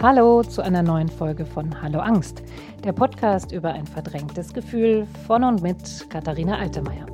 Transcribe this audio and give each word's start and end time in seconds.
Hallo 0.00 0.42
zu 0.42 0.62
einer 0.62 0.82
neuen 0.82 1.08
Folge 1.08 1.44
von 1.44 1.80
Hallo 1.80 2.00
Angst, 2.00 2.42
der 2.82 2.92
Podcast 2.92 3.52
über 3.52 3.72
ein 3.72 3.86
verdrängtes 3.86 4.52
Gefühl 4.52 5.06
von 5.26 5.44
und 5.44 5.62
mit 5.62 6.08
Katharina 6.10 6.58
Altemeyer. 6.58 7.06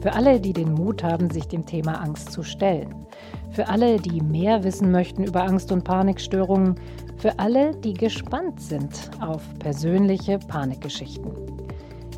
Für 0.00 0.12
alle, 0.12 0.40
die 0.40 0.52
den 0.52 0.72
Mut 0.72 1.04
haben, 1.04 1.30
sich 1.30 1.46
dem 1.46 1.66
Thema 1.66 2.00
Angst 2.00 2.32
zu 2.32 2.42
stellen. 2.42 3.06
Für 3.50 3.68
alle, 3.68 4.00
die 4.00 4.20
mehr 4.22 4.64
wissen 4.64 4.90
möchten 4.90 5.22
über 5.22 5.44
Angst- 5.44 5.70
und 5.70 5.84
Panikstörungen. 5.84 6.74
Für 7.18 7.38
alle, 7.38 7.76
die 7.76 7.94
gespannt 7.94 8.60
sind 8.60 9.10
auf 9.20 9.42
persönliche 9.60 10.38
Panikgeschichten. 10.40 11.30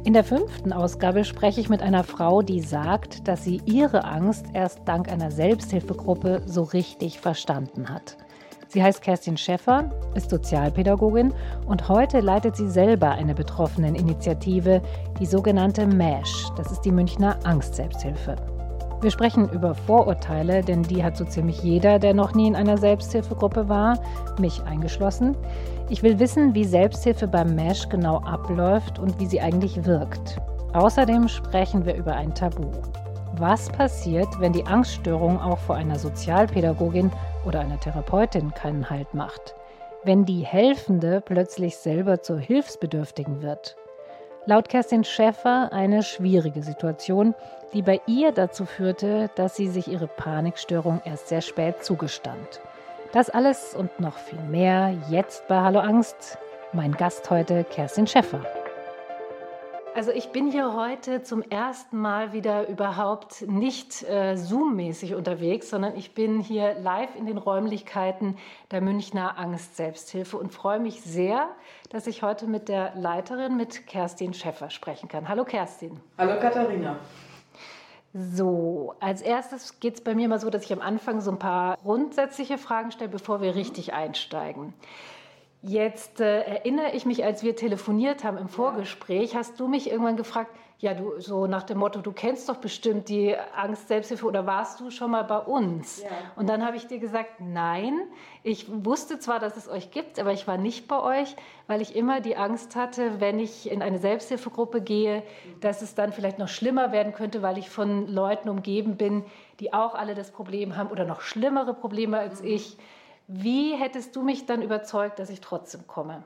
In 0.04 0.14
der 0.14 0.24
fünften 0.24 0.72
Ausgabe 0.72 1.24
spreche 1.24 1.60
ich 1.60 1.68
mit 1.68 1.82
einer 1.82 2.04
Frau, 2.04 2.40
die 2.40 2.60
sagt, 2.60 3.26
dass 3.28 3.44
sie 3.44 3.60
ihre 3.66 4.04
Angst 4.04 4.46
erst 4.54 4.80
dank 4.86 5.10
einer 5.10 5.32
Selbsthilfegruppe 5.32 6.42
so 6.46 6.62
richtig 6.62 7.18
verstanden 7.18 7.88
hat. 7.88 8.16
Sie 8.68 8.82
heißt 8.82 9.00
Kerstin 9.00 9.36
Schäffer, 9.36 9.90
ist 10.14 10.30
Sozialpädagogin 10.30 11.32
und 11.66 11.88
heute 11.88 12.20
leitet 12.20 12.56
sie 12.56 12.68
selber 12.68 13.10
eine 13.10 13.34
Betroffeneninitiative, 13.34 14.82
die 15.20 15.26
sogenannte 15.26 15.86
MASH. 15.86 16.50
Das 16.56 16.72
ist 16.72 16.80
die 16.80 16.90
Münchner 16.90 17.38
Angst-Selbsthilfe. 17.44 18.36
Wir 19.02 19.10
sprechen 19.10 19.48
über 19.50 19.74
Vorurteile, 19.74 20.62
denn 20.62 20.82
die 20.82 21.04
hat 21.04 21.16
so 21.16 21.24
ziemlich 21.24 21.62
jeder, 21.62 21.98
der 21.98 22.14
noch 22.14 22.34
nie 22.34 22.48
in 22.48 22.56
einer 22.56 22.78
Selbsthilfegruppe 22.78 23.68
war, 23.68 23.98
mich 24.40 24.62
eingeschlossen. 24.64 25.36
Ich 25.90 26.02
will 26.02 26.18
wissen, 26.18 26.54
wie 26.54 26.64
Selbsthilfe 26.64 27.28
beim 27.28 27.54
MASH 27.54 27.88
genau 27.88 28.18
abläuft 28.20 28.98
und 28.98 29.20
wie 29.20 29.26
sie 29.26 29.40
eigentlich 29.40 29.84
wirkt. 29.84 30.38
Außerdem 30.72 31.28
sprechen 31.28 31.84
wir 31.84 31.94
über 31.94 32.14
ein 32.14 32.34
Tabu. 32.34 32.70
Was 33.38 33.68
passiert, 33.68 34.28
wenn 34.40 34.52
die 34.52 34.66
Angststörung 34.66 35.38
auch 35.40 35.58
vor 35.58 35.76
einer 35.76 35.98
Sozialpädagogin 35.98 37.12
oder 37.46 37.60
einer 37.60 37.80
Therapeutin 37.80 38.52
keinen 38.52 38.90
Halt 38.90 39.14
macht? 39.14 39.54
Wenn 40.04 40.24
die 40.24 40.44
Helfende 40.44 41.22
plötzlich 41.24 41.76
selber 41.78 42.20
zur 42.20 42.38
Hilfsbedürftigen 42.38 43.40
wird? 43.40 43.76
Laut 44.44 44.68
Kerstin 44.68 45.02
Schäffer 45.02 45.72
eine 45.72 46.02
schwierige 46.02 46.62
Situation, 46.62 47.34
die 47.72 47.82
bei 47.82 48.00
ihr 48.06 48.32
dazu 48.32 48.64
führte, 48.64 49.30
dass 49.34 49.56
sie 49.56 49.68
sich 49.68 49.88
ihre 49.88 50.06
Panikstörung 50.06 51.00
erst 51.04 51.28
sehr 51.28 51.40
spät 51.40 51.82
zugestand. 51.82 52.60
Das 53.12 53.30
alles 53.30 53.74
und 53.74 53.98
noch 53.98 54.18
viel 54.18 54.40
mehr 54.42 54.94
jetzt 55.08 55.48
bei 55.48 55.60
Hallo 55.60 55.80
Angst. 55.80 56.38
Mein 56.72 56.92
Gast 56.92 57.30
heute 57.30 57.64
Kerstin 57.64 58.06
Schäffer. 58.06 58.40
Also 59.96 60.10
ich 60.10 60.28
bin 60.28 60.50
hier 60.50 60.74
heute 60.74 61.22
zum 61.22 61.40
ersten 61.40 61.96
Mal 61.96 62.34
wieder 62.34 62.68
überhaupt 62.68 63.48
nicht 63.48 64.02
äh, 64.02 64.36
Zoom-mäßig 64.36 65.14
unterwegs, 65.14 65.70
sondern 65.70 65.96
ich 65.96 66.12
bin 66.12 66.38
hier 66.38 66.74
live 66.74 67.16
in 67.16 67.24
den 67.24 67.38
Räumlichkeiten 67.38 68.36
der 68.72 68.82
Münchner 68.82 69.38
Angst-Selbsthilfe 69.38 70.36
und 70.36 70.52
freue 70.52 70.80
mich 70.80 71.00
sehr, 71.00 71.48
dass 71.88 72.06
ich 72.06 72.22
heute 72.22 72.46
mit 72.46 72.68
der 72.68 72.94
Leiterin, 72.94 73.56
mit 73.56 73.86
Kerstin 73.86 74.34
Schäffer 74.34 74.68
sprechen 74.68 75.08
kann. 75.08 75.30
Hallo 75.30 75.46
Kerstin. 75.46 75.98
Hallo 76.18 76.38
Katharina. 76.38 76.98
So, 78.12 78.96
als 79.00 79.22
erstes 79.22 79.80
geht 79.80 79.94
es 79.94 80.00
bei 80.02 80.14
mir 80.14 80.28
mal 80.28 80.40
so, 80.40 80.50
dass 80.50 80.64
ich 80.64 80.74
am 80.74 80.82
Anfang 80.82 81.22
so 81.22 81.30
ein 81.30 81.38
paar 81.38 81.78
grundsätzliche 81.78 82.58
Fragen 82.58 82.90
stelle, 82.90 83.08
bevor 83.08 83.40
wir 83.40 83.54
richtig 83.54 83.94
einsteigen. 83.94 84.74
Jetzt 85.62 86.20
äh, 86.20 86.42
erinnere 86.42 86.92
ich 86.92 87.06
mich, 87.06 87.24
als 87.24 87.42
wir 87.42 87.56
telefoniert 87.56 88.24
haben 88.24 88.38
im 88.38 88.48
Vorgespräch, 88.48 89.34
hast 89.34 89.58
du 89.58 89.68
mich 89.68 89.90
irgendwann 89.90 90.16
gefragt, 90.16 90.50
ja, 90.78 90.92
du 90.92 91.18
so 91.18 91.46
nach 91.46 91.62
dem 91.62 91.78
Motto, 91.78 92.00
du 92.02 92.12
kennst 92.12 92.50
doch 92.50 92.56
bestimmt 92.56 93.08
die 93.08 93.34
Angst 93.56 93.88
Selbsthilfe 93.88 94.26
oder 94.26 94.46
warst 94.46 94.78
du 94.78 94.90
schon 94.90 95.10
mal 95.10 95.24
bei 95.24 95.38
uns? 95.38 96.02
Ja. 96.02 96.08
Und 96.36 96.50
dann 96.50 96.66
habe 96.66 96.76
ich 96.76 96.86
dir 96.86 96.98
gesagt, 96.98 97.40
nein, 97.40 97.98
ich 98.42 98.66
wusste 98.84 99.18
zwar, 99.18 99.38
dass 99.38 99.56
es 99.56 99.68
euch 99.68 99.90
gibt, 99.90 100.20
aber 100.20 100.32
ich 100.32 100.46
war 100.46 100.58
nicht 100.58 100.86
bei 100.86 101.00
euch, 101.00 101.34
weil 101.66 101.80
ich 101.80 101.96
immer 101.96 102.20
die 102.20 102.36
Angst 102.36 102.76
hatte, 102.76 103.20
wenn 103.20 103.38
ich 103.38 103.70
in 103.70 103.80
eine 103.80 103.98
Selbsthilfegruppe 103.98 104.82
gehe, 104.82 105.22
dass 105.60 105.80
es 105.80 105.94
dann 105.94 106.12
vielleicht 106.12 106.38
noch 106.38 106.48
schlimmer 106.48 106.92
werden 106.92 107.14
könnte, 107.14 107.40
weil 107.40 107.56
ich 107.56 107.70
von 107.70 108.06
Leuten 108.06 108.50
umgeben 108.50 108.98
bin, 108.98 109.24
die 109.60 109.72
auch 109.72 109.94
alle 109.94 110.14
das 110.14 110.30
Problem 110.30 110.76
haben 110.76 110.90
oder 110.90 111.06
noch 111.06 111.22
schlimmere 111.22 111.72
Probleme 111.72 112.18
als 112.18 112.42
mhm. 112.42 112.48
ich 112.48 112.76
wie 113.28 113.74
hättest 113.74 114.14
du 114.14 114.22
mich 114.22 114.46
dann 114.46 114.62
überzeugt, 114.62 115.18
dass 115.18 115.30
ich 115.30 115.40
trotzdem 115.40 115.86
komme? 115.86 116.22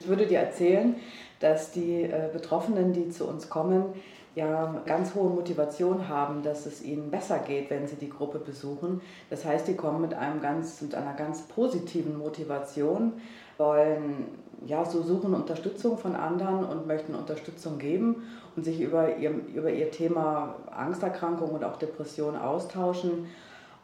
Ich 0.00 0.08
würde 0.08 0.26
dir 0.26 0.40
erzählen, 0.40 0.96
dass 1.38 1.70
die 1.70 2.02
äh, 2.02 2.28
Betroffenen, 2.32 2.92
die 2.92 3.10
zu 3.10 3.26
uns 3.26 3.48
kommen, 3.48 3.94
ja 4.34 4.82
ganz 4.86 5.14
hohe 5.14 5.30
Motivation 5.30 6.08
haben, 6.08 6.42
dass 6.42 6.66
es 6.66 6.82
ihnen 6.82 7.10
besser 7.10 7.38
geht, 7.38 7.70
wenn 7.70 7.86
sie 7.86 7.96
die 7.96 8.08
Gruppe 8.08 8.38
besuchen. 8.38 9.00
Das 9.30 9.44
heißt, 9.44 9.68
die 9.68 9.76
kommen 9.76 10.00
mit, 10.00 10.14
einem 10.14 10.40
ganz, 10.40 10.80
mit 10.80 10.94
einer 10.94 11.14
ganz 11.14 11.42
positiven 11.42 12.18
Motivation, 12.18 13.12
wollen 13.58 14.26
ja 14.66 14.84
so 14.84 15.02
suchen 15.02 15.34
Unterstützung 15.34 15.98
von 15.98 16.16
anderen 16.16 16.64
und 16.64 16.86
möchten 16.86 17.14
Unterstützung 17.14 17.78
geben 17.78 18.24
und 18.56 18.64
sich 18.64 18.80
über 18.80 19.16
ihr, 19.18 19.30
über 19.54 19.70
ihr 19.70 19.90
Thema 19.90 20.56
Angsterkrankung 20.70 21.50
und 21.50 21.64
auch 21.64 21.76
Depression 21.76 22.36
austauschen 22.36 23.28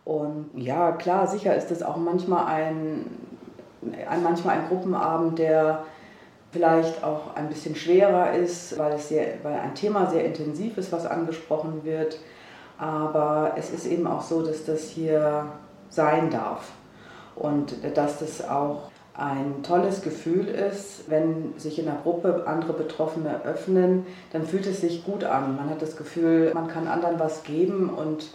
und 0.09 0.49
ja, 0.55 0.93
klar, 0.93 1.27
sicher 1.27 1.55
ist 1.55 1.71
es 1.71 1.83
auch 1.83 1.99
manchmal 1.99 2.47
ein, 2.47 3.05
ein, 4.09 4.23
manchmal 4.23 4.57
ein 4.57 4.69
Gruppenabend, 4.69 5.39
der 5.39 5.85
vielleicht 6.51 7.05
auch 7.05 7.35
ein 7.35 7.51
bisschen 7.51 7.77
schwerer 7.77 8.33
ist, 8.33 8.79
weil, 8.79 8.95
es 8.95 9.11
sehr, 9.11 9.27
weil 9.43 9.61
ein 9.61 9.75
Thema 9.75 10.07
sehr 10.07 10.25
intensiv 10.25 10.79
ist, 10.79 10.93
was 10.93 11.05
angesprochen 11.05 11.85
wird. 11.85 12.21
Aber 12.79 13.53
es 13.59 13.69
ist 13.71 13.85
eben 13.85 14.07
auch 14.07 14.23
so, 14.23 14.41
dass 14.41 14.65
das 14.65 14.85
hier 14.85 15.45
sein 15.91 16.31
darf 16.31 16.73
und 17.37 17.75
dass 17.95 18.21
das 18.21 18.49
auch 18.49 18.91
ein 19.13 19.63
tolles 19.63 20.01
Gefühl 20.01 20.49
ist, 20.49 21.11
wenn 21.11 21.53
sich 21.59 21.79
in 21.79 21.85
der 21.85 21.99
Gruppe 22.03 22.45
andere 22.47 22.73
Betroffene 22.73 23.43
öffnen, 23.45 24.07
dann 24.33 24.47
fühlt 24.47 24.67
es 24.67 24.81
sich 24.81 25.05
gut 25.05 25.25
an. 25.25 25.55
Man 25.57 25.69
hat 25.69 25.83
das 25.83 25.99
Gefühl, 25.99 26.51
man 26.55 26.69
kann 26.69 26.89
anderen 26.89 27.21
was 27.21 27.43
geben 27.43 27.91
und 27.91 28.31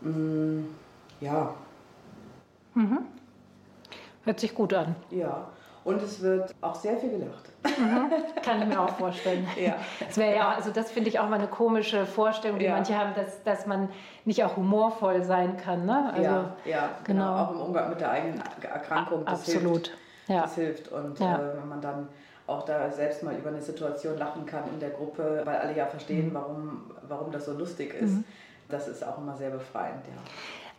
mh, 0.00 0.10
mm, 0.10 0.79
ja. 1.20 1.54
Mhm. 2.74 2.98
Hört 4.24 4.40
sich 4.40 4.54
gut 4.54 4.74
an. 4.74 4.94
Ja. 5.10 5.48
Und 5.82 6.02
es 6.02 6.20
wird 6.20 6.54
auch 6.60 6.74
sehr 6.74 6.98
viel 6.98 7.10
gelacht. 7.10 7.50
Mhm. 7.64 8.10
Kann 8.42 8.62
ich 8.62 8.68
mir 8.68 8.80
auch 8.80 8.90
vorstellen. 8.90 9.46
ja. 9.60 9.76
Das 9.98 10.16
wäre 10.18 10.36
ja, 10.36 10.50
also 10.50 10.70
das 10.70 10.90
finde 10.90 11.08
ich 11.08 11.18
auch 11.18 11.28
mal 11.28 11.38
eine 11.38 11.48
komische 11.48 12.04
Vorstellung, 12.04 12.58
die 12.58 12.66
ja. 12.66 12.72
manche 12.72 12.96
haben, 12.96 13.14
dass, 13.14 13.42
dass 13.44 13.66
man 13.66 13.88
nicht 14.24 14.44
auch 14.44 14.56
humorvoll 14.56 15.24
sein 15.24 15.56
kann. 15.56 15.86
Ne? 15.86 16.12
Also, 16.12 16.22
ja, 16.22 16.56
ja 16.64 16.90
genau. 17.04 17.24
genau. 17.24 17.36
Auch 17.36 17.50
im 17.52 17.60
Umgang 17.60 17.90
mit 17.90 18.00
der 18.00 18.10
eigenen 18.10 18.42
Erkrankung. 18.62 19.24
Das 19.24 19.40
Absolut. 19.40 19.86
Hilft. 19.86 19.98
Ja. 20.28 20.42
Das 20.42 20.54
hilft. 20.54 20.88
Und 20.88 21.18
ja. 21.18 21.36
äh, 21.36 21.56
wenn 21.56 21.68
man 21.68 21.80
dann 21.80 22.08
auch 22.46 22.64
da 22.64 22.90
selbst 22.90 23.22
mal 23.22 23.34
über 23.34 23.48
eine 23.48 23.62
Situation 23.62 24.18
lachen 24.18 24.44
kann 24.44 24.64
in 24.72 24.80
der 24.80 24.90
Gruppe, 24.90 25.42
weil 25.44 25.56
alle 25.56 25.74
ja 25.74 25.86
verstehen, 25.86 26.28
mhm. 26.28 26.34
warum, 26.34 26.90
warum 27.08 27.32
das 27.32 27.46
so 27.46 27.52
lustig 27.52 27.94
ist, 27.94 28.12
mhm. 28.12 28.24
das 28.68 28.86
ist 28.86 29.06
auch 29.06 29.18
immer 29.18 29.36
sehr 29.36 29.50
befreiend. 29.50 30.04
Ja. 30.06 30.22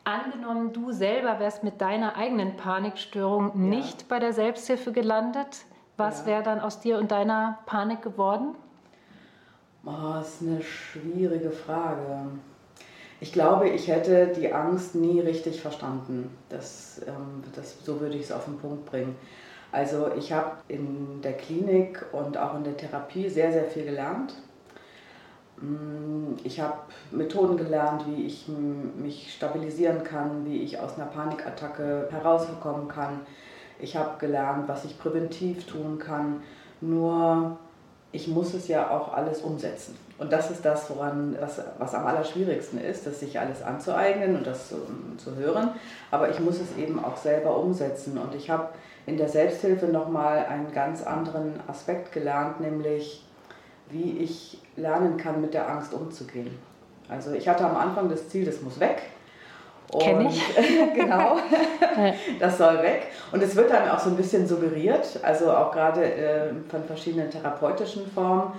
Angenommen, 0.03 0.73
du 0.73 0.91
selber 0.91 1.39
wärst 1.39 1.63
mit 1.63 1.79
deiner 1.79 2.16
eigenen 2.16 2.57
Panikstörung 2.57 3.50
ja. 3.50 3.56
nicht 3.56 4.07
bei 4.07 4.19
der 4.19 4.34
Selbsthilfe 4.34 4.91
gelandet, 4.91 5.66
was 5.95 6.22
ja. 6.22 6.28
wäre 6.28 6.44
dann 6.44 6.59
aus 6.59 6.79
dir 6.79 6.97
und 6.97 7.12
deiner 7.12 7.59
Panik 7.67 8.01
geworden? 8.01 8.56
Oh, 9.85 10.13
das 10.13 10.41
ist 10.41 10.47
eine 10.47 10.61
schwierige 10.61 11.51
Frage. 11.51 12.28
Ich 13.19 13.31
glaube, 13.31 13.69
ich 13.69 13.88
hätte 13.88 14.28
die 14.35 14.51
Angst 14.51 14.95
nie 14.95 15.19
richtig 15.19 15.61
verstanden. 15.61 16.35
Das, 16.50 17.01
ähm, 17.07 17.44
das, 17.56 17.84
so 17.85 18.00
würde 18.00 18.16
ich 18.16 18.23
es 18.23 18.31
auf 18.31 18.45
den 18.45 18.57
Punkt 18.57 18.85
bringen. 18.85 19.16
Also 19.72 20.11
ich 20.17 20.34
habe 20.34 20.57
in 20.67 21.22
der 21.22 21.34
Klinik 21.34 22.03
und 22.11 22.38
auch 22.38 22.56
in 22.56 22.63
der 22.63 22.75
Therapie 22.75 23.29
sehr, 23.29 23.51
sehr 23.51 23.66
viel 23.66 23.85
gelernt 23.85 24.34
ich 26.44 26.59
habe 26.59 26.73
Methoden 27.11 27.55
gelernt, 27.57 28.05
wie 28.07 28.25
ich 28.25 28.47
mich 28.47 29.33
stabilisieren 29.33 30.03
kann, 30.03 30.46
wie 30.46 30.63
ich 30.63 30.79
aus 30.79 30.96
einer 30.96 31.05
Panikattacke 31.05 32.08
herauskommen 32.09 32.87
kann. 32.87 33.19
Ich 33.79 33.96
habe 33.96 34.17
gelernt, 34.19 34.67
was 34.67 34.85
ich 34.85 34.97
präventiv 34.97 35.66
tun 35.66 35.99
kann. 35.99 36.41
Nur 36.81 37.58
ich 38.11 38.28
muss 38.28 38.53
es 38.53 38.67
ja 38.67 38.90
auch 38.90 39.13
alles 39.13 39.41
umsetzen. 39.41 39.96
Und 40.17 40.34
das 40.34 40.52
ist 40.52 40.66
das, 40.66 40.90
woran, 40.90 41.37
was, 41.40 41.61
was 41.78 41.93
am 41.93 42.05
allerschwierigsten 42.05 42.79
ist, 42.79 43.05
das 43.05 43.19
sich 43.19 43.40
alles 43.40 43.61
anzueignen 43.61 44.35
und 44.35 44.46
das 44.46 44.69
zu, 44.69 44.75
zu 45.17 45.35
hören. 45.35 45.69
Aber 46.09 46.29
ich 46.29 46.40
muss 46.40 46.59
es 46.59 46.78
eben 46.78 47.03
auch 47.03 47.17
selber 47.17 47.57
umsetzen. 47.57 48.17
Und 48.17 48.35
ich 48.35 48.49
habe 48.49 48.69
in 49.05 49.17
der 49.17 49.29
Selbsthilfe 49.29 49.87
nochmal 49.87 50.46
einen 50.46 50.72
ganz 50.73 51.03
anderen 51.03 51.59
Aspekt 51.67 52.11
gelernt, 52.11 52.59
nämlich 52.59 53.25
wie 53.90 54.17
ich 54.19 54.59
lernen 54.81 55.17
kann, 55.17 55.41
mit 55.41 55.53
der 55.53 55.69
Angst 55.69 55.93
umzugehen. 55.93 56.57
Also 57.07 57.31
ich 57.31 57.47
hatte 57.47 57.66
am 57.66 57.75
Anfang 57.75 58.09
das 58.09 58.29
Ziel, 58.29 58.45
das 58.45 58.61
muss 58.61 58.79
weg. 58.79 59.01
Kenne 59.99 60.29
ich. 60.29 60.41
genau, 60.95 61.37
das 62.39 62.57
soll 62.57 62.81
weg. 62.81 63.07
Und 63.33 63.43
es 63.43 63.55
wird 63.55 63.72
dann 63.72 63.89
auch 63.89 63.99
so 63.99 64.09
ein 64.09 64.16
bisschen 64.16 64.47
suggeriert, 64.47 65.19
also 65.22 65.51
auch 65.51 65.72
gerade 65.72 66.05
äh, 66.05 66.47
von 66.69 66.85
verschiedenen 66.85 67.29
therapeutischen 67.29 68.09
Formen. 68.09 68.53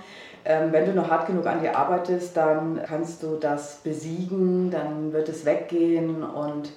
Ähm, 0.45 0.71
wenn 0.71 0.85
du 0.85 0.93
noch 0.93 1.09
hart 1.09 1.25
genug 1.25 1.47
an 1.47 1.61
dir 1.61 1.75
arbeitest, 1.75 2.35
dann 2.37 2.81
kannst 2.85 3.23
du 3.23 3.37
das 3.37 3.77
besiegen, 3.77 4.69
dann 4.69 5.13
wird 5.13 5.29
es 5.29 5.45
weggehen 5.45 6.21
und 6.21 6.69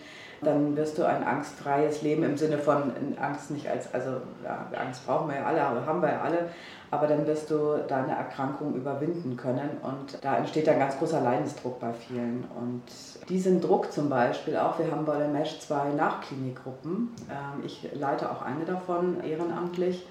dann 0.42 0.76
wirst 0.76 0.98
du 0.98 1.04
ein 1.04 1.24
angstfreies 1.24 2.02
Leben 2.02 2.22
im 2.22 2.36
Sinne 2.36 2.58
von 2.58 2.92
Angst 3.20 3.50
nicht 3.50 3.68
als, 3.68 3.92
also 3.92 4.10
ja, 4.44 4.66
Angst 4.78 5.06
brauchen 5.06 5.28
wir 5.28 5.36
ja 5.36 5.44
alle, 5.44 5.62
aber 5.62 5.84
haben 5.84 6.00
wir 6.00 6.10
ja 6.10 6.20
alle, 6.20 6.50
aber 6.90 7.06
dann 7.06 7.26
wirst 7.26 7.50
du 7.50 7.78
deine 7.88 8.12
Erkrankung 8.12 8.74
überwinden 8.74 9.36
können 9.36 9.70
und 9.82 10.22
da 10.22 10.36
entsteht 10.36 10.68
ein 10.68 10.78
ganz 10.78 10.98
großer 10.98 11.20
Leidensdruck 11.20 11.80
bei 11.80 11.92
vielen. 11.92 12.44
Und 12.56 12.82
diesen 13.28 13.60
Druck 13.60 13.92
zum 13.92 14.08
Beispiel 14.08 14.56
auch, 14.56 14.78
wir 14.78 14.90
haben 14.90 15.04
bei 15.04 15.18
der 15.18 15.28
MESH 15.28 15.60
zwei 15.60 15.88
Nachklinikgruppen, 15.90 17.10
ähm, 17.28 17.64
ich 17.64 17.88
leite 17.94 18.30
auch 18.30 18.42
eine 18.42 18.64
davon 18.64 19.22
ehrenamtlich. 19.24 20.06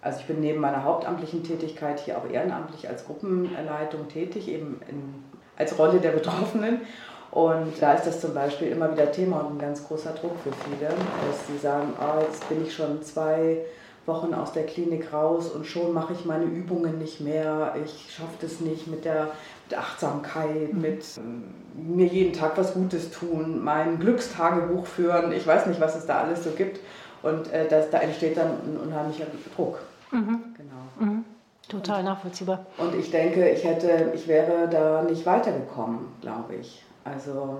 Also 0.00 0.20
ich 0.20 0.26
bin 0.26 0.40
neben 0.40 0.60
meiner 0.60 0.84
hauptamtlichen 0.84 1.42
Tätigkeit 1.42 1.98
hier 1.98 2.18
auch 2.18 2.30
ehrenamtlich 2.30 2.88
als 2.88 3.04
Gruppenleitung 3.04 4.06
tätig, 4.08 4.48
eben 4.48 4.80
in, 4.88 5.24
als 5.56 5.76
Rolle 5.76 5.98
der 5.98 6.12
Betroffenen. 6.12 6.82
Und 7.32 7.74
da 7.80 7.92
ist 7.92 8.06
das 8.06 8.20
zum 8.20 8.32
Beispiel 8.32 8.68
immer 8.68 8.90
wieder 8.92 9.10
Thema 9.12 9.40
und 9.40 9.56
ein 9.56 9.58
ganz 9.58 9.86
großer 9.86 10.12
Druck 10.12 10.36
für 10.42 10.52
viele, 10.52 10.88
dass 10.88 11.46
sie 11.46 11.58
sagen, 11.58 11.92
oh, 12.00 12.20
jetzt 12.22 12.48
bin 12.48 12.64
ich 12.64 12.74
schon 12.74 13.02
zwei 13.02 13.58
Wochen 14.08 14.34
aus 14.34 14.52
der 14.52 14.66
Klinik 14.66 15.12
raus 15.12 15.50
und 15.50 15.66
schon 15.66 15.92
mache 15.94 16.14
ich 16.14 16.24
meine 16.24 16.44
Übungen 16.44 16.98
nicht 16.98 17.20
mehr. 17.20 17.76
Ich 17.84 18.12
schaffe 18.12 18.34
das 18.40 18.60
nicht 18.60 18.88
mit 18.88 19.04
der 19.04 19.28
mit 19.68 19.78
Achtsamkeit, 19.78 20.72
mhm. 20.72 20.80
mit 20.80 21.04
äh, 21.16 21.80
mir 21.80 22.06
jeden 22.06 22.32
Tag 22.32 22.56
was 22.56 22.74
Gutes 22.74 23.10
tun, 23.10 23.62
mein 23.62 23.98
Glückstagebuch 23.98 24.86
führen. 24.86 25.32
Ich 25.32 25.46
weiß 25.46 25.66
nicht, 25.66 25.80
was 25.80 25.96
es 25.96 26.06
da 26.06 26.22
alles 26.22 26.44
so 26.44 26.50
gibt. 26.50 26.80
Und 27.22 27.52
äh, 27.52 27.68
das, 27.68 27.90
da 27.90 27.98
entsteht 27.98 28.36
dann 28.36 28.48
ein 28.48 28.78
unheimlicher 28.86 29.26
Druck. 29.54 29.80
Mhm. 30.10 30.54
Genau. 30.56 31.10
Mhm. 31.10 31.24
Total 31.68 32.02
nachvollziehbar. 32.02 32.66
Und 32.78 32.94
ich 32.94 33.10
denke, 33.10 33.48
ich 33.50 33.64
hätte, 33.64 34.12
ich 34.14 34.26
wäre 34.26 34.68
da 34.70 35.02
nicht 35.02 35.26
weitergekommen, 35.26 35.98
glaube 36.22 36.54
ich. 36.54 36.82
Also 37.04 37.58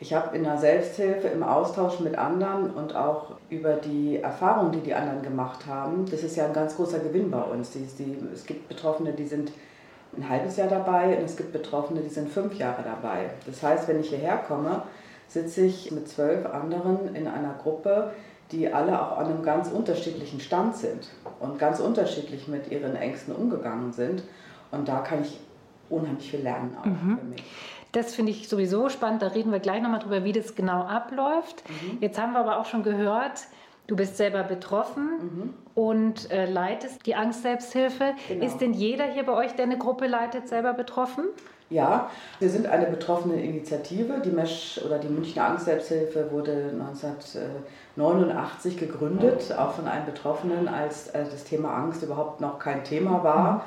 ich 0.00 0.14
habe 0.14 0.34
in 0.34 0.44
der 0.44 0.56
Selbsthilfe, 0.56 1.28
im 1.28 1.42
Austausch 1.42 2.00
mit 2.00 2.16
anderen 2.16 2.70
und 2.70 2.96
auch 2.96 3.32
über 3.50 3.74
die 3.74 4.16
Erfahrungen, 4.16 4.72
die 4.72 4.80
die 4.80 4.94
anderen 4.94 5.22
gemacht 5.22 5.66
haben, 5.66 6.06
das 6.10 6.22
ist 6.22 6.36
ja 6.36 6.46
ein 6.46 6.54
ganz 6.54 6.76
großer 6.76 7.00
Gewinn 7.00 7.30
bei 7.30 7.42
uns. 7.42 7.72
Die, 7.72 7.86
die, 7.98 8.16
es 8.32 8.46
gibt 8.46 8.68
Betroffene, 8.68 9.12
die 9.12 9.26
sind 9.26 9.52
ein 10.16 10.26
halbes 10.26 10.56
Jahr 10.56 10.68
dabei 10.68 11.18
und 11.18 11.24
es 11.24 11.36
gibt 11.36 11.52
Betroffene, 11.52 12.00
die 12.00 12.08
sind 12.08 12.30
fünf 12.30 12.54
Jahre 12.54 12.82
dabei. 12.82 13.30
Das 13.44 13.62
heißt, 13.62 13.88
wenn 13.88 14.00
ich 14.00 14.08
hierher 14.08 14.38
komme, 14.38 14.82
sitze 15.28 15.62
ich 15.62 15.92
mit 15.92 16.08
zwölf 16.08 16.46
anderen 16.46 17.14
in 17.14 17.28
einer 17.28 17.54
Gruppe, 17.62 18.12
die 18.52 18.72
alle 18.72 19.00
auch 19.00 19.18
an 19.18 19.26
einem 19.26 19.42
ganz 19.42 19.70
unterschiedlichen 19.70 20.40
Stand 20.40 20.76
sind 20.76 21.10
und 21.40 21.58
ganz 21.58 21.78
unterschiedlich 21.78 22.48
mit 22.48 22.72
ihren 22.72 22.96
Ängsten 22.96 23.34
umgegangen 23.36 23.92
sind. 23.92 24.24
Und 24.72 24.88
da 24.88 25.00
kann 25.00 25.22
ich 25.22 25.38
unheimlich 25.90 26.30
viel 26.30 26.40
lernen 26.40 26.74
auch 26.80 26.86
mhm. 26.86 27.18
für 27.18 27.26
mich. 27.26 27.44
Das 27.92 28.14
finde 28.14 28.32
ich 28.32 28.48
sowieso 28.48 28.88
spannend. 28.88 29.22
Da 29.22 29.28
reden 29.28 29.52
wir 29.52 29.58
gleich 29.58 29.82
nochmal 29.82 30.00
drüber, 30.00 30.24
wie 30.24 30.32
das 30.32 30.54
genau 30.54 30.82
abläuft. 30.82 31.62
Mhm. 31.68 31.98
Jetzt 32.00 32.20
haben 32.20 32.32
wir 32.32 32.40
aber 32.40 32.58
auch 32.58 32.66
schon 32.66 32.82
gehört, 32.82 33.46
du 33.86 33.96
bist 33.96 34.16
selber 34.16 34.44
betroffen 34.44 35.08
mhm. 35.20 35.54
und 35.74 36.30
äh, 36.30 36.48
leitest 36.48 37.04
die 37.06 37.16
Angst-Selbsthilfe. 37.16 38.14
Genau. 38.28 38.44
Ist 38.44 38.58
denn 38.58 38.72
jeder 38.72 39.04
hier 39.04 39.24
bei 39.24 39.32
euch, 39.32 39.56
der 39.56 39.64
eine 39.64 39.78
Gruppe 39.78 40.06
leitet, 40.06 40.48
selber 40.48 40.72
betroffen? 40.72 41.24
Ja, 41.68 42.10
wir 42.40 42.48
sind 42.48 42.66
eine 42.66 42.86
betroffene 42.86 43.42
Initiative. 43.42 44.20
Die 44.24 44.30
Mesh 44.30 44.80
oder 44.84 44.98
die 44.98 45.08
Münchner 45.08 45.50
Angst-Selbsthilfe 45.50 46.32
wurde 46.32 46.72
1989 46.72 48.76
gegründet, 48.76 49.52
auch 49.56 49.72
von 49.72 49.86
einem 49.86 50.06
Betroffenen, 50.06 50.68
als 50.68 51.08
äh, 51.08 51.24
das 51.24 51.44
Thema 51.44 51.74
Angst 51.74 52.02
überhaupt 52.02 52.40
noch 52.40 52.58
kein 52.58 52.84
Thema 52.84 53.22
war. 53.24 53.52
Mhm 53.52 53.60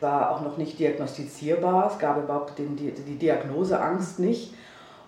war 0.00 0.30
auch 0.30 0.40
noch 0.40 0.56
nicht 0.56 0.78
diagnostizierbar. 0.78 1.90
Es 1.92 1.98
gab 1.98 2.22
überhaupt 2.22 2.58
den, 2.58 2.76
die, 2.76 2.90
die 2.92 3.16
Diagnose 3.16 3.80
Angst 3.80 4.18
nicht. 4.18 4.54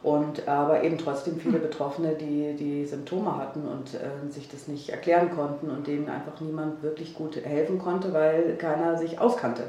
Und 0.03 0.49
aber 0.49 0.83
eben 0.83 0.99
trotzdem 0.99 1.39
viele 1.39 1.59
Betroffene, 1.61 2.15
die 2.15 2.55
die 2.55 2.85
Symptome 2.85 3.37
hatten 3.37 3.69
und 3.69 3.95
äh, 3.95 4.31
sich 4.33 4.49
das 4.49 4.67
nicht 4.67 4.91
erklären 4.91 5.31
konnten 5.31 5.71
und 5.71 5.87
denen 5.87 6.09
einfach 6.09 6.41
niemand 6.41 6.83
wirklich 6.83 7.15
gut 7.15 7.37
helfen 7.37 7.79
konnte, 7.79 8.13
weil 8.13 8.57
keiner 8.57 8.99
sich 8.99 9.21
auskannte. 9.21 9.63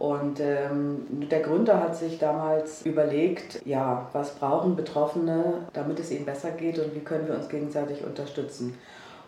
Und 0.00 0.40
ähm, 0.40 1.06
der 1.30 1.40
Gründer 1.40 1.80
hat 1.80 1.96
sich 1.96 2.18
damals 2.18 2.84
überlegt, 2.84 3.64
ja, 3.64 4.08
was 4.12 4.34
brauchen 4.34 4.74
Betroffene, 4.74 5.68
damit 5.72 6.00
es 6.00 6.10
ihnen 6.10 6.26
besser 6.26 6.50
geht 6.50 6.80
und 6.80 6.94
wie 6.96 7.00
können 7.00 7.28
wir 7.28 7.36
uns 7.36 7.48
gegenseitig 7.48 8.04
unterstützen. 8.04 8.76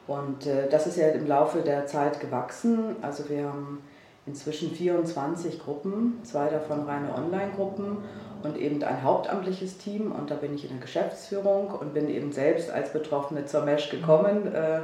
Und 0.08 0.46
äh, 0.46 0.68
das 0.68 0.88
ist 0.88 0.96
ja 0.96 1.08
im 1.08 1.28
Laufe 1.28 1.60
der 1.60 1.86
Zeit 1.86 2.18
gewachsen. 2.18 2.96
Also 3.00 3.28
wir 3.28 3.44
haben 3.44 3.80
inzwischen 4.26 4.72
24 4.72 5.60
Gruppen, 5.62 6.20
zwei 6.24 6.48
davon 6.48 6.82
reine 6.82 7.14
Online-Gruppen 7.14 7.98
und 8.42 8.56
eben 8.56 8.82
ein 8.82 9.02
hauptamtliches 9.02 9.78
Team. 9.78 10.12
Und 10.12 10.30
da 10.30 10.34
bin 10.34 10.54
ich 10.54 10.64
in 10.64 10.70
der 10.70 10.80
Geschäftsführung 10.80 11.70
und 11.70 11.94
bin 11.94 12.08
eben 12.08 12.32
selbst 12.32 12.70
als 12.70 12.92
Betroffene 12.92 13.46
zur 13.46 13.64
MESH 13.64 13.90
gekommen 13.90 14.52
äh, 14.52 14.80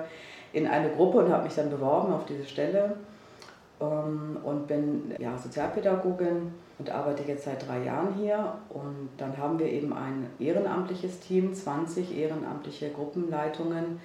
in 0.53 0.67
eine 0.67 0.91
Gruppe 0.91 1.19
und 1.19 1.33
habe 1.33 1.45
mich 1.45 1.55
dann 1.55 1.71
beworben 1.71 2.13
auf 2.13 2.25
diese 2.27 2.45
Stelle 2.45 2.97
ähm, 3.81 4.39
und 4.43 4.67
bin 4.69 5.15
ja, 5.19 5.37
Sozialpädagogin 5.37 6.53
und 6.79 6.91
arbeite 6.91 7.23
jetzt 7.27 7.45
seit 7.45 7.67
drei 7.67 7.85
Jahren 7.85 8.15
hier. 8.15 8.55
Und 8.69 9.11
dann 9.19 9.37
haben 9.39 9.59
wir 9.59 9.67
eben 9.67 9.93
ein 9.93 10.29
ehrenamtliches 10.39 11.21
Team, 11.21 11.53
20 11.55 12.17
ehrenamtliche 12.17 12.91
Gruppenleitungen 12.91 14.01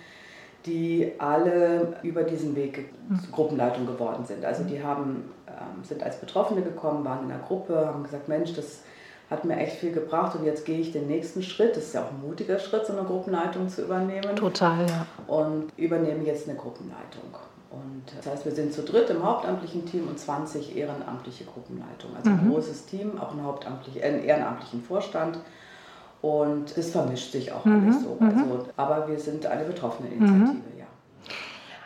die 0.66 1.14
alle 1.18 1.98
über 2.04 2.24
diesen 2.24 2.56
Weg 2.56 2.90
zur 3.22 3.32
Gruppenleitung 3.32 3.86
geworden 3.86 4.26
sind. 4.26 4.44
Also 4.44 4.64
die 4.64 4.84
haben, 4.84 5.32
ähm, 5.48 5.84
sind 5.84 6.04
als 6.04 6.20
Betroffene 6.20 6.62
gekommen, 6.62 7.06
waren 7.06 7.24
in 7.24 7.30
der 7.30 7.40
Gruppe, 7.40 7.88
haben 7.88 8.04
gesagt, 8.04 8.28
Mensch, 8.28 8.54
das 8.54 8.82
hat 9.30 9.44
mir 9.44 9.58
echt 9.58 9.78
viel 9.78 9.92
gebracht 9.92 10.36
und 10.38 10.46
jetzt 10.46 10.66
gehe 10.66 10.80
ich 10.80 10.92
den 10.92 11.08
nächsten 11.08 11.44
Schritt. 11.44 11.76
Das 11.76 11.86
ist 11.86 11.94
ja 11.94 12.04
auch 12.04 12.12
ein 12.12 12.22
mutiger 12.22 12.60
Schritt, 12.60 12.86
so 12.86 12.94
eine 12.94 13.04
Gruppenleitung 13.04 13.68
zu 13.68 13.84
übernehmen. 13.84 14.36
Total, 14.36 14.86
ja. 14.88 15.06
Und 15.28 15.72
übernehme 15.78 16.24
jetzt 16.24 16.48
eine 16.48 16.58
Gruppenleitung. 16.58 17.36
Und 17.70 18.04
das 18.16 18.26
heißt, 18.26 18.46
wir 18.46 18.54
sind 18.54 18.74
zu 18.74 18.84
dritt 18.84 19.10
im 19.10 19.24
hauptamtlichen 19.24 19.86
Team 19.86 20.08
und 20.08 20.18
20 20.18 20.78
ehrenamtliche 20.78 21.44
Gruppenleitungen. 21.44 22.16
Also 22.16 22.30
ein 22.30 22.46
mhm. 22.46 22.54
großes 22.54 22.86
Team, 22.86 23.20
auch 23.20 23.32
einen, 23.32 23.44
hauptamtlich, 23.44 24.02
äh, 24.02 24.08
einen 24.08 24.24
ehrenamtlichen 24.24 24.82
Vorstand 24.82 25.40
und 26.28 26.78
es 26.78 26.92
vermischt 26.92 27.32
sich 27.32 27.52
auch 27.52 27.66
mhm. 27.66 27.84
alles 27.84 28.04
so. 28.04 28.18
Mhm. 28.20 28.28
Also, 28.28 28.68
aber 28.76 29.08
wir 29.08 29.20
sind 29.20 29.46
eine 29.46 29.64
betroffene 29.64 30.10
Initiative, 30.10 30.54
mhm. 30.54 30.80
ja. 30.80 30.86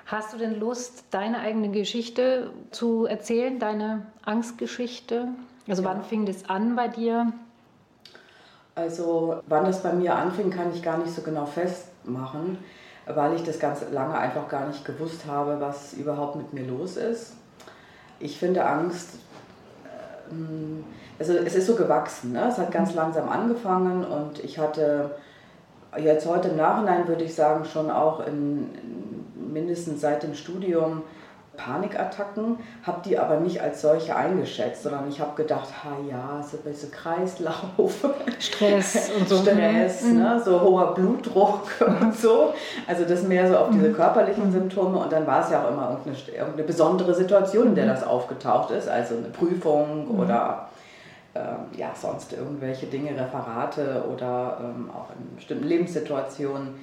Hast 0.06 0.34
du 0.34 0.38
denn 0.38 0.60
Lust, 0.60 1.06
deine 1.12 1.40
eigene 1.40 1.70
Geschichte 1.70 2.52
zu 2.72 3.06
erzählen, 3.06 3.60
deine 3.60 4.08
Angstgeschichte? 4.26 5.30
Also 5.68 5.84
ja. 5.84 5.90
wann 5.90 6.04
fing 6.04 6.26
das 6.26 6.50
an 6.50 6.76
bei 6.76 6.88
dir? 6.88 7.32
Also 8.76 9.42
wann 9.48 9.66
das 9.66 9.84
bei 9.84 9.94
mir 9.94 10.16
anfing, 10.16 10.50
kann 10.50 10.74
ich 10.74 10.82
gar 10.82 10.98
nicht 10.98 11.14
so 11.14 11.22
genau 11.22 11.46
festmachen, 11.46 12.57
weil 13.06 13.36
ich 13.36 13.44
das 13.44 13.60
ganz 13.60 13.83
lange 13.92 14.18
einfach 14.18 14.48
gar 14.50 14.68
nicht 14.68 14.83
gewusst 14.86 15.26
habe, 15.28 15.60
was 15.60 15.94
überhaupt 15.94 16.36
mit 16.36 16.54
mir 16.54 16.66
los 16.66 16.98
ist. 16.98 17.33
Ich 18.19 18.38
finde 18.38 18.66
Angst 18.66 19.12
also 21.19 21.33
es 21.33 21.56
ist 21.56 21.68
so 21.68 21.76
gewachsen. 21.76 22.33
Ne? 22.33 22.47
Es 22.50 22.57
hat 22.57 22.71
ganz 22.71 22.94
langsam 22.94 23.30
angefangen 23.30 24.04
und 24.04 24.44
ich 24.44 24.57
hatte 24.57 25.11
jetzt 25.97 26.26
heute 26.26 26.50
im 26.50 26.57
Nachhinein 26.57 27.07
würde 27.07 27.23
ich 27.23 27.35
sagen 27.35 27.66
schon 27.66 27.92
auch 27.92 28.26
in, 28.26 28.69
mindestens 29.52 30.02
seit 30.02 30.23
dem 30.23 30.33
Studium 30.33 31.04
Panikattacken, 31.58 32.58
habe 32.84 33.02
die 33.04 33.20
aber 33.20 33.40
nicht 33.40 33.62
als 33.62 33.81
solche 33.81 34.16
eingeschätzt, 34.16 34.84
sondern 34.84 35.10
ich 35.10 35.20
habe 35.20 35.36
gedacht, 35.36 35.68
ha 35.84 35.98
ja, 36.10 36.42
so 36.42 36.58
ein 36.58 36.64
bisschen 36.64 36.92
Kreislauf, 36.92 38.06
Stress 38.40 39.12
und 39.20 39.28
so. 39.28 39.38
Stress, 39.38 40.04
mhm. 40.04 40.20
ne, 40.20 40.42
so 40.44 40.62
hoher 40.62 40.94
Blutdruck 40.94 41.68
und 42.02 42.16
so. 42.16 42.54
Also 42.88 43.04
das 43.06 43.24
mehr 43.24 43.48
so 43.48 43.58
auf 43.58 43.70
diese 43.70 43.90
mhm. 43.90 43.96
körperlichen. 43.96 44.52
Symptome 44.52 44.98
und 44.98 45.12
dann 45.12 45.28
war 45.28 45.44
es 45.44 45.52
ja 45.52 45.64
auch 45.64 45.72
immer 45.72 45.90
irgendeine, 45.92 46.38
irgendeine 46.38 46.64
besondere 46.64 47.14
Situation, 47.14 47.68
in 47.68 47.76
der 47.76 47.86
mhm. 47.86 47.90
das 47.90 48.04
aufgetaucht 48.04 48.72
ist, 48.72 48.88
also 48.88 49.16
eine 49.16 49.28
Prüfung 49.28 50.08
mhm. 50.14 50.20
oder 50.20 50.70
ähm, 51.34 51.78
ja, 51.78 51.92
sonst 51.96 52.34
irgendwelche 52.34 52.88
Dinge, 52.88 53.12
Referate 53.12 54.04
oder 54.14 54.58
ähm, 54.62 54.90
auch 54.90 55.10
in 55.18 55.36
bestimmten 55.36 55.66
Lebenssituationen. 55.66 56.76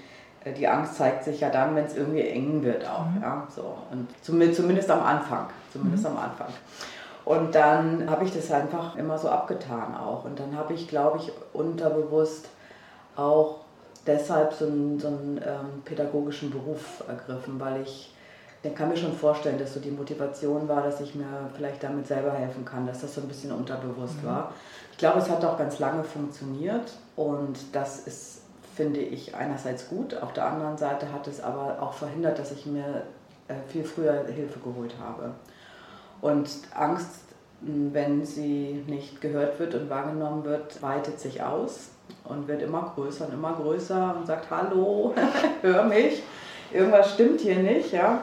Äh, 0.48 0.54
die 0.54 0.68
Angst 0.68 0.96
zeigt 0.96 1.24
sich 1.24 1.40
ja 1.40 1.50
dann, 1.50 1.74
wenn 1.76 1.84
es 1.84 1.96
irgendwie 1.96 2.26
eng 2.28 2.62
wird 2.62 2.86
auch. 2.86 3.06
Mhm. 3.06 3.22
Ja, 3.22 3.46
so. 3.54 3.74
Und 3.90 4.08
zumindest, 4.22 4.60
zumindest 4.60 4.90
am 4.90 5.02
Anfang. 5.02 5.46
Zumindest 5.72 6.04
mhm. 6.04 6.10
am 6.10 6.24
Anfang. 6.24 6.48
Und 7.24 7.54
dann 7.54 8.08
habe 8.08 8.24
ich 8.24 8.32
das 8.32 8.50
einfach 8.50 8.96
immer 8.96 9.18
so 9.18 9.28
abgetan 9.28 9.94
auch. 9.94 10.24
Und 10.24 10.40
dann 10.40 10.56
habe 10.56 10.74
ich, 10.74 10.88
glaube 10.88 11.18
ich, 11.18 11.30
unterbewusst 11.52 12.48
auch 13.16 13.56
deshalb 14.06 14.54
so 14.54 14.66
einen, 14.66 14.98
so 14.98 15.08
einen 15.08 15.40
ähm, 15.44 15.82
pädagogischen 15.84 16.50
Beruf 16.50 17.04
ergriffen, 17.06 17.60
weil 17.60 17.82
ich 17.82 18.14
ich 18.62 18.74
kann 18.74 18.88
mir 18.88 18.96
schon 18.96 19.12
vorstellen, 19.12 19.58
dass 19.58 19.74
so 19.74 19.80
die 19.80 19.90
Motivation 19.90 20.68
war, 20.68 20.82
dass 20.82 21.00
ich 21.00 21.14
mir 21.14 21.26
vielleicht 21.54 21.82
damit 21.82 22.06
selber 22.06 22.32
helfen 22.32 22.64
kann, 22.64 22.86
dass 22.86 23.02
das 23.02 23.14
so 23.14 23.20
ein 23.20 23.28
bisschen 23.28 23.52
unterbewusst 23.52 24.22
mhm. 24.22 24.26
war. 24.26 24.52
Ich 24.90 24.98
glaube, 24.98 25.20
es 25.20 25.30
hat 25.30 25.44
auch 25.44 25.56
ganz 25.56 25.78
lange 25.78 26.02
funktioniert 26.02 26.92
und 27.14 27.56
das 27.72 28.00
ist, 28.00 28.37
finde 28.78 29.00
ich, 29.00 29.34
einerseits 29.34 29.88
gut. 29.88 30.16
Auf 30.22 30.32
der 30.32 30.46
anderen 30.46 30.78
Seite 30.78 31.12
hat 31.12 31.26
es 31.26 31.42
aber 31.42 31.78
auch 31.82 31.92
verhindert, 31.92 32.38
dass 32.38 32.52
ich 32.52 32.64
mir 32.64 33.02
äh, 33.48 33.54
viel 33.66 33.82
früher 33.82 34.24
Hilfe 34.28 34.60
geholt 34.60 34.94
habe. 35.02 35.32
Und 36.20 36.48
Angst, 36.76 37.22
wenn 37.60 38.24
sie 38.24 38.84
nicht 38.86 39.20
gehört 39.20 39.58
wird 39.58 39.74
und 39.74 39.90
wahrgenommen 39.90 40.44
wird, 40.44 40.80
weitet 40.80 41.18
sich 41.18 41.42
aus. 41.42 41.90
und 42.22 42.46
wird 42.46 42.62
immer 42.62 42.92
größer 42.94 43.26
und 43.26 43.34
immer 43.34 43.54
größer 43.54 44.14
und 44.16 44.26
sagt, 44.26 44.48
hallo, 44.48 45.12
hör 45.62 45.82
mich, 45.82 46.22
irgendwas 46.72 47.14
stimmt 47.14 47.40
hier 47.40 47.58
nicht. 47.58 47.92
Ja? 47.92 48.22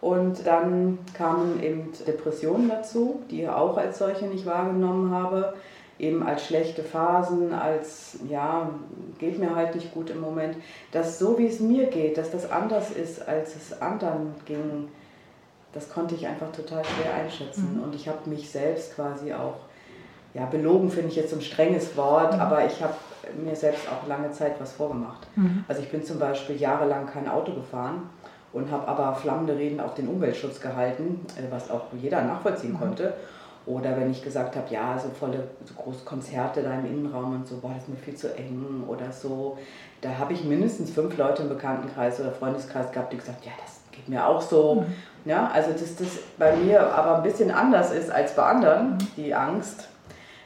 Und 0.00 0.46
dann 0.46 0.98
kamen 1.14 1.60
eben 1.60 1.92
Depressionen 2.06 2.68
dazu, 2.68 3.22
die 3.28 3.42
ich 3.42 3.48
auch 3.48 3.76
als 3.76 3.98
solche 3.98 4.26
nicht 4.26 4.46
wahrgenommen 4.46 5.10
habe. 5.10 5.54
Eben 5.98 6.22
als 6.26 6.46
schlechte 6.46 6.82
Phasen, 6.82 7.52
als, 7.54 8.18
ja, 8.28 8.70
geht 9.18 9.38
mir 9.38 9.54
halt 9.54 9.74
nicht 9.74 9.94
gut 9.94 10.10
im 10.10 10.20
Moment. 10.20 10.56
Dass 10.92 11.18
so 11.18 11.38
wie 11.38 11.46
es 11.46 11.60
mir 11.60 11.86
geht, 11.86 12.18
dass 12.18 12.30
das 12.30 12.50
anders 12.50 12.90
ist, 12.90 13.26
als 13.26 13.56
es 13.56 13.80
anderen 13.80 14.34
ging, 14.44 14.88
das 15.72 15.90
konnte 15.90 16.14
ich 16.14 16.26
einfach 16.26 16.50
total 16.52 16.82
schwer 16.84 17.14
einschätzen. 17.14 17.76
Mhm. 17.76 17.84
Und 17.84 17.94
ich 17.94 18.08
habe 18.08 18.28
mich 18.28 18.50
selbst 18.50 18.94
quasi 18.94 19.32
auch, 19.32 19.56
ja, 20.34 20.46
belogen 20.46 20.90
finde 20.90 21.08
ich 21.08 21.16
jetzt 21.16 21.30
so 21.30 21.36
ein 21.36 21.42
strenges 21.42 21.96
Wort, 21.96 22.34
mhm. 22.34 22.40
aber 22.40 22.64
ich 22.66 22.82
habe 22.82 22.94
mir 23.42 23.54
selbst 23.56 23.86
auch 23.88 24.06
lange 24.08 24.30
Zeit 24.32 24.60
was 24.60 24.72
vorgemacht. 24.72 25.26
Mhm. 25.36 25.64
Also 25.68 25.82
ich 25.82 25.90
bin 25.90 26.02
zum 26.02 26.18
Beispiel 26.18 26.56
jahrelang 26.56 27.06
kein 27.06 27.28
Auto 27.28 27.52
gefahren 27.52 28.08
und 28.52 28.70
habe 28.70 28.88
aber 28.88 29.14
flammende 29.14 29.56
Reden 29.56 29.80
auf 29.80 29.94
den 29.94 30.08
Umweltschutz 30.08 30.60
gehalten, 30.60 31.26
äh, 31.36 31.50
was 31.50 31.70
auch 31.70 31.84
jeder 32.00 32.22
nachvollziehen 32.22 32.72
mhm. 32.72 32.78
konnte. 32.78 33.14
Oder 33.66 33.96
wenn 33.96 34.10
ich 34.10 34.22
gesagt 34.22 34.54
habe, 34.54 34.72
ja, 34.72 34.96
so 34.96 35.08
volle, 35.08 35.48
so 35.64 35.74
große 35.74 36.04
Konzerte 36.04 36.62
da 36.62 36.72
im 36.74 36.86
Innenraum 36.86 37.34
und 37.34 37.48
so, 37.48 37.58
boah, 37.58 37.72
das 37.74 37.82
ist 37.82 37.88
mir 37.88 37.96
viel 37.96 38.14
zu 38.14 38.32
eng 38.36 38.84
oder 38.86 39.10
so. 39.10 39.58
Da 40.00 40.18
habe 40.18 40.34
ich 40.34 40.44
mindestens 40.44 40.90
fünf 40.90 41.16
Leute 41.16 41.42
im 41.42 41.48
Bekanntenkreis 41.48 42.20
oder 42.20 42.30
Freundeskreis 42.30 42.92
gehabt, 42.92 43.12
die 43.12 43.16
gesagt, 43.16 43.44
ja, 43.44 43.52
das 43.60 43.80
geht 43.90 44.08
mir 44.08 44.24
auch 44.24 44.40
so. 44.40 44.76
Mhm. 44.76 44.94
Ja, 45.24 45.50
also 45.52 45.72
dass 45.72 45.96
das 45.96 46.08
bei 46.38 46.54
mir 46.54 46.92
aber 46.92 47.16
ein 47.16 47.22
bisschen 47.24 47.50
anders 47.50 47.90
ist 47.90 48.10
als 48.10 48.36
bei 48.36 48.44
anderen, 48.44 48.92
mhm. 48.92 48.98
die 49.16 49.34
Angst, 49.34 49.88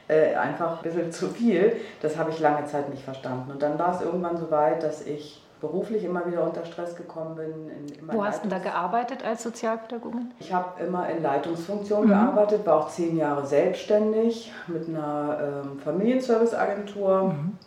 äh, 0.07 0.35
einfach 0.35 0.77
ein 0.77 0.83
bisschen 0.83 1.11
zu 1.11 1.29
viel, 1.29 1.75
das 2.01 2.17
habe 2.17 2.31
ich 2.31 2.39
lange 2.39 2.65
Zeit 2.65 2.89
nicht 2.89 3.03
verstanden. 3.03 3.51
Und 3.51 3.61
dann 3.61 3.77
war 3.77 3.95
es 3.95 4.01
irgendwann 4.01 4.37
so 4.37 4.49
weit, 4.49 4.81
dass 4.81 5.05
ich 5.05 5.40
beruflich 5.61 6.03
immer 6.03 6.25
wieder 6.25 6.43
unter 6.43 6.65
Stress 6.65 6.95
gekommen 6.95 7.35
bin. 7.35 7.71
Wo 8.11 8.25
hast 8.25 8.43
du 8.43 8.49
da 8.49 8.57
gearbeitet 8.57 9.23
als 9.23 9.43
Sozialpädagogin? 9.43 10.31
Ich 10.39 10.51
habe 10.51 10.83
immer 10.83 11.07
in 11.07 11.21
Leitungsfunktion 11.21 12.05
mhm. 12.05 12.09
gearbeitet, 12.09 12.65
war 12.65 12.79
auch 12.79 12.89
zehn 12.89 13.15
Jahre 13.15 13.45
selbstständig 13.45 14.51
mit 14.67 14.89
einer 14.89 15.63
ähm, 15.63 15.79
Familienserviceagentur, 15.79 17.23
mhm. 17.25 17.57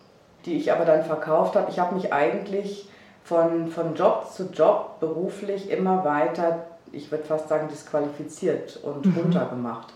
die 0.45 0.57
ich 0.57 0.73
aber 0.73 0.85
dann 0.85 1.05
verkauft 1.05 1.55
habe. 1.55 1.71
Ich 1.71 1.79
habe 1.79 1.95
mich 1.95 2.13
eigentlich 2.13 2.91
von, 3.23 3.69
von 3.69 3.95
Job 3.95 4.27
zu 4.31 4.51
Job 4.51 4.99
beruflich 4.99 5.71
immer 5.71 6.05
weiter, 6.05 6.65
ich 6.91 7.11
würde 7.13 7.25
fast 7.25 7.49
sagen, 7.49 7.69
disqualifiziert 7.69 8.77
und 8.83 9.07
mhm. 9.07 9.17
runtergemacht, 9.17 9.95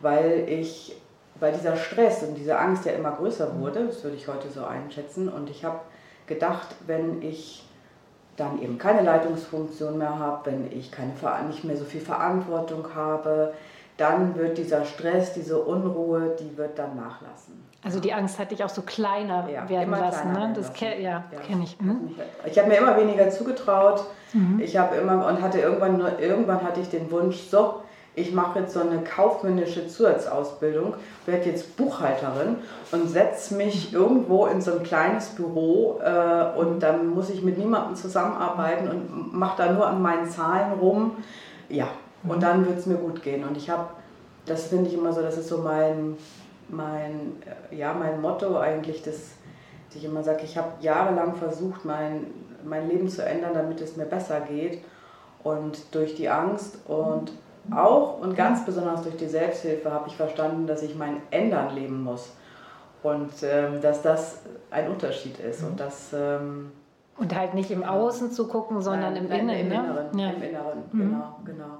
weil 0.00 0.44
ich 0.48 1.00
weil 1.40 1.52
dieser 1.52 1.76
Stress 1.76 2.24
und 2.24 2.34
diese 2.34 2.58
Angst 2.58 2.84
ja 2.84 2.92
immer 2.92 3.12
größer 3.12 3.60
wurde, 3.60 3.86
das 3.86 4.02
würde 4.02 4.16
ich 4.16 4.26
heute 4.26 4.48
so 4.48 4.64
einschätzen. 4.64 5.28
Und 5.28 5.48
ich 5.50 5.64
habe 5.64 5.78
gedacht, 6.28 6.68
wenn 6.86 7.22
ich 7.22 7.64
dann 8.36 8.62
eben 8.62 8.78
keine 8.78 9.02
Leitungsfunktion 9.02 9.98
mehr 9.98 10.18
habe, 10.18 10.50
wenn 10.50 10.72
ich 10.72 10.92
keine, 10.92 11.12
nicht 11.48 11.64
mehr 11.64 11.76
so 11.76 11.84
viel 11.84 12.00
Verantwortung 12.00 12.86
habe, 12.94 13.52
dann 13.96 14.36
wird 14.36 14.56
dieser 14.56 14.84
Stress, 14.84 15.32
diese 15.34 15.58
Unruhe, 15.58 16.36
die 16.38 16.56
wird 16.56 16.78
dann 16.78 16.94
nachlassen. 16.94 17.64
Also 17.82 17.98
die 17.98 18.12
Angst 18.12 18.38
hat 18.38 18.52
dich 18.52 18.62
auch 18.62 18.68
so 18.68 18.82
kleiner 18.82 19.48
ja, 19.48 19.68
werden 19.68 19.90
lassen, 19.90 20.32
ne? 20.32 20.52
Das 20.54 20.72
ke 20.72 21.00
ja, 21.00 21.24
ja. 21.32 21.40
kenne 21.46 21.64
ich. 21.64 21.80
Mhm. 21.80 22.14
Ich 22.44 22.58
habe 22.58 22.68
mir 22.68 22.76
immer 22.76 22.96
weniger 22.96 23.28
zugetraut. 23.30 24.04
Mhm. 24.32 24.60
Ich 24.60 24.76
habe 24.76 24.96
immer 24.96 25.26
und 25.26 25.42
hatte 25.42 25.58
irgendwann 25.58 26.00
irgendwann 26.18 26.62
hatte 26.62 26.80
ich 26.80 26.90
den 26.90 27.10
Wunsch, 27.10 27.38
so 27.38 27.82
ich 28.18 28.32
mache 28.32 28.60
jetzt 28.60 28.74
so 28.74 28.80
eine 28.80 29.02
kaufmännische 29.02 29.86
Zusatzausbildung, 29.86 30.94
werde 31.26 31.50
jetzt 31.50 31.76
Buchhalterin 31.76 32.56
und 32.90 33.08
setze 33.08 33.54
mich 33.54 33.92
irgendwo 33.92 34.46
in 34.46 34.60
so 34.60 34.72
ein 34.72 34.82
kleines 34.82 35.28
Büro 35.28 36.00
äh, 36.02 36.58
und 36.58 36.80
dann 36.82 37.08
muss 37.08 37.30
ich 37.30 37.42
mit 37.42 37.58
niemandem 37.58 37.94
zusammenarbeiten 37.94 38.88
und 38.88 39.34
mache 39.34 39.62
da 39.62 39.72
nur 39.72 39.86
an 39.86 40.02
meinen 40.02 40.28
Zahlen 40.28 40.72
rum. 40.80 41.12
Ja, 41.68 41.88
und 42.24 42.36
mhm. 42.36 42.40
dann 42.40 42.66
wird 42.66 42.78
es 42.78 42.86
mir 42.86 42.96
gut 42.96 43.22
gehen. 43.22 43.44
Und 43.44 43.56
ich 43.56 43.70
habe, 43.70 43.86
das 44.46 44.66
finde 44.66 44.88
ich 44.88 44.94
immer 44.94 45.12
so, 45.12 45.22
das 45.22 45.38
ist 45.38 45.48
so 45.48 45.58
mein, 45.58 46.16
mein, 46.68 47.36
äh, 47.70 47.76
ja, 47.76 47.94
mein 47.94 48.20
Motto 48.20 48.58
eigentlich, 48.58 49.02
dass 49.02 49.32
ich 49.94 50.04
immer 50.04 50.22
sage, 50.22 50.40
ich 50.44 50.58
habe 50.58 50.68
jahrelang 50.80 51.34
versucht, 51.36 51.84
mein, 51.84 52.26
mein 52.64 52.88
Leben 52.88 53.08
zu 53.08 53.24
ändern, 53.24 53.52
damit 53.54 53.80
es 53.80 53.96
mir 53.96 54.06
besser 54.06 54.40
geht. 54.40 54.82
Und 55.44 55.94
durch 55.94 56.16
die 56.16 56.28
Angst 56.28 56.78
und 56.86 57.32
auch 57.74 58.20
und 58.20 58.36
ganz 58.36 58.64
besonders 58.64 59.02
durch 59.02 59.16
die 59.16 59.28
Selbsthilfe 59.28 59.90
habe 59.92 60.08
ich 60.08 60.16
verstanden, 60.16 60.66
dass 60.66 60.82
ich 60.82 60.96
mein 60.96 61.20
Ändern 61.30 61.74
leben 61.74 62.02
muss 62.02 62.32
und 63.02 63.30
ähm, 63.42 63.80
dass 63.80 64.02
das 64.02 64.40
ein 64.70 64.88
Unterschied 64.88 65.38
ist 65.38 65.62
und 65.62 65.78
dass 65.78 66.12
ähm, 66.12 66.72
und 67.18 67.34
halt 67.34 67.54
nicht 67.54 67.70
im 67.70 67.82
Außen 67.82 68.30
zu 68.30 68.46
gucken, 68.46 68.80
sondern 68.80 69.14
nein, 69.14 69.24
im, 69.24 69.28
nein, 69.28 69.48
Innen, 69.48 69.60
im, 69.60 69.68
ne? 69.68 69.74
Inneren, 69.74 70.18
ja. 70.18 70.30
im 70.30 70.42
Inneren, 70.42 70.78
mhm. 70.92 70.98
genau, 70.98 71.36
genau. 71.44 71.78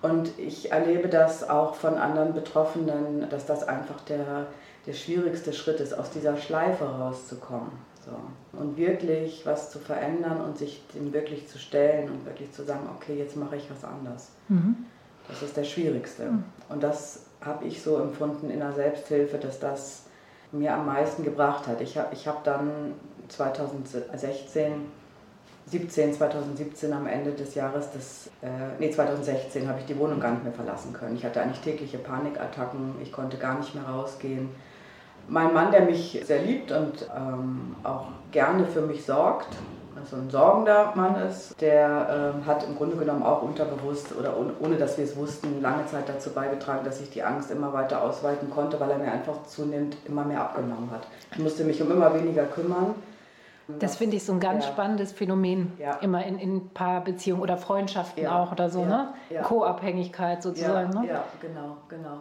Und 0.00 0.38
ich 0.38 0.70
erlebe 0.70 1.08
das 1.08 1.48
auch 1.48 1.74
von 1.74 1.94
anderen 1.94 2.32
Betroffenen, 2.32 3.28
dass 3.30 3.46
das 3.46 3.66
einfach 3.66 4.00
der, 4.02 4.46
der 4.86 4.92
schwierigste 4.92 5.52
Schritt 5.52 5.80
ist, 5.80 5.92
aus 5.92 6.10
dieser 6.10 6.36
Schleife 6.36 6.84
rauszukommen. 6.84 7.72
So. 8.04 8.58
Und 8.58 8.76
wirklich 8.76 9.44
was 9.44 9.70
zu 9.70 9.80
verändern 9.80 10.40
und 10.40 10.56
sich 10.56 10.86
dem 10.94 11.12
wirklich 11.12 11.48
zu 11.48 11.58
stellen 11.58 12.10
und 12.10 12.24
wirklich 12.24 12.52
zu 12.52 12.62
sagen, 12.62 12.88
okay, 12.96 13.18
jetzt 13.18 13.36
mache 13.36 13.56
ich 13.56 13.68
was 13.70 13.84
anders. 13.84 14.30
Mhm. 14.48 14.86
Das 15.28 15.42
ist 15.42 15.56
der 15.56 15.64
schwierigste. 15.64 16.24
Mhm. 16.24 16.44
Und 16.68 16.82
das 16.82 17.20
habe 17.40 17.66
ich 17.66 17.82
so 17.82 17.98
empfunden 17.98 18.50
in 18.50 18.60
der 18.60 18.72
Selbsthilfe, 18.72 19.38
dass 19.38 19.60
das 19.60 20.02
mir 20.52 20.74
am 20.74 20.86
meisten 20.86 21.24
gebracht 21.24 21.66
hat. 21.66 21.80
Ich 21.80 21.96
habe 21.98 22.08
ich 22.12 22.26
hab 22.26 22.42
dann 22.44 22.94
2016, 23.28 24.86
17, 25.66 26.14
2017 26.14 26.92
am 26.92 27.06
Ende 27.06 27.32
des 27.32 27.54
Jahres, 27.54 27.90
des, 27.92 28.28
äh, 28.40 28.48
nee 28.78 28.90
2016 28.90 29.68
habe 29.68 29.80
ich 29.80 29.86
die 29.86 29.98
Wohnung 29.98 30.18
gar 30.18 30.32
nicht 30.32 30.44
mehr 30.44 30.52
verlassen 30.52 30.92
können. 30.92 31.16
Ich 31.16 31.24
hatte 31.24 31.42
eigentlich 31.42 31.60
tägliche 31.60 31.98
Panikattacken, 31.98 32.94
ich 33.02 33.12
konnte 33.12 33.36
gar 33.36 33.58
nicht 33.58 33.74
mehr 33.74 33.84
rausgehen. 33.84 34.48
Mein 35.28 35.52
Mann, 35.52 35.70
der 35.70 35.82
mich 35.82 36.22
sehr 36.24 36.42
liebt 36.42 36.72
und 36.72 37.06
ähm, 37.14 37.76
auch 37.84 38.06
gerne 38.32 38.64
für 38.64 38.80
mich 38.80 39.04
sorgt, 39.04 39.48
so 40.04 40.16
ein 40.16 40.30
sorgender 40.30 40.92
Mann 40.94 41.16
ist, 41.28 41.60
der 41.60 42.34
ähm, 42.36 42.46
hat 42.46 42.64
im 42.64 42.76
Grunde 42.76 42.96
genommen 42.96 43.22
auch 43.22 43.42
unterbewusst 43.42 44.14
oder 44.18 44.36
ohne, 44.36 44.52
ohne 44.60 44.76
dass 44.76 44.96
wir 44.98 45.04
es 45.04 45.16
wussten, 45.16 45.60
lange 45.62 45.86
Zeit 45.86 46.08
dazu 46.08 46.30
beigetragen, 46.30 46.84
dass 46.84 47.00
ich 47.00 47.10
die 47.10 47.22
Angst 47.22 47.50
immer 47.50 47.72
weiter 47.72 48.02
ausweiten 48.02 48.50
konnte, 48.50 48.78
weil 48.80 48.90
er 48.90 48.98
mir 48.98 49.12
einfach 49.12 49.44
zunehmend 49.46 49.96
immer 50.06 50.24
mehr 50.24 50.40
abgenommen 50.40 50.90
hat. 50.90 51.06
Ich 51.32 51.38
musste 51.38 51.64
mich 51.64 51.80
um 51.82 51.90
immer 51.90 52.14
weniger 52.14 52.44
kümmern. 52.44 52.94
Das 53.78 53.96
finde 53.96 54.16
ich 54.16 54.24
so 54.24 54.32
ein 54.32 54.40
ganz 54.40 54.64
ja. 54.64 54.72
spannendes 54.72 55.12
Phänomen, 55.12 55.72
ja. 55.78 55.96
immer 55.96 56.24
in, 56.24 56.38
in 56.38 56.70
Paarbeziehungen 56.70 57.42
oder 57.42 57.58
Freundschaften 57.58 58.22
ja. 58.22 58.42
auch 58.42 58.50
oder 58.50 58.70
so, 58.70 58.86
ne? 58.86 59.12
Co-Abhängigkeit 59.42 60.42
sozusagen. 60.42 60.88
Ne? 60.90 61.06
Ja, 61.06 61.24
genau, 61.40 61.76
genau. 61.88 62.18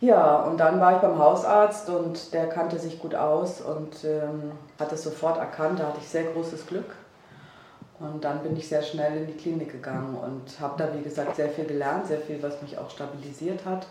Ja, 0.00 0.42
und 0.42 0.58
dann 0.58 0.78
war 0.78 0.96
ich 0.96 0.98
beim 0.98 1.18
Hausarzt 1.18 1.88
und 1.88 2.34
der 2.34 2.48
kannte 2.48 2.78
sich 2.78 2.98
gut 2.98 3.14
aus 3.14 3.62
und 3.62 4.04
ähm, 4.04 4.52
hat 4.78 4.92
es 4.92 5.02
sofort 5.02 5.38
erkannt. 5.38 5.80
Da 5.80 5.88
hatte 5.88 5.98
ich 6.00 6.08
sehr 6.08 6.24
großes 6.24 6.66
Glück. 6.66 6.94
Und 7.98 8.22
dann 8.24 8.42
bin 8.42 8.54
ich 8.56 8.68
sehr 8.68 8.82
schnell 8.82 9.16
in 9.16 9.26
die 9.26 9.36
Klinik 9.36 9.72
gegangen 9.72 10.18
und 10.18 10.60
habe 10.60 10.74
da, 10.76 10.94
wie 10.94 11.02
gesagt, 11.02 11.36
sehr 11.36 11.48
viel 11.48 11.64
gelernt, 11.64 12.06
sehr 12.06 12.20
viel, 12.20 12.42
was 12.42 12.60
mich 12.60 12.76
auch 12.76 12.90
stabilisiert 12.90 13.64
hat. 13.64 13.86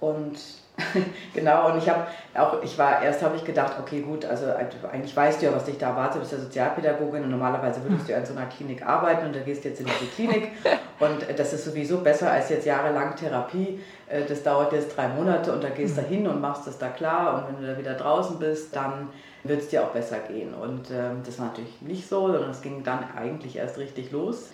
Und 0.00 0.38
genau, 1.34 1.70
und 1.70 1.78
ich 1.78 1.88
habe 1.88 2.06
auch, 2.34 2.60
ich 2.62 2.76
war, 2.76 3.00
erst 3.00 3.22
habe 3.22 3.36
ich 3.36 3.44
gedacht, 3.44 3.74
okay, 3.78 4.00
gut, 4.00 4.24
also 4.24 4.46
eigentlich 4.50 5.16
weißt 5.16 5.40
du 5.40 5.46
ja, 5.46 5.54
was 5.54 5.66
dich 5.66 5.78
da 5.78 5.90
erwartet, 5.90 6.16
du 6.16 6.20
bist 6.20 6.32
ja 6.32 6.38
Sozialpädagogin 6.38 7.22
und 7.22 7.30
normalerweise 7.30 7.80
würdest 7.84 8.08
du 8.08 8.12
ja 8.12 8.18
in 8.18 8.26
so 8.26 8.34
einer 8.34 8.46
Klinik 8.46 8.84
arbeiten 8.84 9.26
und 9.26 9.36
da 9.36 9.40
gehst 9.40 9.64
jetzt 9.64 9.78
in 9.80 9.86
diese 9.86 10.10
Klinik 10.10 10.50
und 10.98 11.38
das 11.38 11.52
ist 11.52 11.64
sowieso 11.64 11.98
besser 11.98 12.32
als 12.32 12.48
jetzt 12.48 12.66
jahrelang 12.66 13.14
Therapie. 13.14 13.78
Äh, 14.08 14.22
das 14.24 14.42
dauert 14.42 14.72
jetzt 14.72 14.96
drei 14.96 15.06
Monate 15.06 15.52
und 15.52 15.62
da 15.62 15.68
gehst 15.68 15.96
du 15.96 16.02
mhm. 16.02 16.06
hin 16.06 16.26
und 16.26 16.40
machst 16.40 16.66
das 16.66 16.76
da 16.76 16.88
klar 16.88 17.36
und 17.36 17.54
wenn 17.54 17.64
du 17.64 17.72
da 17.72 17.78
wieder 17.78 17.94
draußen 17.94 18.40
bist, 18.40 18.74
dann 18.74 19.10
wird 19.44 19.60
es 19.60 19.68
dir 19.68 19.84
auch 19.84 19.90
besser 19.90 20.18
gehen. 20.26 20.54
Und 20.54 20.90
äh, 20.90 21.10
das 21.24 21.38
war 21.38 21.46
natürlich 21.46 21.82
nicht 21.82 22.08
so, 22.08 22.32
sondern 22.32 22.50
es 22.50 22.62
ging 22.62 22.82
dann 22.82 23.04
eigentlich 23.16 23.56
erst 23.56 23.78
richtig 23.78 24.10
los. 24.10 24.50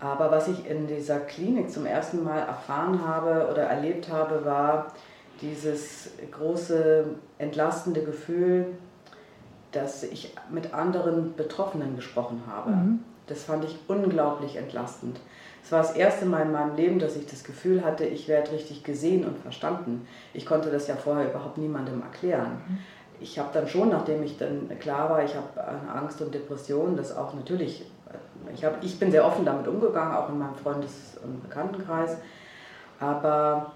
Aber 0.00 0.30
was 0.30 0.48
ich 0.48 0.68
in 0.68 0.86
dieser 0.86 1.20
Klinik 1.20 1.70
zum 1.70 1.86
ersten 1.86 2.24
Mal 2.24 2.40
erfahren 2.40 3.06
habe 3.06 3.48
oder 3.50 3.62
erlebt 3.62 4.10
habe, 4.10 4.44
war 4.44 4.88
dieses 5.40 6.10
große 6.30 7.06
entlastende 7.38 8.02
Gefühl, 8.02 8.66
dass 9.72 10.02
ich 10.02 10.34
mit 10.50 10.72
anderen 10.72 11.34
Betroffenen 11.34 11.96
gesprochen 11.96 12.42
habe. 12.48 12.70
Mhm. 12.70 13.00
Das 13.26 13.44
fand 13.44 13.64
ich 13.64 13.78
unglaublich 13.88 14.56
entlastend. 14.56 15.18
Es 15.62 15.72
war 15.72 15.80
das 15.80 15.92
erste 15.92 16.26
Mal 16.26 16.42
in 16.42 16.52
meinem 16.52 16.76
Leben, 16.76 16.98
dass 16.98 17.16
ich 17.16 17.26
das 17.26 17.42
Gefühl 17.42 17.82
hatte, 17.84 18.04
ich 18.04 18.28
werde 18.28 18.52
richtig 18.52 18.84
gesehen 18.84 19.24
und 19.24 19.38
verstanden. 19.38 20.06
Ich 20.34 20.44
konnte 20.44 20.70
das 20.70 20.86
ja 20.88 20.94
vorher 20.94 21.30
überhaupt 21.30 21.56
niemandem 21.56 22.02
erklären. 22.02 22.62
Mhm. 22.68 22.78
Ich 23.20 23.38
habe 23.38 23.48
dann 23.54 23.66
schon, 23.66 23.88
nachdem 23.88 24.22
ich 24.22 24.36
dann 24.36 24.68
klar 24.78 25.08
war, 25.08 25.24
ich 25.24 25.34
habe 25.34 25.64
Angst 25.88 26.20
und 26.20 26.34
Depressionen, 26.34 26.96
das 26.96 27.16
auch 27.16 27.32
natürlich 27.32 27.86
ich, 28.52 28.64
hab, 28.64 28.82
ich 28.82 28.98
bin 28.98 29.10
sehr 29.10 29.24
offen 29.24 29.44
damit 29.44 29.68
umgegangen, 29.68 30.14
auch 30.14 30.28
in 30.28 30.38
meinem 30.38 30.56
Freundes- 30.56 31.16
und 31.22 31.42
Bekanntenkreis. 31.42 32.16
Aber 33.00 33.72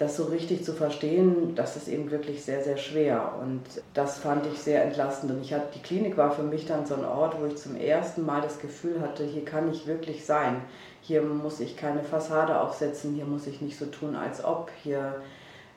das 0.00 0.16
so 0.16 0.24
richtig 0.24 0.64
zu 0.64 0.72
verstehen, 0.72 1.54
das 1.54 1.76
ist 1.76 1.86
eben 1.86 2.10
wirklich 2.10 2.42
sehr, 2.42 2.64
sehr 2.64 2.78
schwer. 2.78 3.34
Und 3.40 3.60
das 3.92 4.18
fand 4.18 4.46
ich 4.46 4.58
sehr 4.58 4.82
entlastend. 4.82 5.32
Und 5.32 5.42
ich 5.42 5.52
hatte, 5.52 5.66
die 5.74 5.82
Klinik 5.82 6.16
war 6.16 6.30
für 6.30 6.42
mich 6.42 6.64
dann 6.66 6.86
so 6.86 6.94
ein 6.94 7.04
Ort, 7.04 7.38
wo 7.38 7.44
ich 7.44 7.56
zum 7.56 7.76
ersten 7.76 8.24
Mal 8.24 8.40
das 8.40 8.60
Gefühl 8.60 9.02
hatte, 9.02 9.24
hier 9.24 9.44
kann 9.44 9.70
ich 9.70 9.86
wirklich 9.86 10.24
sein. 10.24 10.62
Hier 11.02 11.20
muss 11.20 11.60
ich 11.60 11.76
keine 11.76 12.02
Fassade 12.02 12.60
aufsetzen, 12.60 13.14
hier 13.14 13.26
muss 13.26 13.46
ich 13.46 13.60
nicht 13.60 13.78
so 13.78 13.86
tun, 13.86 14.16
als 14.16 14.42
ob. 14.42 14.70
Hier 14.82 15.20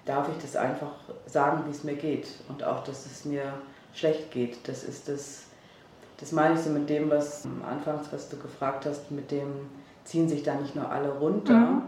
darf 0.06 0.30
ich 0.30 0.42
das 0.42 0.56
einfach 0.56 0.96
sagen, 1.26 1.64
wie 1.68 1.72
es 1.72 1.84
mir 1.84 1.96
geht. 1.96 2.28
Und 2.48 2.64
auch, 2.64 2.84
dass 2.86 3.06
es 3.06 3.26
mir 3.26 3.54
schlecht 3.94 4.32
geht. 4.32 4.70
Das 4.70 4.86
ist 4.86 5.10
das, 5.10 5.48
das 6.20 6.32
meine 6.32 6.56
ich 6.56 6.62
so 6.62 6.70
mit 6.70 6.90
dem, 6.90 7.10
was 7.10 7.48
anfangs, 7.70 8.08
was 8.12 8.30
du 8.30 8.38
gefragt 8.38 8.86
hast, 8.86 9.12
mit 9.12 9.32
dem 9.32 9.48
ziehen 10.04 10.30
sich 10.30 10.44
da 10.44 10.56
nicht 10.56 10.76
nur 10.76 10.90
alle 10.90 11.10
runter. 11.10 11.54
Mhm 11.54 11.82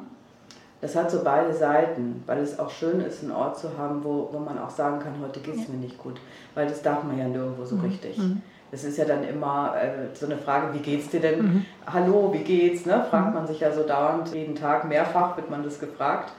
das 0.86 0.96
hat 0.96 1.10
so 1.10 1.24
beide 1.24 1.54
Seiten, 1.54 2.24
weil 2.28 2.40
es 2.40 2.60
auch 2.60 2.70
schön 2.70 3.02
ist, 3.02 3.24
einen 3.24 3.32
Ort 3.32 3.58
zu 3.58 3.76
haben, 3.78 4.04
wo, 4.04 4.30
wo 4.32 4.40
man 4.40 4.60
auch 4.60 4.70
sagen 4.70 5.00
kann, 5.00 5.14
heute 5.22 5.40
geht 5.40 5.56
es 5.56 5.68
ja. 5.68 5.74
mir 5.74 5.80
nicht 5.80 5.98
gut. 5.98 6.20
Weil 6.54 6.68
das 6.68 6.82
darf 6.84 7.04
man 7.04 7.18
ja 7.18 7.28
nirgendwo 7.28 7.66
so 7.66 7.76
mhm. 7.76 7.86
richtig. 7.86 8.18
Mhm. 8.18 8.42
Das 8.72 8.84
ist 8.84 8.98
ja 8.98 9.06
dann 9.06 9.24
immer 9.24 9.74
äh, 9.82 10.14
so 10.14 10.26
eine 10.26 10.38
Frage, 10.38 10.74
wie 10.74 10.80
geht's 10.80 11.10
dir 11.10 11.22
denn? 11.22 11.42
Mhm. 11.42 11.66
Hallo, 11.92 12.32
wie 12.34 12.44
geht's? 12.44 12.86
Ne? 12.86 13.04
Fragt 13.10 13.30
mhm. 13.30 13.34
man 13.34 13.48
sich 13.48 13.62
ja 13.62 13.72
so 13.72 13.84
dauernd, 13.84 14.34
jeden 14.34 14.56
Tag, 14.56 14.86
mehrfach 14.86 15.36
wird 15.38 15.50
man 15.50 15.64
das 15.64 15.80
gefragt. 15.80 16.32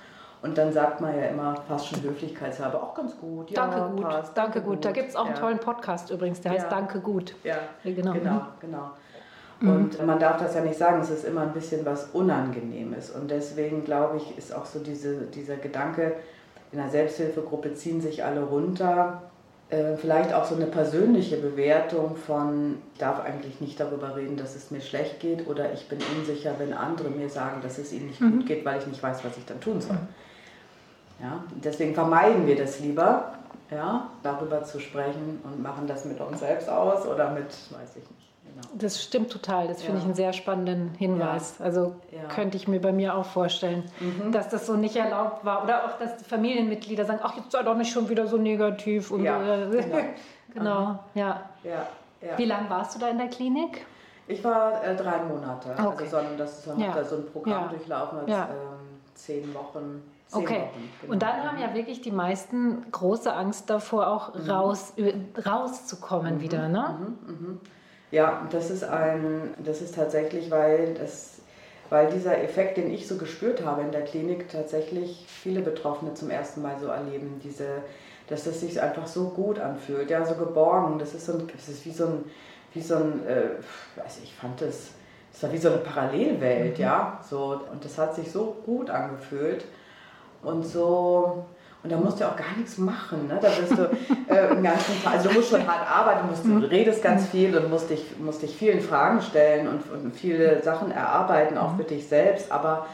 Und 0.42 0.58
dann 0.58 0.72
sagt 0.72 1.00
man 1.00 1.16
ja 1.16 1.26
immer 1.26 1.56
fast 1.66 1.88
schon 1.88 2.02
höflichkeitshalber, 2.02 2.82
auch 2.82 2.94
ganz 2.94 3.18
gut. 3.18 3.50
Ja, 3.50 3.66
danke 3.66 3.96
gut, 3.96 4.08
passt, 4.08 4.36
danke 4.36 4.60
gut. 4.60 4.74
gut. 4.74 4.84
Da 4.84 4.92
gibt 4.92 5.08
es 5.08 5.16
auch 5.16 5.24
ja. 5.24 5.30
einen 5.30 5.40
tollen 5.40 5.58
Podcast 5.58 6.10
übrigens, 6.10 6.40
der 6.40 6.52
heißt 6.52 6.70
Danke 6.70 7.00
gut. 7.00 7.34
Ja, 7.42 7.56
genau. 7.82 8.12
Genau, 8.12 8.32
mhm. 8.32 8.46
genau. 8.60 8.90
Mhm. 9.60 9.70
Und 9.70 10.06
man 10.06 10.18
darf 10.18 10.38
das 10.38 10.54
ja 10.54 10.60
nicht 10.60 10.76
sagen, 10.76 11.00
es 11.00 11.10
ist 11.10 11.24
immer 11.24 11.42
ein 11.42 11.52
bisschen 11.52 11.84
was 11.86 12.10
Unangenehmes. 12.12 13.10
Und 13.10 13.30
deswegen 13.30 13.84
glaube 13.84 14.18
ich, 14.18 14.36
ist 14.36 14.54
auch 14.54 14.66
so 14.66 14.78
diese, 14.80 15.22
dieser 15.26 15.56
Gedanke, 15.56 16.14
in 16.72 16.78
der 16.78 16.90
Selbsthilfegruppe 16.90 17.74
ziehen 17.74 18.00
sich 18.00 18.24
alle 18.24 18.42
runter. 18.42 19.22
Äh, 19.68 19.96
vielleicht 19.96 20.32
auch 20.32 20.44
so 20.44 20.54
eine 20.54 20.66
persönliche 20.66 21.38
Bewertung 21.38 22.16
von, 22.16 22.76
ich 22.92 22.98
darf 22.98 23.20
eigentlich 23.24 23.60
nicht 23.60 23.80
darüber 23.80 24.14
reden, 24.14 24.36
dass 24.36 24.54
es 24.54 24.70
mir 24.70 24.80
schlecht 24.80 25.20
geht 25.20 25.48
oder 25.48 25.72
ich 25.72 25.88
bin 25.88 25.98
unsicher, 26.16 26.54
wenn 26.58 26.72
andere 26.72 27.10
mir 27.10 27.28
sagen, 27.28 27.60
dass 27.62 27.78
es 27.78 27.92
ihnen 27.92 28.06
nicht 28.06 28.20
mhm. 28.20 28.32
gut 28.32 28.46
geht, 28.46 28.64
weil 28.64 28.78
ich 28.78 28.86
nicht 28.86 29.02
weiß, 29.02 29.24
was 29.24 29.36
ich 29.36 29.44
dann 29.44 29.60
tun 29.60 29.80
soll. 29.80 29.96
Mhm. 29.96 30.08
Ja, 31.20 31.42
deswegen 31.64 31.94
vermeiden 31.94 32.46
wir 32.46 32.56
das 32.56 32.80
lieber, 32.80 33.32
ja, 33.70 34.10
darüber 34.22 34.62
zu 34.64 34.78
sprechen 34.80 35.40
und 35.44 35.62
machen 35.62 35.86
das 35.86 36.04
mit 36.04 36.20
uns 36.20 36.40
selbst 36.40 36.68
aus 36.68 37.06
oder 37.06 37.30
mit, 37.30 37.46
weiß 37.46 37.96
ich 37.96 38.10
nicht. 38.10 38.26
Genau. 38.44 38.68
Das 38.74 39.02
stimmt 39.02 39.30
total. 39.30 39.68
Das 39.68 39.82
finde 39.82 39.98
ich 39.98 40.04
einen 40.04 40.14
sehr 40.14 40.32
spannenden 40.32 40.94
Hinweis. 40.94 41.56
Ja. 41.58 41.64
Also 41.64 41.96
ja. 42.10 42.28
könnte 42.28 42.56
ich 42.56 42.68
mir 42.68 42.80
bei 42.80 42.92
mir 42.92 43.14
auch 43.14 43.26
vorstellen, 43.26 43.84
mhm. 44.00 44.32
dass 44.32 44.48
das 44.48 44.66
so 44.66 44.76
nicht 44.76 44.96
erlaubt 44.96 45.44
war. 45.44 45.64
Oder 45.64 45.84
auch, 45.84 45.98
dass 45.98 46.22
Familienmitglieder 46.26 47.04
sagen, 47.04 47.20
ach, 47.22 47.36
jetzt 47.36 47.52
sei 47.52 47.62
doch 47.62 47.76
nicht 47.76 47.92
schon 47.92 48.08
wieder 48.08 48.26
so 48.26 48.36
negativ. 48.36 49.10
Und 49.10 49.24
ja, 49.24 49.40
so. 49.70 49.78
genau. 49.78 49.98
genau. 50.54 50.98
Ja. 51.14 51.42
Wie 52.36 52.44
lange 52.44 52.70
warst 52.70 52.94
du 52.94 52.98
da 52.98 53.08
in 53.08 53.18
der 53.18 53.28
Klinik? 53.28 53.84
Ich 54.28 54.42
war 54.42 54.82
äh, 54.82 54.96
drei 54.96 55.22
Monate. 55.22 55.70
Also 55.76 55.88
okay. 55.90 56.04
Also 56.04 56.10
so 56.10 56.16
ein, 56.16 56.38
das 56.38 56.58
ist 56.58 56.78
ja. 56.78 57.04
so 57.04 57.16
ein 57.16 57.26
Programm 57.30 57.68
durchlaufen 57.68 58.18
als 58.20 58.30
ähm, 58.30 58.46
zehn 59.14 59.54
Wochen. 59.54 60.02
Okay. 60.32 60.60
Wochen, 60.60 60.90
genau. 61.00 61.12
Und 61.12 61.22
dann 61.22 61.44
haben 61.44 61.58
ja 61.58 61.74
wirklich 61.74 62.00
die 62.00 62.10
meisten 62.10 62.90
große 62.90 63.32
Angst 63.32 63.70
davor, 63.70 64.08
auch 64.08 64.34
mhm. 64.34 64.50
raus, 64.50 64.94
rauszukommen 65.44 66.36
mhm. 66.36 66.40
wieder, 66.40 66.68
ne? 66.68 66.98
Mhm. 66.98 67.32
mhm. 67.32 67.60
Ja, 68.12 68.46
das 68.50 68.70
ist 68.70 68.84
ein, 68.84 69.54
das 69.58 69.82
ist 69.82 69.96
tatsächlich, 69.96 70.50
weil 70.50 70.94
das, 70.94 71.40
weil 71.90 72.08
dieser 72.10 72.40
Effekt, 72.40 72.76
den 72.76 72.90
ich 72.90 73.08
so 73.08 73.16
gespürt 73.16 73.64
habe 73.64 73.82
in 73.82 73.90
der 73.90 74.02
Klinik, 74.02 74.48
tatsächlich 74.48 75.24
viele 75.26 75.60
Betroffene 75.60 76.14
zum 76.14 76.30
ersten 76.30 76.62
Mal 76.62 76.78
so 76.78 76.86
erleben, 76.86 77.40
diese, 77.42 77.82
dass 78.28 78.44
das 78.44 78.60
sich 78.60 78.80
einfach 78.80 79.08
so 79.08 79.30
gut 79.30 79.58
anfühlt, 79.58 80.08
ja, 80.08 80.24
so 80.24 80.36
geborgen. 80.36 81.00
Das 81.00 81.14
ist 81.14 81.26
so 81.26 81.32
ein, 81.32 81.48
das 81.52 81.68
ist 81.68 81.84
wie 81.84 81.90
so 81.90 82.06
ein, 82.06 82.24
wie 82.74 82.80
so 82.80 82.94
ein, 82.94 83.26
äh, 83.26 83.48
also 84.02 84.20
ich 84.22 84.34
fand 84.34 84.60
das, 84.60 84.92
das 85.32 85.42
war 85.42 85.52
wie 85.52 85.58
so 85.58 85.68
eine 85.70 85.78
Parallelwelt, 85.78 86.78
mhm. 86.78 86.82
ja, 86.82 87.20
so 87.28 87.60
und 87.72 87.84
das 87.84 87.98
hat 87.98 88.14
sich 88.14 88.30
so 88.30 88.56
gut 88.64 88.88
angefühlt 88.88 89.64
und 90.46 90.66
so 90.66 91.44
und 91.86 91.92
da 91.92 91.98
musst 91.98 92.20
du 92.20 92.24
auch 92.24 92.34
gar 92.34 92.56
nichts 92.56 92.78
machen. 92.78 93.28
Ne? 93.28 93.38
Da 93.40 93.48
bist 93.48 93.78
du 93.78 93.84
äh, 94.28 94.50
im 94.50 94.60
ganzen 94.60 95.00
Tag, 95.04 95.12
also 95.12 95.28
du 95.28 95.36
musst 95.36 95.50
schon 95.50 95.64
hart 95.64 95.88
arbeiten, 95.88 96.26
musst, 96.28 96.44
du 96.44 96.48
mhm. 96.48 96.64
redest 96.64 97.00
ganz 97.00 97.22
mhm. 97.22 97.26
viel 97.26 97.56
und 97.56 97.70
musst 97.70 97.90
dich, 97.90 98.04
musst 98.18 98.42
dich 98.42 98.56
vielen 98.56 98.80
Fragen 98.80 99.22
stellen 99.22 99.68
und, 99.68 99.82
und 99.92 100.16
viele 100.16 100.60
Sachen 100.64 100.90
erarbeiten, 100.90 101.56
auch 101.56 101.74
mhm. 101.74 101.76
für 101.76 101.84
dich 101.84 102.08
selbst. 102.08 102.50
Aber 102.50 102.86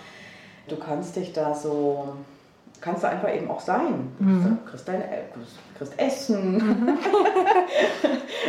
du 0.68 0.76
kannst 0.76 1.16
dich 1.16 1.32
da 1.32 1.54
so, 1.54 2.16
kannst 2.82 3.02
du 3.02 3.08
einfach 3.08 3.34
eben 3.34 3.50
auch 3.50 3.60
sein. 3.60 4.12
Mhm. 4.18 4.58
Du 4.62 4.70
kriegst, 4.70 4.86
dein, 4.86 5.02
kriegst 5.78 5.98
Essen. 5.98 6.98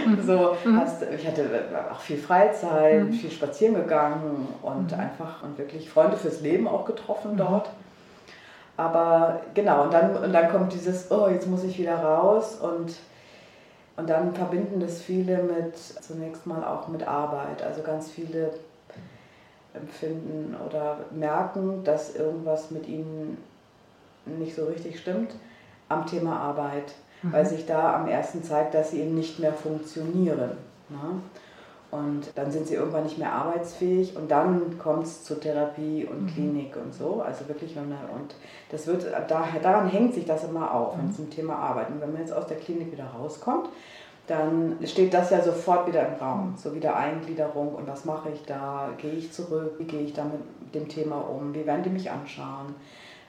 Mhm. 0.06 0.22
so, 0.28 0.58
hast, 0.76 1.04
ich 1.04 1.26
hatte 1.26 1.46
auch 1.90 2.02
viel 2.02 2.18
Freizeit, 2.18 3.06
mhm. 3.06 3.14
viel 3.14 3.32
spazieren 3.32 3.76
gegangen 3.76 4.50
und 4.62 4.92
einfach 4.92 5.42
und 5.42 5.58
wirklich 5.58 5.90
Freunde 5.90 6.18
fürs 6.18 6.42
Leben 6.42 6.68
auch 6.68 6.84
getroffen 6.84 7.38
dort. 7.38 7.70
Aber 8.76 9.42
genau, 9.54 9.84
und 9.84 9.94
dann, 9.94 10.16
und 10.16 10.34
dann 10.34 10.50
kommt 10.50 10.74
dieses, 10.74 11.12
oh, 11.12 11.28
jetzt 11.28 11.48
muss 11.48 11.64
ich 11.64 11.78
wieder 11.78 11.98
raus 11.98 12.56
und, 12.56 12.96
und 13.98 14.10
dann 14.10 14.34
verbinden 14.34 14.80
das 14.80 15.02
viele 15.02 15.44
mit, 15.44 15.78
zunächst 15.78 16.48
mal 16.48 16.64
auch 16.64 16.88
mit 16.88 17.08
Arbeit. 17.08 17.62
Also 17.62 17.84
ganz 17.84 18.10
viele 18.10 18.52
empfinden 19.74 20.56
oder 20.68 20.98
merken, 21.12 21.84
dass 21.84 22.16
irgendwas 22.16 22.72
mit 22.72 22.88
ihnen 22.88 23.38
nicht 24.26 24.56
so 24.56 24.66
richtig 24.66 25.00
stimmt 25.00 25.34
am 25.90 26.06
Thema 26.06 26.40
Arbeit, 26.40 26.94
mhm. 27.22 27.34
weil 27.34 27.46
sich 27.46 27.66
da 27.66 27.96
am 27.96 28.08
ersten 28.08 28.44
zeigt, 28.44 28.74
dass 28.74 28.92
sie 28.92 29.02
eben 29.02 29.16
nicht 29.16 29.40
mehr 29.40 29.54
funktionieren. 29.54 30.58
Ne? 30.90 31.22
Und 31.94 32.32
dann 32.34 32.52
sind 32.52 32.66
sie 32.66 32.74
irgendwann 32.74 33.04
nicht 33.04 33.20
mehr 33.20 33.32
arbeitsfähig 33.32 34.18
und 34.18 34.32
dann 34.32 34.80
kommt 34.80 35.04
es 35.04 35.24
zur 35.24 35.40
Therapie 35.40 36.08
und 36.10 36.24
mhm. 36.24 36.28
Klinik 36.28 36.76
und 36.76 36.92
so. 36.92 37.22
Also 37.22 37.48
wirklich, 37.48 37.76
wenn 37.76 37.88
man, 37.90 38.00
und 38.20 38.34
das 38.72 38.88
wird, 38.88 39.06
daran 39.28 39.88
hängt 39.88 40.16
sich 40.16 40.26
das 40.26 40.44
immer 40.44 40.74
auf, 40.74 40.98
wenn 40.98 41.10
es 41.10 41.18
zum 41.18 41.26
mhm. 41.26 41.30
Thema 41.30 41.56
Arbeit. 41.56 41.90
Und 41.90 42.02
wenn 42.02 42.12
man 42.12 42.22
jetzt 42.22 42.34
aus 42.34 42.48
der 42.48 42.58
Klinik 42.58 42.92
wieder 42.92 43.06
rauskommt, 43.06 43.70
dann 44.26 44.78
steht 44.84 45.14
das 45.14 45.30
ja 45.30 45.44
sofort 45.44 45.86
wieder 45.88 46.08
im 46.08 46.16
Raum. 46.16 46.52
Mhm. 46.52 46.58
So 46.58 46.74
wieder 46.74 46.96
Eingliederung 46.96 47.76
und 47.76 47.88
was 47.88 48.06
mache 48.06 48.30
ich 48.30 48.44
da? 48.46 48.90
Gehe 48.98 49.12
ich 49.12 49.32
zurück? 49.32 49.76
Wie 49.78 49.86
gehe 49.86 50.02
ich 50.02 50.14
da 50.14 50.24
mit 50.24 50.74
dem 50.74 50.88
Thema 50.88 51.18
um? 51.18 51.54
Wie 51.54 51.68
werden 51.68 51.84
die 51.84 51.92
mich 51.92 52.10
anschauen? 52.10 52.74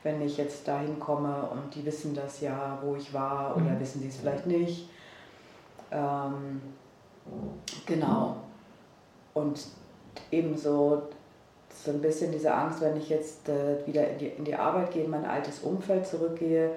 Wenn 0.03 0.23
ich 0.23 0.39
jetzt 0.39 0.67
dahin 0.67 0.99
komme 0.99 1.49
und 1.51 1.75
die 1.75 1.85
wissen 1.85 2.15
das 2.15 2.41
ja, 2.41 2.79
wo 2.83 2.97
ich 2.97 3.13
war, 3.13 3.55
oder 3.57 3.73
mhm. 3.73 3.81
wissen 3.81 4.01
sie 4.01 4.09
es 4.09 4.17
vielleicht 4.17 4.47
nicht. 4.47 4.89
Ähm, 5.91 6.63
genau. 7.85 8.37
Und 9.35 9.61
ebenso 10.31 11.03
so 11.85 11.91
ein 11.91 12.01
bisschen 12.01 12.33
diese 12.33 12.55
Angst, 12.55 12.81
wenn 12.81 12.97
ich 12.97 13.09
jetzt 13.09 13.49
äh, 13.49 13.87
wieder 13.87 14.09
in 14.09 14.19
die, 14.19 14.27
in 14.29 14.45
die 14.45 14.55
Arbeit 14.55 14.93
gehe, 14.93 15.05
in 15.05 15.11
mein 15.11 15.25
altes 15.25 15.61
Umfeld 15.61 16.07
zurückgehe, 16.07 16.71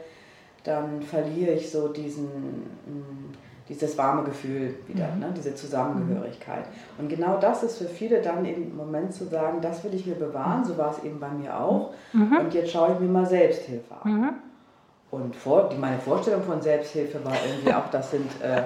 dann 0.63 1.01
verliere 1.01 1.51
ich 1.51 1.71
so 1.71 1.87
diesen, 1.87 2.25
mh, 2.25 2.93
mm, 2.93 3.33
dieses 3.69 3.97
warme 3.97 4.23
Gefühl 4.23 4.75
wieder, 4.87 5.07
mhm. 5.13 5.19
ne, 5.19 5.33
diese 5.35 5.53
Zusammengehörigkeit. 5.53 6.65
Mhm. 6.65 7.03
Und 7.03 7.09
genau 7.09 7.37
das 7.37 7.63
ist 7.63 7.77
für 7.77 7.85
viele 7.85 8.21
dann 8.21 8.45
im 8.45 8.75
Moment 8.75 9.13
zu 9.13 9.25
sagen, 9.25 9.61
das 9.61 9.83
will 9.83 9.93
ich 9.93 10.05
mir 10.05 10.15
bewahren, 10.15 10.63
so 10.63 10.77
war 10.77 10.91
es 10.91 11.03
eben 11.03 11.19
bei 11.19 11.29
mir 11.29 11.57
auch. 11.57 11.93
Mhm. 12.13 12.37
Und 12.37 12.53
jetzt 12.53 12.71
schaue 12.71 12.93
ich 12.93 12.99
mir 12.99 13.07
mal 13.07 13.25
Selbsthilfe 13.25 13.93
an. 14.03 14.11
Mhm. 14.11 14.29
Und 15.09 15.35
vor, 15.35 15.69
die, 15.69 15.77
meine 15.77 15.99
Vorstellung 15.99 16.43
von 16.43 16.61
Selbsthilfe 16.61 17.23
war 17.23 17.33
irgendwie 17.47 17.73
auch, 17.73 17.89
das 17.91 18.11
sind 18.11 18.29
äh, 18.41 18.63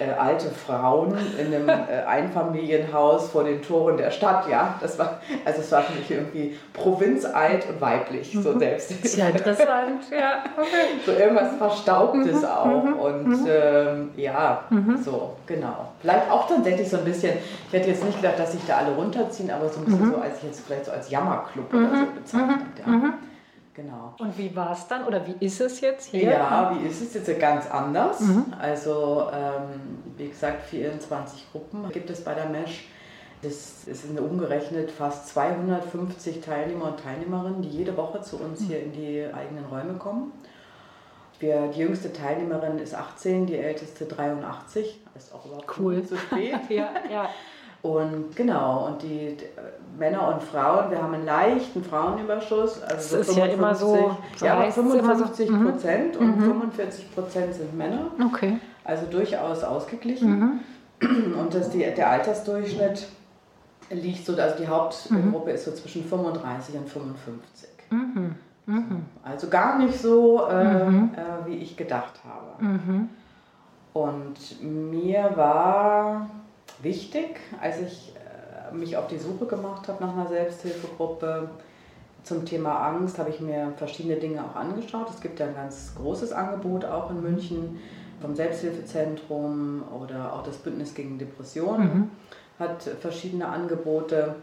äh, 0.00 0.10
alte 0.18 0.50
Frauen 0.50 1.16
in 1.38 1.54
einem 1.54 1.68
äh, 1.68 2.04
Einfamilienhaus 2.06 3.30
vor 3.30 3.44
den 3.44 3.62
Toren 3.62 3.96
der 3.96 4.10
Stadt, 4.10 4.48
ja. 4.48 4.74
Das 4.80 4.98
war, 4.98 5.20
also 5.44 5.60
es 5.60 5.70
war 5.72 5.82
für 5.82 5.98
mich 5.98 6.10
irgendwie 6.10 6.58
provinzalt 6.72 7.68
und 7.68 7.80
weiblich, 7.80 8.32
so 8.32 8.50
mhm. 8.50 8.58
Selbsthilfe. 8.58 9.08
Sehr 9.08 9.28
interessant, 9.30 10.02
ja. 10.10 10.44
Okay. 10.56 11.00
So 11.04 11.12
irgendwas 11.12 11.56
Verstaubtes 11.58 12.42
mhm. 12.42 12.44
auch. 12.44 12.84
Mhm. 12.84 12.92
Und 12.94 13.26
mhm. 13.26 13.46
ähm, 13.48 14.10
ja, 14.16 14.64
mhm. 14.70 15.02
so, 15.02 15.36
genau. 15.46 15.92
Vielleicht 16.00 16.30
auch 16.30 16.48
tatsächlich 16.48 16.88
so 16.88 16.98
ein 16.98 17.04
bisschen, 17.04 17.34
ich 17.68 17.72
hätte 17.72 17.90
jetzt 17.90 18.04
nicht 18.04 18.20
gedacht, 18.20 18.38
dass 18.38 18.52
sich 18.52 18.62
da 18.66 18.78
alle 18.78 18.94
runterziehen, 18.94 19.50
aber 19.50 19.68
so 19.68 19.80
ein 19.80 19.84
bisschen 19.86 20.12
so, 20.12 20.16
als 20.18 20.38
ich 20.38 20.44
jetzt 20.44 20.66
vielleicht 20.66 20.86
so 20.86 20.92
als 20.92 21.10
Jammerclub 21.10 21.72
oder 21.72 21.88
so 21.88 22.06
bezeichnet. 22.14 22.66
Ja. 22.86 23.14
Genau. 23.74 24.14
Und 24.20 24.38
wie 24.38 24.54
war 24.54 24.70
es 24.72 24.86
dann 24.86 25.04
oder 25.04 25.26
wie 25.26 25.44
ist 25.44 25.60
es 25.60 25.80
jetzt 25.80 26.06
hier? 26.06 26.30
Ja, 26.30 26.76
wie 26.78 26.86
ist 26.86 27.02
es 27.02 27.14
jetzt 27.14 27.40
ganz 27.40 27.68
anders? 27.68 28.20
Mhm. 28.20 28.54
Also, 28.58 29.28
ähm, 29.32 29.98
wie 30.16 30.28
gesagt, 30.28 30.62
24 30.66 31.50
Gruppen 31.50 31.90
gibt 31.90 32.08
es 32.08 32.22
bei 32.22 32.34
der 32.34 32.48
MESH. 32.48 32.84
Das 33.42 33.82
sind 33.82 34.18
umgerechnet 34.18 34.90
fast 34.90 35.28
250 35.28 36.40
Teilnehmer 36.40 36.86
und 36.86 37.00
Teilnehmerinnen, 37.00 37.62
die 37.62 37.68
jede 37.68 37.96
Woche 37.96 38.22
zu 38.22 38.38
uns 38.38 38.60
mhm. 38.60 38.64
hier 38.66 38.82
in 38.82 38.92
die 38.92 39.26
eigenen 39.34 39.64
Räume 39.66 39.94
kommen. 39.94 40.32
Wir, 41.40 41.66
die 41.66 41.80
jüngste 41.80 42.12
Teilnehmerin 42.12 42.78
ist 42.78 42.94
18, 42.94 43.46
die 43.46 43.56
älteste 43.56 44.06
83. 44.06 45.00
Ist 45.16 45.34
auch 45.34 45.44
überhaupt 45.46 45.78
cool. 45.78 46.04
zu 46.04 46.16
spät. 46.16 46.60
ja, 46.70 46.90
ja. 47.10 47.28
Und 47.84 48.34
genau, 48.34 48.86
und 48.86 49.02
die, 49.02 49.36
die 49.36 49.44
Männer 49.98 50.34
und 50.34 50.42
Frauen, 50.42 50.90
wir 50.90 51.02
haben 51.02 51.12
einen 51.12 51.26
leichten 51.26 51.84
Frauenüberschuss. 51.84 52.82
Also 52.82 52.94
Das 52.94 53.10
so 53.26 53.32
ist 53.32 53.36
ja 53.36 53.44
immer 53.44 53.74
so, 53.74 54.16
so 54.36 54.46
ja, 54.46 54.54
aber 54.54 54.62
heißt 54.62 54.78
es 54.78 54.84
immer 54.84 54.92
so. 54.94 54.98
55 55.26 55.50
Mhm. 55.50 55.64
Prozent 55.70 56.16
und 56.16 56.40
45 56.40 57.14
Prozent 57.14 57.54
sind 57.54 57.76
Männer. 57.76 58.06
Okay. 58.24 58.58
Also 58.84 59.04
durchaus 59.10 59.62
ausgeglichen. 59.62 60.60
Mhm. 61.00 61.34
Und 61.38 61.52
das, 61.52 61.68
die, 61.70 61.80
der 61.80 62.08
Altersdurchschnitt 62.10 63.06
liegt 63.90 64.24
so, 64.24 64.34
also 64.34 64.56
die 64.58 64.66
Hauptgruppe 64.66 65.50
ist 65.50 65.66
so 65.66 65.72
zwischen 65.72 66.04
35 66.04 66.76
und 66.76 66.88
55. 66.88 67.68
Mhm. 67.90 68.34
Mhm. 68.64 69.02
Also 69.22 69.48
gar 69.50 69.78
nicht 69.78 70.00
so, 70.00 70.46
äh, 70.48 70.84
Mhm. 70.88 71.10
äh, 71.14 71.46
wie 71.50 71.56
ich 71.56 71.76
gedacht 71.76 72.14
habe. 72.26 72.64
Mhm. 72.64 73.10
Und 73.92 74.62
mir 74.62 75.30
war 75.36 76.30
wichtig, 76.84 77.40
als 77.60 77.80
ich 77.80 78.12
äh, 78.70 78.74
mich 78.74 78.96
auf 78.96 79.08
die 79.08 79.18
Suche 79.18 79.46
gemacht 79.46 79.88
habe 79.88 80.04
nach 80.04 80.12
einer 80.12 80.28
Selbsthilfegruppe 80.28 81.48
zum 82.22 82.44
Thema 82.46 82.78
Angst, 82.88 83.18
habe 83.18 83.30
ich 83.30 83.40
mir 83.40 83.72
verschiedene 83.76 84.16
Dinge 84.16 84.42
auch 84.44 84.54
angeschaut. 84.56 85.10
Es 85.10 85.20
gibt 85.20 85.40
ja 85.40 85.46
ein 85.46 85.54
ganz 85.54 85.92
großes 85.96 86.32
Angebot 86.32 86.84
auch 86.84 87.10
in 87.10 87.22
München 87.22 87.78
vom 88.20 88.34
Selbsthilfezentrum 88.34 89.82
oder 90.00 90.32
auch 90.32 90.42
das 90.42 90.56
Bündnis 90.56 90.94
gegen 90.94 91.18
Depressionen 91.18 91.86
Mhm. 91.94 92.10
hat 92.58 92.82
verschiedene 93.00 93.48
Angebote, 93.48 94.36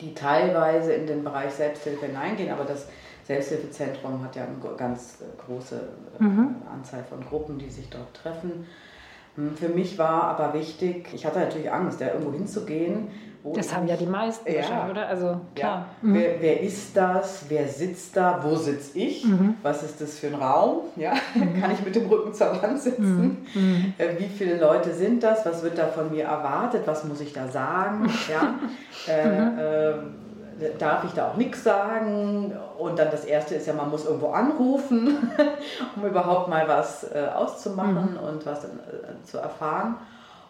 die 0.00 0.14
teilweise 0.14 0.92
in 0.94 1.06
den 1.06 1.22
Bereich 1.22 1.52
Selbsthilfe 1.52 2.06
hineingehen, 2.06 2.50
aber 2.52 2.64
das 2.64 2.86
Selbsthilfezentrum 3.24 4.22
hat 4.24 4.34
ja 4.36 4.44
eine 4.44 4.76
ganz 4.76 5.18
äh, 5.20 5.24
große 5.46 5.76
äh, 5.76 6.22
Mhm. 6.22 6.56
Anzahl 6.72 7.04
von 7.04 7.20
Gruppen, 7.24 7.58
die 7.58 7.68
sich 7.70 7.88
dort 7.90 8.12
treffen. 8.14 8.66
Hm, 9.36 9.56
Für 9.56 9.68
mich 9.68 9.98
war 9.98 10.24
aber 10.24 10.54
wichtig, 10.54 11.08
ich 11.14 11.24
hatte 11.26 11.38
natürlich 11.40 11.70
Angst, 11.70 12.00
da 12.00 12.06
irgendwo 12.08 12.32
hinzugehen. 12.32 13.08
Das 13.54 13.72
haben 13.72 13.86
ja 13.86 13.94
die 13.94 14.06
meisten 14.06 14.50
Ja. 14.50 14.56
wahrscheinlich, 14.56 14.90
oder? 14.90 15.06
Also 15.06 15.26
klar. 15.26 15.38
ja, 15.56 15.86
Mhm. 16.02 16.14
wer, 16.14 16.40
wer 16.40 16.60
ist 16.62 16.96
das? 16.96 17.44
Wer 17.48 17.68
sitzt 17.68 18.16
da? 18.16 18.40
Wo 18.42 18.56
sitze 18.56 18.98
ich? 18.98 19.24
Mhm. 19.24 19.54
Was 19.62 19.84
ist 19.84 20.00
das 20.00 20.18
für 20.18 20.26
ein 20.28 20.34
Raum? 20.34 20.80
Ja? 20.96 21.12
Kann 21.60 21.70
ich 21.70 21.84
mit 21.84 21.94
dem 21.94 22.06
Rücken 22.08 22.34
zur 22.34 22.60
Wand 22.60 22.80
sitzen? 22.80 23.46
Mhm. 23.54 23.94
Äh, 23.98 24.18
Wie 24.18 24.26
viele 24.26 24.58
Leute 24.58 24.92
sind 24.92 25.22
das? 25.22 25.46
Was 25.46 25.62
wird 25.62 25.78
da 25.78 25.86
von 25.86 26.10
mir 26.10 26.24
erwartet? 26.24 26.82
Was 26.86 27.04
muss 27.04 27.20
ich 27.20 27.32
da 27.32 27.46
sagen? 27.46 28.10
Ja? 28.28 28.54
äh, 29.06 29.90
äh, 29.90 29.94
darf 30.78 31.04
ich 31.04 31.12
da 31.12 31.30
auch 31.30 31.36
nichts 31.36 31.62
sagen? 31.64 32.56
Und 32.78 32.98
dann 32.98 33.10
das 33.10 33.24
Erste 33.24 33.54
ist 33.56 33.66
ja, 33.66 33.72
man 33.74 33.90
muss 33.90 34.04
irgendwo 34.06 34.28
anrufen, 34.30 35.30
um 35.96 36.04
überhaupt 36.06 36.48
mal 36.48 36.66
was 36.68 37.04
äh, 37.04 37.28
auszumachen 37.34 38.16
und 38.16 38.44
was 38.46 38.64
äh, 38.64 38.68
zu 39.24 39.38
erfahren. 39.38 39.96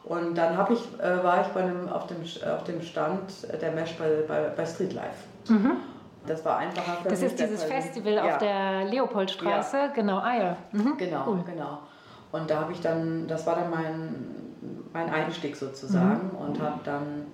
Und 0.05 0.37
dann 0.37 0.57
ich, 0.71 0.87
äh, 1.01 1.25
war 1.25 1.41
ich 1.41 1.49
bei 1.49 1.63
einem, 1.63 1.89
auf, 1.89 2.07
dem, 2.07 2.19
auf 2.49 2.63
dem 2.65 2.81
Stand 2.81 3.21
der 3.61 3.73
Mesh 3.73 3.97
bei, 3.99 4.23
bei, 4.29 4.49
bei 4.57 4.65
Street 4.65 4.93
Life. 4.93 5.25
Mhm. 5.49 5.73
Das 6.27 6.45
war 6.45 6.59
einfacher 6.59 7.03
für 7.03 7.09
Das 7.09 7.23
ist 7.23 7.39
dieses 7.39 7.65
Festival 7.65 8.13
Ja. 8.15 8.25
auf 8.25 8.39
der 8.39 8.85
Leopoldstraße, 8.85 9.91
genau, 9.95 10.19
ah 10.19 10.37
ja. 10.37 10.57
Mhm. 10.73 10.97
Genau, 10.97 11.25
Cool. 11.27 11.41
genau. 11.47 11.79
Und 12.33 12.51
da 12.51 12.61
habe 12.61 12.73
ich 12.73 12.81
dann, 12.81 13.27
das 13.29 13.47
war 13.47 13.55
dann 13.57 13.71
mein, 13.71 14.15
mein 14.93 15.09
Einstieg 15.13 15.57
sozusagen 15.57 16.31
Mhm. 16.33 16.39
und 16.47 16.61
habe 16.61 16.81
dann, 16.85 17.27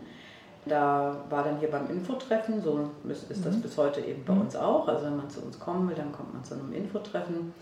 da 0.66 1.16
war 1.28 1.42
dann 1.42 1.58
hier 1.58 1.70
beim 1.70 1.90
Infotreffen, 1.90 2.62
so 2.62 2.90
ist, 3.08 3.30
ist 3.30 3.40
Mhm. 3.40 3.44
das 3.44 3.60
bis 3.60 3.78
heute 3.78 4.00
eben 4.00 4.24
bei 4.24 4.32
uns 4.32 4.54
auch. 4.54 4.86
Also 4.88 5.06
wenn 5.06 5.16
man 5.16 5.28
zu 5.28 5.40
uns 5.42 5.58
kommen 5.58 5.88
will, 5.88 5.96
dann 5.96 6.12
kommt 6.12 6.32
man 6.32 6.44
zu 6.44 6.54
einem 6.54 6.72
Infotreffen 6.72 7.52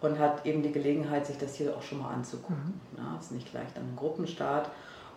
und 0.00 0.18
hat 0.18 0.46
eben 0.46 0.62
die 0.62 0.72
Gelegenheit, 0.72 1.26
sich 1.26 1.38
das 1.38 1.54
hier 1.54 1.74
auch 1.76 1.82
schon 1.82 1.98
mal 1.98 2.10
anzugucken. 2.12 2.80
Mhm. 2.92 2.98
Ja, 2.98 3.18
ist 3.18 3.32
nicht 3.32 3.50
gleich 3.50 3.66
dann 3.74 3.84
ein 3.84 3.96
Gruppenstart. 3.96 4.70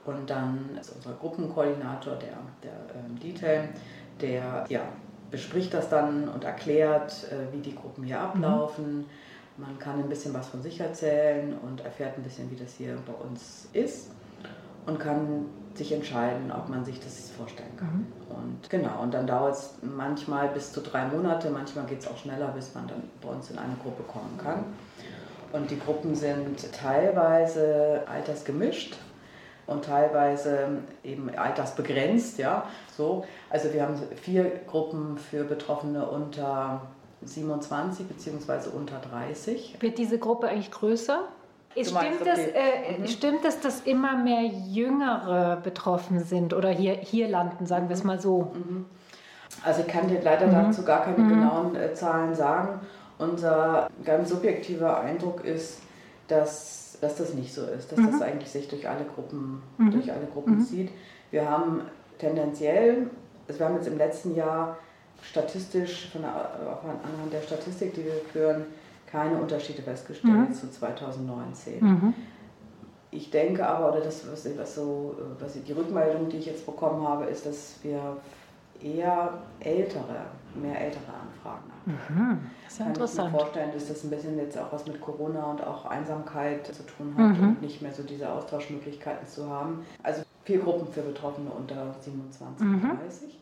Und 0.06 0.30
dann 0.30 0.78
ist 0.80 0.96
unser 0.96 1.13
Gruppenkoordinator, 1.13 2.15
der, 2.15 2.38
der 2.63 2.96
ähm, 2.96 3.20
Detail, 3.20 3.70
der 4.22 4.65
ja, 4.70 4.82
bespricht 5.30 5.74
das 5.74 5.89
dann 5.89 6.30
und 6.30 6.44
erklärt, 6.46 7.28
äh, 7.32 7.54
wie 7.54 7.60
die 7.60 7.76
Gruppen 7.76 8.06
hier 8.06 8.20
ablaufen. 8.20 9.06
Man 9.58 9.78
kann 9.78 10.00
ein 10.00 10.10
bisschen 10.10 10.34
was 10.34 10.48
von 10.48 10.63
sich 10.63 10.80
erzählen 10.80 11.54
und 11.62 11.82
erfährt 11.82 12.18
ein 12.18 12.24
bisschen, 12.24 12.50
wie 12.50 12.56
das 12.56 12.74
hier 12.74 12.98
bei 13.06 13.13
uns 13.13 13.68
ist 13.74 14.12
und 14.88 14.98
kann 15.00 15.46
sich 15.75 15.91
entscheiden, 15.91 16.51
ob 16.51 16.69
man 16.69 16.84
sich 16.84 16.99
das 16.99 17.32
vorstellen 17.32 17.75
kann. 17.77 18.08
Und 18.29 18.69
genau, 18.69 19.01
und 19.01 19.13
dann 19.13 19.27
dauert 19.27 19.53
es 19.55 19.75
manchmal 19.82 20.49
bis 20.49 20.73
zu 20.73 20.82
drei 20.82 21.05
Monate, 21.05 21.49
manchmal 21.49 21.86
geht 21.86 21.99
es 21.99 22.08
auch 22.08 22.17
schneller, 22.17 22.49
bis 22.49 22.73
man 22.73 22.88
dann 22.88 23.03
bei 23.21 23.29
uns 23.29 23.49
in 23.49 23.58
eine 23.58 23.75
Gruppe 23.82 24.03
kommen 24.03 24.38
kann. 24.41 24.65
Und 25.51 25.71
die 25.71 25.79
Gruppen 25.79 26.15
sind 26.15 26.71
teilweise 26.73 28.03
altersgemischt 28.08 28.97
und 29.65 29.86
teilweise 29.86 30.79
eben 31.03 31.29
altersbegrenzt, 31.36 32.38
ja, 32.38 32.65
so. 32.95 33.25
Also 33.49 33.73
wir 33.73 33.84
haben 33.84 33.95
vier 34.21 34.51
Gruppen 34.67 35.17
für 35.17 35.43
Betroffene 35.43 36.08
unter 36.08 36.82
27 37.23 38.08
bzw. 38.08 38.69
unter 38.75 38.99
30. 38.99 39.77
Wird 39.79 39.97
diese 39.97 40.19
Gruppe 40.19 40.47
eigentlich 40.47 40.71
größer? 40.71 41.27
Meinst, 41.75 41.91
stimmt, 41.91 42.21
es, 42.27 42.39
okay. 42.39 42.53
äh, 42.55 42.99
Mhm. 42.99 43.08
stimmt 43.08 43.45
es, 43.45 43.60
dass 43.60 43.82
immer 43.82 44.17
mehr 44.17 44.43
Jüngere 44.43 45.58
betroffen 45.58 46.23
sind 46.23 46.53
oder 46.53 46.69
hier, 46.69 46.93
hier 46.93 47.27
landen, 47.27 47.65
sagen 47.65 47.89
wir 47.89 47.93
es 47.93 48.03
mal 48.03 48.19
so? 48.19 48.51
Also 49.63 49.82
ich 49.82 49.88
kann 49.88 50.08
dir 50.08 50.21
leider 50.21 50.47
dazu 50.47 50.84
gar 50.84 51.03
keine 51.03 51.27
genauen 51.27 51.75
äh, 51.75 51.93
Zahlen 51.93 52.34
sagen. 52.36 52.79
Unser 53.17 53.89
ganz 54.03 54.29
subjektiver 54.29 54.99
Eindruck 55.01 55.43
ist, 55.45 55.79
dass, 56.27 56.97
dass 57.01 57.17
das 57.17 57.34
nicht 57.34 57.53
so 57.53 57.65
ist, 57.65 57.91
dass 57.91 57.99
das 57.99 58.21
eigentlich 58.21 58.49
sich 58.49 58.67
durch 58.67 58.88
alle 58.88 59.05
Gruppen, 59.15 59.62
durch 59.91 60.12
alle 60.12 60.25
Gruppen 60.34 60.62
zieht. 60.62 60.89
Wir 61.32 61.49
haben 61.49 61.82
tendenziell, 62.17 63.08
also 63.47 63.60
wir 63.60 63.67
haben 63.67 63.75
jetzt 63.75 63.88
im 63.88 63.97
letzten 63.97 64.36
Jahr 64.36 64.77
statistisch, 65.21 66.10
von 66.12 66.21
der, 66.21 66.29
auf 66.32 66.84
anhand 66.84 67.34
der 67.34 67.41
Statistik, 67.41 67.93
die 67.93 68.05
wir 68.05 68.13
führen, 68.32 68.65
keine 69.12 69.38
Unterschiede 69.39 69.82
festgestellt 69.82 70.56
zu 70.56 70.69
2019. 70.69 71.84
Mhm. 71.84 72.13
Ich 73.12 73.32
denke 73.32 73.67
aber, 73.67 73.91
oder 73.91 74.02
das, 74.02 74.30
was, 74.32 74.48
was 74.58 74.76
so, 74.76 75.15
was 75.39 75.56
ich, 75.56 75.63
die 75.63 75.72
Rückmeldung, 75.74 76.30
die 76.30 76.38
ich 76.38 76.45
jetzt 76.45 76.65
bekommen 76.65 77.08
habe, 77.08 77.26
ist, 77.26 77.45
dass 77.45 77.80
wir 77.82 78.17
eher 78.82 79.34
ältere, 79.60 80.26
mehr 80.56 80.80
ältere 80.80 81.12
Anfragen 81.22 81.72
haben. 81.72 82.15
Mhm. 82.32 82.39
Das 82.63 82.74
ist 82.74 82.80
ja 82.80 82.86
Kann 82.86 82.93
ich 82.93 83.00
mir 83.00 83.04
interessant. 83.06 83.32
vorstellen, 83.32 83.72
dass 83.74 83.88
das 83.88 84.04
ein 84.04 84.10
bisschen 84.12 84.38
jetzt 84.38 84.58
auch 84.58 84.72
was 84.72 84.86
mit 84.86 85.02
Corona 85.02 85.43
und 85.52 85.65
auch 85.65 85.86
Einsamkeit 85.86 86.67
zu 86.67 86.84
tun 86.86 87.13
hat 87.17 87.36
Mhm. 87.38 87.48
und 87.50 87.62
nicht 87.62 87.82
mehr 87.82 87.91
so 87.91 88.04
diese 88.04 88.32
Austauschmöglichkeiten 88.32 89.28
zu 89.28 89.50
haben. 89.50 89.84
Also 90.04 90.22
vier 90.45 90.60
Gruppen 90.60 90.88
für 90.93 91.02
Betroffene 91.02 91.50
unter 91.50 91.95
27 92.02 92.62
und 92.65 92.84
Mhm. 92.84 92.98
30. 93.00 93.39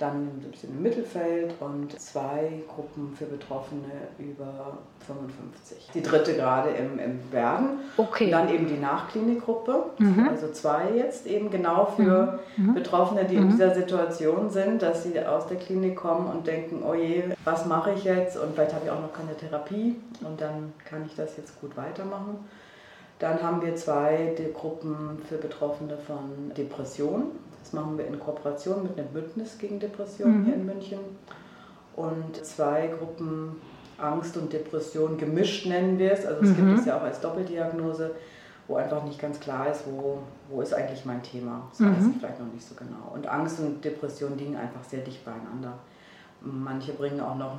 Dann 0.00 0.28
ein 0.28 0.50
bisschen 0.50 0.70
im 0.74 0.82
Mittelfeld 0.82 1.52
und 1.60 2.00
zwei 2.00 2.62
Gruppen 2.74 3.14
für 3.18 3.26
Betroffene 3.26 3.84
über 4.18 4.78
55. 5.06 5.90
Die 5.92 6.02
dritte 6.02 6.34
gerade 6.34 6.70
im, 6.70 6.98
im 6.98 7.30
Werden. 7.30 7.80
Okay. 7.98 8.24
Und 8.24 8.30
dann 8.32 8.48
eben 8.48 8.66
die 8.66 8.78
Nachklinikgruppe, 8.78 9.84
Mhm. 9.98 10.26
also 10.30 10.50
zwei 10.52 10.90
jetzt 10.96 11.26
eben 11.26 11.50
genau 11.50 11.84
für 11.96 12.38
Betroffene, 12.74 13.26
die 13.26 13.34
in 13.34 13.44
Mhm. 13.48 13.50
dieser 13.50 13.74
Situation 13.74 14.48
sind, 14.48 14.80
dass 14.80 15.02
sie 15.02 15.20
aus 15.20 15.46
der 15.48 15.58
Klinik 15.58 15.96
kommen 15.96 16.28
und 16.30 16.46
denken, 16.46 16.82
oh 16.82 16.94
je, 16.94 17.24
was 17.44 17.66
mache 17.66 17.92
ich 17.92 18.04
jetzt? 18.04 18.38
Und 18.38 18.54
vielleicht 18.54 18.72
habe 18.74 18.86
ich 18.86 18.90
auch 18.90 19.02
noch 19.02 19.12
keine 19.12 19.36
Therapie 19.36 19.96
und 20.24 20.40
dann 20.40 20.72
kann 20.88 21.04
ich 21.04 21.14
das 21.14 21.36
jetzt 21.36 21.60
gut 21.60 21.76
weitermachen. 21.76 22.38
Dann 23.18 23.42
haben 23.42 23.60
wir 23.60 23.76
zwei 23.76 24.34
Gruppen 24.54 25.20
für 25.28 25.36
Betroffene 25.36 25.98
von 25.98 26.52
Depressionen. 26.56 27.32
Das 27.70 27.80
machen 27.80 27.96
wir 27.98 28.06
in 28.06 28.18
Kooperation 28.18 28.82
mit 28.82 28.98
einem 28.98 29.08
Bündnis 29.08 29.56
gegen 29.58 29.78
Depressionen 29.78 30.40
Mhm. 30.40 30.44
hier 30.44 30.54
in 30.54 30.66
München. 30.66 30.98
Und 31.94 32.44
zwei 32.44 32.88
Gruppen 32.88 33.60
Angst 33.96 34.36
und 34.36 34.52
Depression 34.52 35.16
gemischt 35.18 35.66
nennen 35.66 35.96
wir 35.98 36.10
es. 36.12 36.26
Also 36.26 36.42
es 36.42 36.50
Mhm. 36.50 36.56
gibt 36.56 36.78
es 36.80 36.86
ja 36.86 36.96
auch 36.98 37.02
als 37.02 37.20
Doppeldiagnose, 37.20 38.12
wo 38.66 38.74
einfach 38.76 39.04
nicht 39.04 39.20
ganz 39.20 39.38
klar 39.38 39.70
ist, 39.70 39.82
wo, 39.86 40.18
wo 40.48 40.62
ist 40.62 40.74
eigentlich 40.74 41.04
mein 41.04 41.22
Thema. 41.22 41.68
Das 41.70 41.80
weiß 41.86 42.02
Mhm. 42.04 42.10
ich 42.10 42.16
vielleicht 42.18 42.40
noch 42.40 42.52
nicht 42.52 42.66
so 42.66 42.74
genau. 42.74 43.12
Und 43.14 43.28
Angst 43.28 43.60
und 43.60 43.84
Depression 43.84 44.36
liegen 44.36 44.56
einfach 44.56 44.82
sehr 44.82 45.00
dicht 45.00 45.24
beieinander. 45.24 45.74
Manche 46.40 46.92
bringen 46.92 47.20
auch 47.20 47.36
noch 47.36 47.58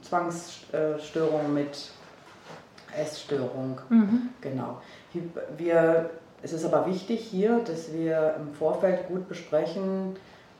Zwangsstörungen 0.00 1.52
mit, 1.52 1.90
Essstörung. 2.96 3.80
Mhm. 3.88 4.28
Genau. 4.40 4.80
Wir, 5.56 6.10
es 6.44 6.52
ist 6.52 6.64
aber 6.66 6.86
wichtig 6.86 7.20
hier, 7.20 7.60
dass 7.66 7.92
wir 7.94 8.34
im 8.38 8.52
Vorfeld 8.52 9.08
gut 9.08 9.28
besprechen, 9.28 10.16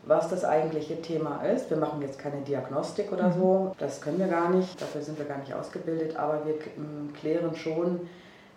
was 0.07 0.29
das 0.31 0.45
eigentliche 0.45 1.01
Thema 1.03 1.43
ist. 1.45 1.69
Wir 1.69 1.77
machen 1.77 2.01
jetzt 2.01 2.19
keine 2.19 2.41
Diagnostik 2.41 3.13
oder 3.13 3.31
so, 3.33 3.75
das 3.79 4.01
können 4.01 4.19
wir 4.19 4.29
gar 4.29 4.49
nicht, 4.51 4.81
dafür 4.81 5.03
sind 5.03 5.19
wir 5.19 5.27
gar 5.27 5.39
nicht 5.39 5.53
ausgebildet, 5.53 6.17
aber 6.17 6.47
wir 6.47 6.55
klären 7.21 7.55
schon, 7.55 8.01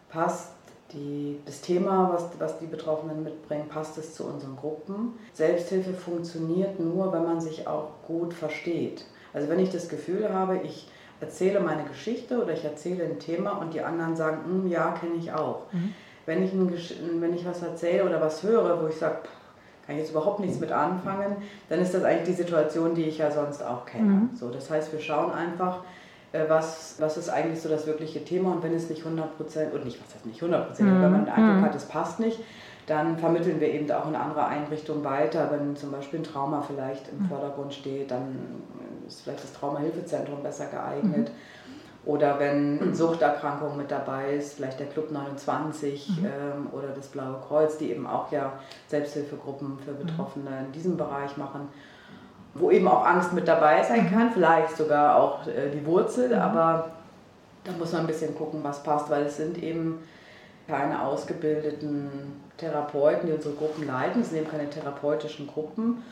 passt 0.10 0.52
die, 0.94 1.40
das 1.46 1.60
Thema, 1.60 2.12
was, 2.14 2.28
was 2.40 2.60
die 2.60 2.66
Betroffenen 2.66 3.22
mitbringen, 3.24 3.68
passt 3.68 3.98
es 3.98 4.16
zu 4.16 4.24
unseren 4.24 4.56
Gruppen. 4.56 5.20
Selbsthilfe 5.34 5.94
funktioniert 5.94 6.80
nur, 6.80 7.12
wenn 7.12 7.24
man 7.24 7.42
sich 7.42 7.68
auch 7.68 7.90
gut 8.08 8.34
versteht. 8.34 9.04
Also 9.34 9.50
wenn 9.50 9.60
ich 9.60 9.70
das 9.70 9.90
Gefühl 9.90 10.34
habe, 10.34 10.62
ich 10.64 10.88
erzähle 11.20 11.60
meine 11.60 11.84
Geschichte 11.84 12.42
oder 12.42 12.54
ich 12.54 12.64
erzähle 12.64 13.04
ein 13.04 13.20
Thema 13.20 13.58
und 13.58 13.74
die 13.74 13.82
anderen 13.82 14.16
sagen, 14.16 14.46
"Hm, 14.46 14.68
ja, 14.70 14.92
kenne 14.92 15.16
ich 15.16 15.34
auch. 15.34 15.64
Wenn, 16.28 16.44
ich 16.44 16.54
ein, 16.54 16.72
wenn 17.22 17.34
ich 17.34 17.46
was 17.46 17.64
erzähle 17.64 18.06
oder 18.06 18.22
was 18.22 18.44
höre, 18.44 18.84
wo 18.84 18.88
ich 18.88 18.98
sage, 18.98 19.16
kann 19.86 19.96
ich 19.96 20.02
jetzt 20.02 20.12
überhaupt 20.12 20.42
nichts 20.42 20.60
mit 20.60 20.72
anfangen, 20.72 21.38
dann 21.70 21.80
ist 21.80 21.94
das 21.94 22.04
eigentlich 22.04 22.36
die 22.36 22.44
Situation, 22.44 22.94
die 22.94 23.04
ich 23.04 23.18
ja 23.18 23.32
sonst 23.32 23.64
auch 23.64 23.86
kenne. 23.86 24.04
Mhm. 24.04 24.30
So, 24.36 24.50
das 24.50 24.70
heißt, 24.70 24.92
wir 24.92 25.00
schauen 25.00 25.32
einfach, 25.32 25.80
äh, 26.34 26.42
was, 26.50 26.98
was 27.00 27.16
ist 27.16 27.30
eigentlich 27.30 27.62
so 27.62 27.70
das 27.70 27.88
wirkliche 27.88 28.24
Thema 28.24 28.52
und 28.52 28.64
wenn 28.64 28.74
es 28.74 28.90
nicht 28.90 29.06
100 29.06 29.38
Prozent, 29.38 29.74
und 29.74 29.86
nicht, 29.86 29.98
was 30.04 30.14
heißt 30.14 30.26
nicht 30.26 30.42
100 30.42 30.68
Prozent, 30.68 30.90
mhm. 30.90 31.02
wenn 31.02 31.12
man 31.12 31.26
den 31.26 31.34
Eindruck 31.34 31.56
mhm. 31.58 31.62
hat, 31.62 31.76
es 31.76 31.86
passt 31.86 32.20
nicht, 32.20 32.40
dann 32.88 33.18
vermitteln 33.18 33.62
wir 33.62 33.70
eben 33.70 33.90
auch 33.92 34.08
in 34.08 34.16
andere 34.16 34.46
Einrichtungen 34.46 35.06
weiter. 35.06 35.50
Wenn 35.52 35.76
zum 35.78 35.92
Beispiel 35.92 36.20
ein 36.20 36.24
Trauma 36.24 36.62
vielleicht 36.62 37.08
im 37.10 37.24
mhm. 37.24 37.30
Vordergrund 37.30 37.74
steht, 37.74 38.12
dann 38.12 38.36
ist 39.08 39.22
vielleicht 39.22 39.44
das 39.44 39.54
Traumahilfezentrum 39.54 40.44
besser 40.44 40.66
geeignet. 40.66 41.30
Mhm. 41.30 41.34
Oder 42.08 42.40
wenn 42.40 42.96
Suchterkrankung 42.96 43.76
mit 43.76 43.92
dabei 43.92 44.36
ist, 44.36 44.56
vielleicht 44.56 44.80
der 44.80 44.88
Club 44.88 45.12
29 45.12 46.10
mhm. 46.10 46.26
ähm, 46.26 46.68
oder 46.72 46.88
das 46.96 47.08
Blaue 47.08 47.36
Kreuz, 47.46 47.78
die 47.78 47.92
eben 47.92 48.08
auch 48.08 48.32
ja 48.32 48.54
Selbsthilfegruppen 48.88 49.78
für 49.84 49.92
Betroffene 49.92 50.50
in 50.66 50.72
diesem 50.72 50.96
Bereich 50.96 51.36
machen, 51.36 51.68
wo 52.54 52.72
eben 52.72 52.88
auch 52.88 53.06
Angst 53.06 53.34
mit 53.34 53.46
dabei 53.46 53.84
sein 53.84 54.10
kann, 54.10 54.32
vielleicht 54.32 54.78
sogar 54.78 55.18
auch 55.18 55.46
äh, 55.48 55.70
die 55.70 55.86
Wurzel, 55.86 56.34
aber 56.34 56.92
da 57.66 57.74
muss 57.74 57.92
man 57.92 58.02
ein 58.02 58.08
bisschen 58.08 58.34
gucken, 58.36 58.62
was 58.64 58.84
passt, 58.84 59.10
weil 59.10 59.24
es 59.24 59.36
sind 59.36 59.62
eben 59.62 60.00
keine 60.66 61.04
ausgebildeten 61.04 62.10
Therapeuten, 62.58 63.28
die 63.28 63.34
unsere 63.34 63.56
Gruppen 63.56 63.86
leiten. 63.86 64.22
Es 64.22 64.30
sind 64.30 64.40
eben 64.40 64.50
keine 64.50 64.70
therapeutischen 64.70 65.48
Gruppen. 65.48 66.04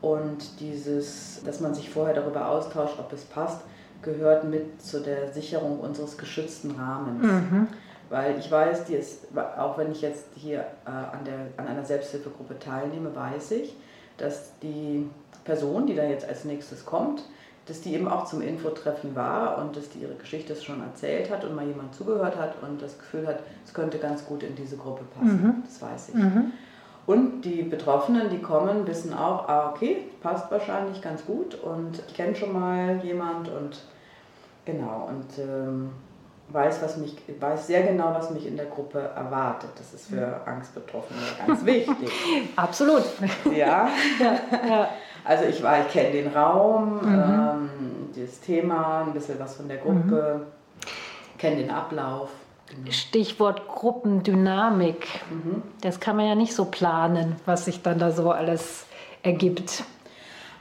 Und 0.00 0.60
dieses, 0.60 1.42
dass 1.44 1.60
man 1.60 1.74
sich 1.74 1.90
vorher 1.90 2.14
darüber 2.14 2.48
austauscht, 2.48 2.98
ob 2.98 3.12
es 3.12 3.24
passt, 3.24 3.60
gehört 4.02 4.44
mit 4.44 4.80
zu 4.82 5.00
der 5.00 5.32
Sicherung 5.32 5.80
unseres 5.80 6.16
geschützten 6.16 6.72
Rahmens. 6.72 7.22
Mhm. 7.22 7.68
Weil 8.10 8.38
ich 8.38 8.50
weiß, 8.50 8.84
die 8.84 8.94
ist, 8.94 9.26
auch 9.36 9.76
wenn 9.76 9.92
ich 9.92 10.00
jetzt 10.00 10.24
hier 10.34 10.60
äh, 10.86 10.90
an, 10.90 11.24
der, 11.26 11.38
an 11.58 11.66
einer 11.66 11.84
Selbsthilfegruppe 11.84 12.58
teilnehme, 12.58 13.14
weiß 13.14 13.50
ich, 13.52 13.76
dass 14.16 14.52
die 14.62 15.08
Person, 15.44 15.86
die 15.86 15.94
da 15.94 16.04
jetzt 16.04 16.26
als 16.26 16.44
nächstes 16.44 16.86
kommt, 16.86 17.22
dass 17.66 17.82
die 17.82 17.92
eben 17.92 18.08
auch 18.08 18.24
zum 18.24 18.40
Infotreffen 18.40 19.14
war 19.14 19.58
und 19.58 19.76
dass 19.76 19.90
die 19.90 19.98
ihre 19.98 20.14
Geschichte 20.14 20.56
schon 20.56 20.80
erzählt 20.80 21.30
hat 21.30 21.44
und 21.44 21.54
mal 21.54 21.66
jemand 21.66 21.94
zugehört 21.94 22.36
hat 22.36 22.54
und 22.62 22.80
das 22.80 22.98
Gefühl 22.98 23.26
hat, 23.26 23.40
es 23.64 23.74
könnte 23.74 23.98
ganz 23.98 24.24
gut 24.24 24.42
in 24.42 24.56
diese 24.56 24.78
Gruppe 24.78 25.04
passen. 25.14 25.42
Mhm. 25.42 25.62
Das 25.64 25.82
weiß 25.82 26.08
ich. 26.08 26.14
Mhm. 26.14 26.52
Und 27.08 27.40
die 27.40 27.62
Betroffenen, 27.62 28.28
die 28.28 28.42
kommen, 28.42 28.86
wissen 28.86 29.14
auch, 29.14 29.48
ah, 29.48 29.70
okay, 29.70 30.02
passt 30.20 30.50
wahrscheinlich 30.50 31.00
ganz 31.00 31.24
gut 31.24 31.54
und 31.54 32.02
ich 32.06 32.12
kenne 32.12 32.36
schon 32.36 32.52
mal 32.52 33.00
jemand 33.02 33.48
und 33.48 33.80
genau 34.66 35.08
und 35.08 35.38
ähm, 35.42 35.90
weiß, 36.50 36.82
was 36.82 36.98
mich, 36.98 37.16
weiß 37.40 37.66
sehr 37.66 37.84
genau, 37.84 38.12
was 38.12 38.30
mich 38.30 38.46
in 38.46 38.58
der 38.58 38.66
Gruppe 38.66 38.98
erwartet. 38.98 39.70
Das 39.78 39.94
ist 39.94 40.08
für 40.08 40.46
Angstbetroffene 40.46 41.20
ganz 41.46 41.64
wichtig. 41.64 42.10
Absolut. 42.56 43.04
Ja. 43.56 43.88
ja, 44.20 44.32
ja. 44.68 44.88
Also 45.24 45.44
ich 45.44 45.62
war, 45.62 45.80
ich 45.80 45.88
kenne 45.88 46.10
den 46.10 46.28
Raum, 46.28 47.00
mhm. 47.00 47.24
ähm, 47.24 47.70
das 48.14 48.38
Thema, 48.40 49.04
ein 49.06 49.14
bisschen 49.14 49.38
was 49.38 49.56
von 49.56 49.66
der 49.66 49.78
Gruppe, 49.78 50.42
mhm. 50.42 51.38
kenne 51.38 51.56
den 51.56 51.70
Ablauf. 51.70 52.28
Genau. 52.70 52.90
Stichwort 52.90 53.66
Gruppendynamik. 53.68 55.06
Mhm. 55.30 55.62
Das 55.80 56.00
kann 56.00 56.16
man 56.16 56.26
ja 56.26 56.34
nicht 56.34 56.54
so 56.54 56.66
planen, 56.66 57.36
was 57.46 57.64
sich 57.64 57.82
dann 57.82 57.98
da 57.98 58.10
so 58.10 58.30
alles 58.30 58.86
ergibt. 59.22 59.84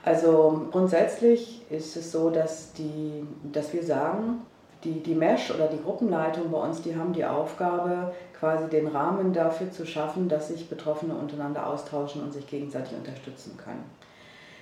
Also 0.04 0.68
grundsätzlich 0.72 1.62
ist 1.70 1.98
es 1.98 2.12
so, 2.12 2.30
dass, 2.30 2.72
die, 2.74 3.26
dass 3.52 3.74
wir 3.74 3.84
sagen, 3.84 4.42
die, 4.84 5.04
die 5.04 5.16
Mesh 5.16 5.52
oder 5.52 5.68
die 5.68 5.82
Gruppenleitung 5.82 6.50
bei 6.52 6.60
uns, 6.60 6.82
die 6.82 6.96
haben 6.96 7.12
die 7.12 7.26
Aufgabe, 7.26 8.14
quasi 8.40 8.70
den 8.70 8.88
Rahmen 8.88 9.34
dafür 9.34 9.72
zu 9.72 9.86
schaffen, 9.86 10.30
dass 10.30 10.48
sich 10.48 10.70
Betroffene 10.70 11.14
untereinander 11.14 11.68
austauschen 11.68 12.24
und 12.24 12.32
sich 12.32 12.48
gegenseitig 12.48 12.94
unterstützen 12.96 13.58
können. 13.58 13.84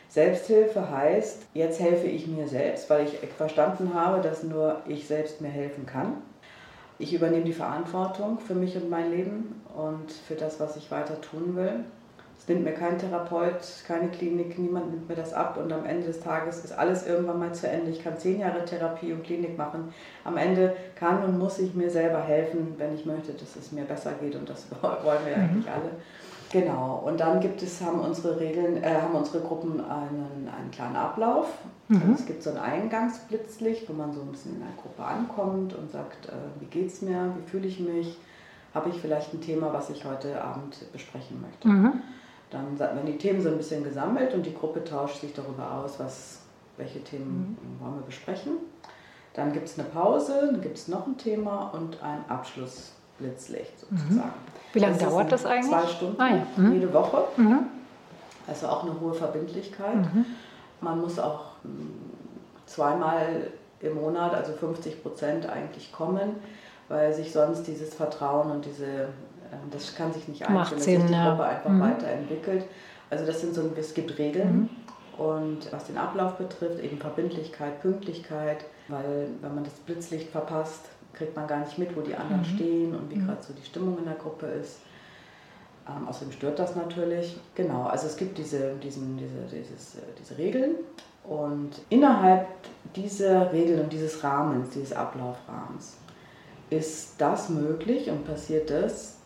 Selbsthilfe 0.09 0.89
heißt, 0.89 1.43
jetzt 1.53 1.79
helfe 1.79 2.07
ich 2.07 2.25
mir 2.25 2.47
selbst, 2.47 2.89
weil 2.89 3.05
ich 3.05 3.17
verstanden 3.37 3.93
habe, 3.93 4.21
dass 4.21 4.43
nur 4.43 4.81
ich 4.87 5.07
selbst 5.07 5.41
mir 5.41 5.49
helfen 5.49 5.85
kann. 5.85 6.13
Ich 6.97 7.13
übernehme 7.13 7.43
die 7.43 7.53
Verantwortung 7.53 8.39
für 8.39 8.55
mich 8.55 8.75
und 8.75 8.89
mein 8.89 9.11
Leben 9.11 9.61
und 9.75 10.11
für 10.11 10.35
das, 10.35 10.59
was 10.59 10.77
ich 10.77 10.91
weiter 10.91 11.19
tun 11.19 11.55
will. 11.55 11.83
Es 12.37 12.47
nimmt 12.47 12.63
mir 12.63 12.73
kein 12.73 12.99
Therapeut, 12.99 13.59
keine 13.87 14.09
Klinik, 14.09 14.59
niemand 14.59 14.91
nimmt 14.91 15.09
mir 15.09 15.15
das 15.15 15.33
ab 15.33 15.57
und 15.57 15.73
am 15.73 15.85
Ende 15.85 16.07
des 16.07 16.19
Tages 16.19 16.63
ist 16.63 16.77
alles 16.77 17.07
irgendwann 17.07 17.39
mal 17.39 17.53
zu 17.53 17.67
Ende. 17.67 17.91
Ich 17.91 18.03
kann 18.03 18.17
zehn 18.17 18.39
Jahre 18.39 18.63
Therapie 18.65 19.13
und 19.13 19.23
Klinik 19.23 19.57
machen. 19.57 19.93
Am 20.23 20.37
Ende 20.37 20.75
kann 20.95 21.23
und 21.23 21.39
muss 21.39 21.59
ich 21.59 21.73
mir 21.73 21.89
selber 21.89 22.21
helfen, 22.21 22.75
wenn 22.77 22.93
ich 22.93 23.05
möchte, 23.05 23.33
dass 23.33 23.55
es 23.55 23.71
mir 23.71 23.83
besser 23.83 24.11
geht 24.21 24.35
und 24.35 24.49
das 24.49 24.67
wollen 24.81 25.25
wir 25.25 25.37
mhm. 25.37 25.43
eigentlich 25.43 25.69
alle. 25.71 25.91
Genau, 26.51 27.03
und 27.05 27.19
dann 27.19 27.39
gibt 27.39 27.61
es, 27.63 27.81
haben 27.81 27.99
unsere 27.99 28.39
Regeln, 28.39 28.83
äh, 28.83 28.93
haben 29.01 29.15
unsere 29.15 29.43
Gruppen 29.43 29.79
einen, 29.79 30.47
einen 30.55 30.71
kleinen 30.71 30.95
Ablauf. 30.95 31.47
Mhm. 31.87 32.01
Also 32.01 32.13
es 32.13 32.25
gibt 32.25 32.43
so 32.43 32.49
ein 32.49 32.57
Eingangsblitzlicht, 32.57 33.87
wo 33.89 33.93
man 33.93 34.13
so 34.13 34.21
ein 34.21 34.31
bisschen 34.31 34.55
in 34.55 34.59
der 34.59 34.75
Gruppe 34.81 35.03
ankommt 35.03 35.73
und 35.73 35.91
sagt, 35.91 36.27
äh, 36.27 36.31
wie 36.59 36.65
geht's 36.65 37.01
mir, 37.01 37.33
wie 37.37 37.49
fühle 37.49 37.67
ich 37.67 37.79
mich, 37.79 38.17
habe 38.73 38.89
ich 38.89 38.99
vielleicht 38.99 39.33
ein 39.33 39.41
Thema, 39.41 39.71
was 39.71 39.89
ich 39.89 40.03
heute 40.03 40.43
Abend 40.43 40.91
besprechen 40.91 41.41
möchte. 41.41 41.67
Mhm. 41.67 42.01
Dann 42.51 42.77
werden 42.79 43.05
die 43.05 43.17
Themen 43.17 43.41
so 43.41 43.49
ein 43.49 43.57
bisschen 43.57 43.83
gesammelt 43.83 44.33
und 44.33 44.45
die 44.45 44.53
Gruppe 44.53 44.83
tauscht 44.83 45.21
sich 45.21 45.33
darüber 45.33 45.71
aus, 45.71 45.99
was, 45.99 46.39
welche 46.77 47.03
Themen 47.03 47.57
mhm. 47.61 47.83
wollen 47.83 47.95
wir 47.95 48.05
besprechen. 48.05 48.53
Dann 49.33 49.51
gibt 49.51 49.67
es 49.67 49.77
eine 49.77 49.87
Pause, 49.89 50.49
dann 50.51 50.61
gibt 50.61 50.77
es 50.77 50.87
noch 50.87 51.07
ein 51.07 51.17
Thema 51.17 51.71
und 51.73 52.01
ein 52.01 52.23
Abschlussblitzlicht 52.29 53.91
mhm. 53.91 53.97
sozusagen. 53.97 54.33
Wie 54.73 54.79
lange 54.79 54.97
das 54.97 55.09
dauert 55.09 55.31
das 55.31 55.45
eigentlich? 55.45 55.71
Zwei 55.71 55.87
Stunden 55.87 56.21
ah, 56.21 56.29
ja. 56.29 56.47
mhm. 56.55 56.73
jede 56.73 56.93
Woche. 56.93 57.23
Mhm. 57.37 57.59
Also 58.47 58.67
auch 58.67 58.83
eine 58.83 58.99
hohe 58.99 59.13
Verbindlichkeit. 59.13 59.97
Man 60.81 61.01
muss 61.01 61.17
auch 61.17 61.54
zweimal 62.65 63.51
im 63.81 63.95
Monat, 63.95 64.33
also 64.33 64.53
50 64.53 65.01
Prozent 65.01 65.47
eigentlich 65.47 65.91
kommen, 65.91 66.35
weil 66.87 67.13
sich 67.13 67.31
sonst 67.31 67.63
dieses 67.67 67.93
Vertrauen 67.93 68.51
und 68.51 68.65
diese, 68.65 68.85
ähm, 68.85 69.69
das 69.71 69.95
kann 69.95 70.13
sich 70.13 70.27
nicht 70.27 70.47
einstellen, 70.47 70.79
dass 70.79 70.85
sich 70.85 70.97
die. 70.97 71.13
Gruppe 71.13 71.43
einfach 71.43 71.69
mhm. 71.69 71.81
weiterentwickelt. 71.81 72.65
Also 73.09 73.25
das 73.25 73.41
sind 73.41 73.53
so, 73.53 73.71
es 73.77 73.93
gibt 73.93 74.17
Regeln. 74.17 74.61
Mhm. 74.61 74.69
Und 75.17 75.71
was 75.71 75.85
den 75.85 75.97
Ablauf 75.97 76.33
betrifft, 76.33 76.83
eben 76.83 76.97
Verbindlichkeit, 76.97 77.81
Pünktlichkeit, 77.81 78.65
weil 78.89 79.29
wenn 79.41 79.55
man 79.55 79.63
das 79.63 79.73
Blitzlicht 79.73 80.29
verpasst, 80.29 80.89
kriegt 81.13 81.35
man 81.37 81.47
gar 81.47 81.59
nicht 81.59 81.77
mit, 81.77 81.95
wo 81.95 82.01
die 82.01 82.15
anderen 82.15 82.41
mhm. 82.41 82.55
stehen 82.55 82.95
und 82.95 83.09
wie 83.09 83.15
mhm. 83.15 83.27
gerade 83.27 83.41
so 83.41 83.53
die 83.53 83.63
Stimmung 83.63 83.97
in 83.97 84.05
der 84.05 84.15
Gruppe 84.15 84.47
ist. 84.47 84.79
Ähm, 85.87 86.07
außerdem 86.07 86.33
stört 86.33 86.59
das 86.59 86.75
natürlich. 86.75 87.37
Genau, 87.53 87.83
also 87.83 88.07
es 88.07 88.17
gibt 88.17 88.37
diese, 88.37 88.73
diesen, 88.75 89.17
diese, 89.17 89.55
dieses, 89.55 89.95
äh, 89.95 89.99
diese 90.19 90.37
Regeln 90.37 90.75
und 91.27 91.71
innerhalb 91.89 92.47
dieser 92.95 93.51
Regeln 93.51 93.81
und 93.81 93.93
dieses 93.93 94.23
Rahmens, 94.23 94.69
dieses 94.69 94.93
Ablaufrahmens, 94.93 95.97
ist 96.69 97.15
das 97.17 97.49
möglich 97.49 98.09
und 98.09 98.25
passiert 98.25 98.69
das, 98.69 99.17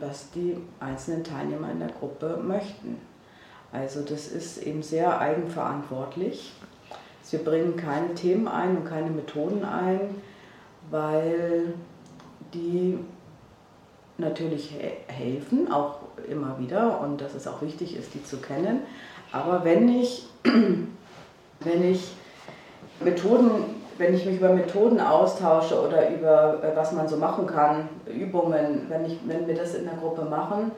was 0.00 0.30
die 0.30 0.56
einzelnen 0.80 1.24
Teilnehmer 1.24 1.70
in 1.70 1.80
der 1.80 1.88
Gruppe 1.88 2.38
möchten. 2.42 2.98
Also 3.72 4.02
das 4.02 4.28
ist 4.28 4.62
eben 4.62 4.82
sehr 4.82 5.20
eigenverantwortlich. 5.20 6.52
Wir 7.30 7.42
bringen 7.42 7.76
keine 7.76 8.14
Themen 8.14 8.46
ein 8.46 8.76
und 8.76 8.84
keine 8.84 9.10
Methoden 9.10 9.64
ein, 9.64 10.00
weil 10.90 11.74
die 12.52 12.98
natürlich 14.18 14.72
helfen, 15.08 15.72
auch 15.72 15.98
immer 16.28 16.58
wieder 16.60 17.00
und 17.00 17.20
dass 17.20 17.34
es 17.34 17.48
auch 17.48 17.62
wichtig 17.62 17.96
ist, 17.96 18.14
die 18.14 18.22
zu 18.22 18.36
kennen. 18.36 18.82
Aber 19.32 19.64
wenn 19.64 19.88
ich, 19.88 20.26
wenn 21.64 21.90
ich 21.90 22.12
Methoden, 23.00 23.82
wenn 23.98 24.14
ich 24.14 24.24
mich 24.24 24.36
über 24.36 24.50
Methoden 24.50 25.00
austausche 25.00 25.80
oder 25.80 26.10
über 26.10 26.62
äh, 26.62 26.76
was 26.76 26.92
man 26.92 27.08
so 27.08 27.16
machen 27.16 27.46
kann, 27.46 27.88
Übungen, 28.06 28.86
wenn, 28.88 29.04
ich, 29.04 29.18
wenn 29.26 29.46
wir 29.46 29.54
das 29.54 29.74
in 29.74 29.84
der 29.84 29.94
Gruppe 29.94 30.22
machen, 30.22 30.72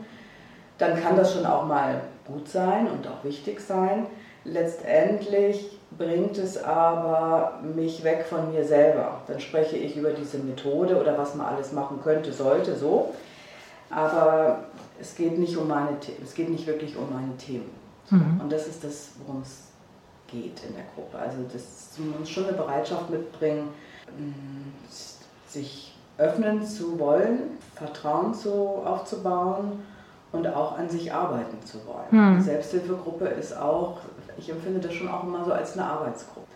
dann 0.78 1.00
kann 1.02 1.16
das 1.16 1.34
schon 1.34 1.46
auch 1.46 1.66
mal 1.66 2.02
gut 2.26 2.48
sein 2.48 2.88
und 2.88 3.06
auch 3.06 3.24
wichtig 3.24 3.60
sein. 3.60 4.06
Letztendlich 4.44 5.78
bringt 5.96 6.38
es 6.38 6.62
aber 6.62 7.60
mich 7.74 8.04
weg 8.04 8.26
von 8.28 8.52
mir 8.52 8.64
selber. 8.64 9.22
Dann 9.26 9.40
spreche 9.40 9.76
ich 9.76 9.96
über 9.96 10.10
diese 10.10 10.38
Methode 10.38 11.00
oder 11.00 11.16
was 11.16 11.34
man 11.34 11.46
alles 11.46 11.72
machen 11.72 12.00
könnte, 12.02 12.32
sollte, 12.32 12.76
so. 12.76 13.14
Aber 13.88 14.64
es 15.00 15.14
geht 15.14 15.38
nicht 15.38 15.56
um 15.56 15.68
meine 15.68 15.96
es 16.22 16.34
geht 16.34 16.50
nicht 16.50 16.66
wirklich 16.66 16.96
um 16.96 17.12
meine 17.12 17.36
Themen. 17.36 17.70
Mhm. 18.10 18.40
Und 18.42 18.52
das 18.52 18.66
ist 18.66 18.84
das, 18.84 19.12
worum 19.24 19.42
es 19.42 19.66
geht 20.28 20.62
in 20.68 20.74
der 20.74 20.84
Gruppe. 20.94 21.18
Also 21.18 21.38
das 21.52 21.90
man 21.98 22.20
muss 22.20 22.28
schon 22.28 22.46
eine 22.46 22.56
Bereitschaft 22.56 23.10
mitbringen, 23.10 23.68
mm, 24.18 24.86
sich 25.48 25.94
öffnen 26.18 26.64
zu 26.64 26.98
wollen, 26.98 27.58
Vertrauen 27.74 28.34
zu, 28.34 28.50
aufzubauen 28.50 29.82
und 30.32 30.46
auch 30.46 30.78
an 30.78 30.88
sich 30.88 31.12
arbeiten 31.12 31.64
zu 31.64 31.78
wollen. 31.86 32.36
Die 32.38 32.42
Selbsthilfegruppe 32.42 33.26
ist 33.26 33.56
auch 33.56 33.98
ich 34.38 34.50
empfinde 34.50 34.80
das 34.80 34.94
schon 34.94 35.08
auch 35.08 35.24
immer 35.24 35.44
so 35.44 35.52
als 35.52 35.74
eine 35.74 35.86
Arbeitsgruppe. 35.86 36.46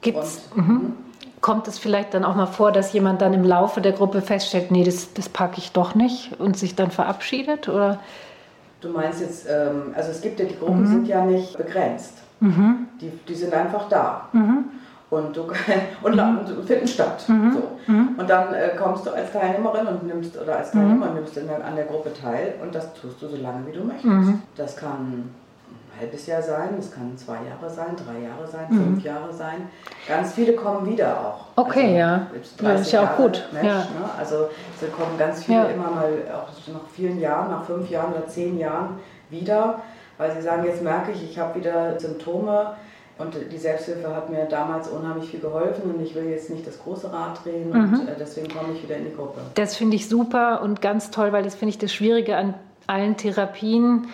Gibt's, 0.00 0.42
Und, 0.54 0.68
mhm. 0.68 0.74
mhm. 0.74 0.92
Kommt 1.40 1.66
es 1.66 1.80
vielleicht 1.80 2.14
dann 2.14 2.24
auch 2.24 2.36
mal 2.36 2.46
vor, 2.46 2.70
dass 2.70 2.92
jemand 2.92 3.20
dann 3.20 3.34
im 3.34 3.42
Laufe 3.42 3.80
der 3.80 3.90
Gruppe 3.90 4.22
feststellt, 4.22 4.70
nee, 4.70 4.84
das, 4.84 5.12
das 5.12 5.28
packe 5.28 5.58
ich 5.58 5.72
doch 5.72 5.96
nicht 5.96 6.38
und 6.38 6.56
sich 6.56 6.76
dann 6.76 6.92
verabschiedet? 6.92 7.68
Oder? 7.68 7.98
Du 8.80 8.90
meinst 8.90 9.20
jetzt, 9.20 9.48
ähm, 9.48 9.92
also 9.96 10.12
es 10.12 10.20
gibt 10.20 10.38
ja, 10.38 10.46
die 10.46 10.56
Gruppen 10.56 10.82
mhm. 10.82 10.86
sind 10.86 11.08
ja 11.08 11.24
nicht 11.24 11.56
begrenzt. 11.56 12.21
Mhm. 12.42 12.88
Die, 13.00 13.10
die 13.28 13.34
sind 13.34 13.54
einfach 13.54 13.88
da. 13.88 14.28
Mhm. 14.32 14.64
Und, 15.10 15.36
du, 15.36 15.42
und, 16.02 16.16
mhm. 16.16 16.56
und 16.58 16.66
finden 16.66 16.86
statt. 16.86 17.24
Mhm. 17.28 17.52
So. 17.52 17.92
Mhm. 17.92 18.14
Und 18.16 18.28
dann 18.28 18.52
äh, 18.52 18.70
kommst 18.76 19.06
du 19.06 19.10
als 19.10 19.32
Teilnehmerin 19.32 19.86
und 19.86 20.06
nimmst 20.06 20.40
oder 20.40 20.56
als 20.56 20.72
Teilnehmer 20.72 21.10
nimmst 21.10 21.36
der, 21.36 21.64
an 21.64 21.76
der 21.76 21.84
Gruppe 21.84 22.12
teil 22.12 22.54
und 22.62 22.74
das 22.74 22.92
tust 22.94 23.20
du 23.22 23.28
so 23.28 23.36
lange 23.36 23.66
wie 23.66 23.72
du 23.72 23.84
möchtest. 23.84 24.40
Das 24.56 24.76
kann 24.76 25.30
halbes 26.00 26.26
Jahr 26.26 26.42
sein, 26.42 26.70
es 26.78 26.90
kann 26.90 27.16
zwei 27.16 27.38
Jahre 27.48 27.70
sein, 27.72 27.94
drei 27.96 28.26
Jahre 28.26 28.46
sein, 28.46 28.66
fünf 28.68 29.04
Jahre 29.04 29.32
sein. 29.32 29.68
Ganz 30.08 30.32
viele 30.32 30.54
kommen 30.54 30.86
wieder 30.86 31.20
auch. 31.20 31.46
Okay, 31.56 32.02
also, 32.02 32.26
ja. 32.62 32.72
Das 32.72 32.80
ist 32.80 32.92
ja 32.92 33.04
auch 33.04 33.16
gut. 33.16 33.46
Mensch, 33.52 33.66
ja. 33.66 33.78
Ne? 33.78 34.10
Also 34.18 34.48
es 34.80 34.92
kommen 34.92 35.16
ganz 35.18 35.44
viele 35.44 35.58
ja. 35.58 35.66
immer 35.66 35.90
mal, 35.90 36.12
auch 36.32 36.72
nach 36.72 36.88
vielen 36.92 37.20
Jahren, 37.20 37.50
nach 37.50 37.64
fünf 37.64 37.88
Jahren 37.88 38.12
oder 38.12 38.26
zehn 38.26 38.58
Jahren 38.58 38.98
wieder, 39.30 39.80
weil 40.22 40.32
sie 40.32 40.42
sagen, 40.42 40.64
jetzt 40.64 40.82
merke 40.82 41.12
ich, 41.12 41.22
ich 41.22 41.38
habe 41.38 41.58
wieder 41.58 41.98
Symptome. 41.98 42.74
Und 43.18 43.34
die 43.52 43.58
Selbsthilfe 43.58 44.16
hat 44.16 44.30
mir 44.30 44.46
damals 44.46 44.88
unheimlich 44.88 45.30
viel 45.30 45.38
geholfen 45.38 45.94
und 45.94 46.02
ich 46.02 46.14
will 46.14 46.24
jetzt 46.24 46.48
nicht 46.48 46.66
das 46.66 46.82
große 46.82 47.12
Rad 47.12 47.44
drehen 47.44 47.70
und 47.70 47.90
mhm. 47.90 48.08
Äh, 48.08 48.12
deswegen 48.18 48.48
komme 48.48 48.72
ich 48.74 48.82
wieder 48.82 48.96
in 48.96 49.04
die 49.04 49.14
Gruppe. 49.14 49.40
Das 49.54 49.76
finde 49.76 49.96
ich 49.96 50.08
super 50.08 50.62
und 50.62 50.80
ganz 50.80 51.10
toll, 51.10 51.30
weil 51.30 51.42
das 51.42 51.54
finde 51.54 51.70
ich 51.70 51.78
das 51.78 51.92
Schwierige 51.92 52.36
an 52.36 52.54
allen 52.86 53.16
Therapien 53.18 54.08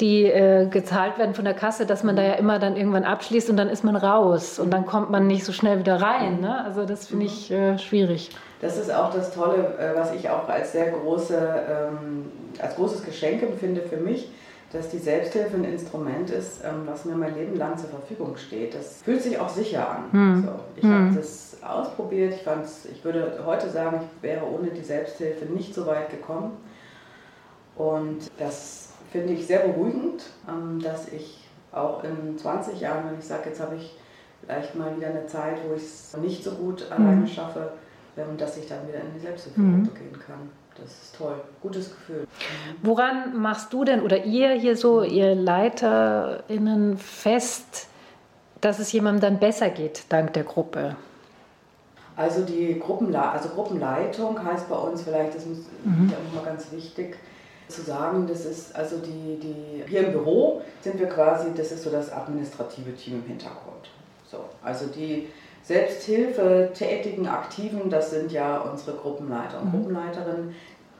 die 0.00 0.24
äh, 0.24 0.66
gezahlt 0.66 1.18
werden 1.18 1.34
von 1.34 1.44
der 1.44 1.54
Kasse, 1.54 1.86
dass 1.86 2.04
man 2.04 2.16
da 2.16 2.22
ja 2.22 2.34
immer 2.34 2.58
dann 2.58 2.76
irgendwann 2.76 3.04
abschließt 3.04 3.48
und 3.48 3.56
dann 3.56 3.68
ist 3.68 3.82
man 3.82 3.96
raus 3.96 4.58
und 4.58 4.70
dann 4.70 4.84
kommt 4.84 5.10
man 5.10 5.26
nicht 5.26 5.44
so 5.44 5.52
schnell 5.52 5.78
wieder 5.78 6.00
rein. 6.00 6.40
Ne? 6.40 6.64
Also 6.64 6.84
das 6.84 7.06
finde 7.06 7.26
ich 7.26 7.50
äh, 7.50 7.78
schwierig. 7.78 8.30
Das 8.60 8.76
ist 8.76 8.92
auch 8.92 9.12
das 9.12 9.34
Tolle, 9.34 9.74
äh, 9.78 9.98
was 9.98 10.12
ich 10.12 10.28
auch 10.28 10.48
als 10.48 10.72
sehr 10.72 10.90
große, 10.90 11.36
ähm, 11.36 12.26
als 12.60 12.76
großes 12.76 13.04
Geschenk 13.04 13.42
empfinde 13.42 13.80
für 13.82 13.96
mich, 13.96 14.28
dass 14.72 14.90
die 14.90 14.98
Selbsthilfe 14.98 15.56
ein 15.56 15.64
Instrument 15.64 16.30
ist, 16.30 16.60
ähm, 16.64 16.82
was 16.86 17.04
mir 17.04 17.14
mein 17.14 17.34
Leben 17.34 17.56
lang 17.56 17.78
zur 17.78 17.88
Verfügung 17.88 18.36
steht. 18.36 18.74
Das 18.74 19.02
fühlt 19.02 19.22
sich 19.22 19.38
auch 19.38 19.48
sicher 19.48 19.88
an. 19.88 20.12
Hm. 20.12 20.42
So, 20.44 20.50
ich 20.76 20.82
hm. 20.82 21.06
habe 21.06 21.16
das 21.16 21.56
ausprobiert. 21.62 22.34
Ich, 22.34 22.42
fand's, 22.42 22.86
ich 22.90 23.04
würde 23.04 23.42
heute 23.44 23.70
sagen, 23.70 24.00
ich 24.02 24.22
wäre 24.22 24.44
ohne 24.44 24.70
die 24.70 24.82
Selbsthilfe 24.82 25.46
nicht 25.46 25.74
so 25.74 25.86
weit 25.86 26.10
gekommen. 26.10 26.56
Und 27.76 28.30
das 28.38 28.90
finde 29.12 29.34
ich 29.34 29.46
sehr 29.46 29.60
beruhigend, 29.60 30.24
ähm, 30.48 30.80
dass 30.80 31.08
ich 31.08 31.48
auch 31.72 32.02
in 32.04 32.36
20 32.36 32.80
Jahren, 32.80 33.10
wenn 33.10 33.18
ich 33.18 33.26
sage, 33.26 33.50
jetzt 33.50 33.60
habe 33.60 33.76
ich 33.76 33.96
vielleicht 34.40 34.74
mal 34.74 34.96
wieder 34.96 35.08
eine 35.08 35.26
Zeit, 35.26 35.58
wo 35.68 35.74
ich 35.74 35.82
es 35.82 36.16
nicht 36.16 36.42
so 36.42 36.52
gut 36.52 36.90
alleine 36.90 37.22
mhm. 37.22 37.26
schaffe, 37.26 37.72
ähm, 38.16 38.36
dass 38.36 38.56
ich 38.56 38.66
dann 38.66 38.86
wieder 38.88 39.00
in 39.00 39.12
die 39.14 39.20
Selbsthilfe 39.20 39.60
mhm. 39.60 39.84
gehen 39.94 40.18
kann. 40.26 40.50
Das 40.78 40.90
ist 40.90 41.16
toll, 41.16 41.40
gutes 41.62 41.90
Gefühl. 41.90 42.20
Mhm. 42.20 42.76
Woran 42.82 43.40
machst 43.40 43.72
du 43.72 43.84
denn 43.84 44.02
oder 44.02 44.24
ihr 44.24 44.52
hier 44.52 44.76
so, 44.76 45.02
ihr 45.02 45.34
LeiterInnen 45.34 46.98
fest, 46.98 47.88
dass 48.60 48.78
es 48.78 48.92
jemandem 48.92 49.20
dann 49.20 49.40
besser 49.40 49.70
geht 49.70 50.04
dank 50.08 50.32
der 50.34 50.44
Gruppe? 50.44 50.96
Also 52.16 52.44
die 52.44 52.78
Gruppenle 52.78 53.20
also 53.20 53.50
Gruppenleitung 53.50 54.42
heißt 54.42 54.68
bei 54.68 54.76
uns 54.76 55.02
vielleicht, 55.02 55.34
das 55.34 55.44
ist 55.44 55.66
mhm. 55.84 56.10
ja 56.10 56.16
nochmal 56.24 56.52
ganz 56.52 56.72
wichtig, 56.72 57.16
zu 57.68 57.82
sagen, 57.82 58.26
das 58.26 58.46
ist 58.46 58.74
also 58.74 58.98
die, 58.98 59.38
die, 59.40 59.84
hier 59.88 60.06
im 60.06 60.12
Büro 60.12 60.62
sind 60.80 60.98
wir 60.98 61.08
quasi, 61.08 61.48
das 61.54 61.72
ist 61.72 61.82
so 61.82 61.90
das 61.90 62.12
administrative 62.12 62.94
Team 62.94 63.14
im 63.14 63.24
Hintergrund. 63.24 63.90
So, 64.30 64.38
also 64.62 64.86
die 64.86 65.28
Selbsthilfe 65.66 66.70
tätigen 66.74 67.26
Aktiven, 67.26 67.90
das 67.90 68.10
sind 68.10 68.30
ja 68.30 68.58
unsere 68.58 68.96
Gruppenleiter 68.96 69.60
und 69.60 69.66
mhm. 69.66 69.72
Gruppenleiterinnen, 69.72 70.54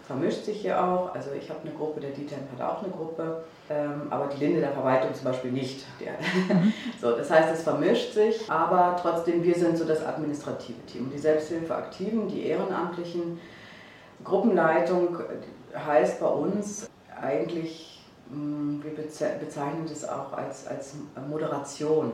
vermischt 0.04 0.44
sich 0.44 0.60
hier 0.60 0.82
auch. 0.82 1.14
Also 1.14 1.30
ich 1.40 1.48
habe 1.48 1.60
eine 1.62 1.70
Gruppe, 1.70 2.00
der 2.00 2.10
Dieter 2.10 2.34
hat 2.58 2.68
auch 2.68 2.82
eine 2.82 2.90
Gruppe, 2.90 3.44
ähm, 3.70 4.08
aber 4.10 4.26
die 4.26 4.44
Linde 4.44 4.60
der 4.60 4.72
Verwaltung 4.72 5.14
zum 5.14 5.24
Beispiel 5.24 5.52
nicht. 5.52 5.84
Mhm. 6.48 6.72
so, 7.00 7.12
das 7.12 7.30
heißt, 7.30 7.54
es 7.54 7.62
vermischt 7.62 8.12
sich, 8.12 8.50
aber 8.50 8.96
trotzdem, 9.00 9.42
wir 9.42 9.54
sind 9.54 9.76
so 9.76 9.84
das 9.84 10.04
administrative 10.04 10.84
Team. 10.86 11.10
Die 11.12 11.18
Selbsthilfeaktiven, 11.18 12.28
die 12.28 12.46
Ehrenamtlichen, 12.46 13.40
Gruppenleitung, 14.22 15.18
heißt 15.74 16.20
bei 16.20 16.26
uns 16.26 16.88
eigentlich, 17.20 18.04
hm, 18.30 18.82
wir 18.82 18.94
bezeichnen 18.94 19.86
das 19.88 20.08
auch 20.08 20.32
als, 20.32 20.66
als 20.66 20.94
Moderation. 21.28 22.12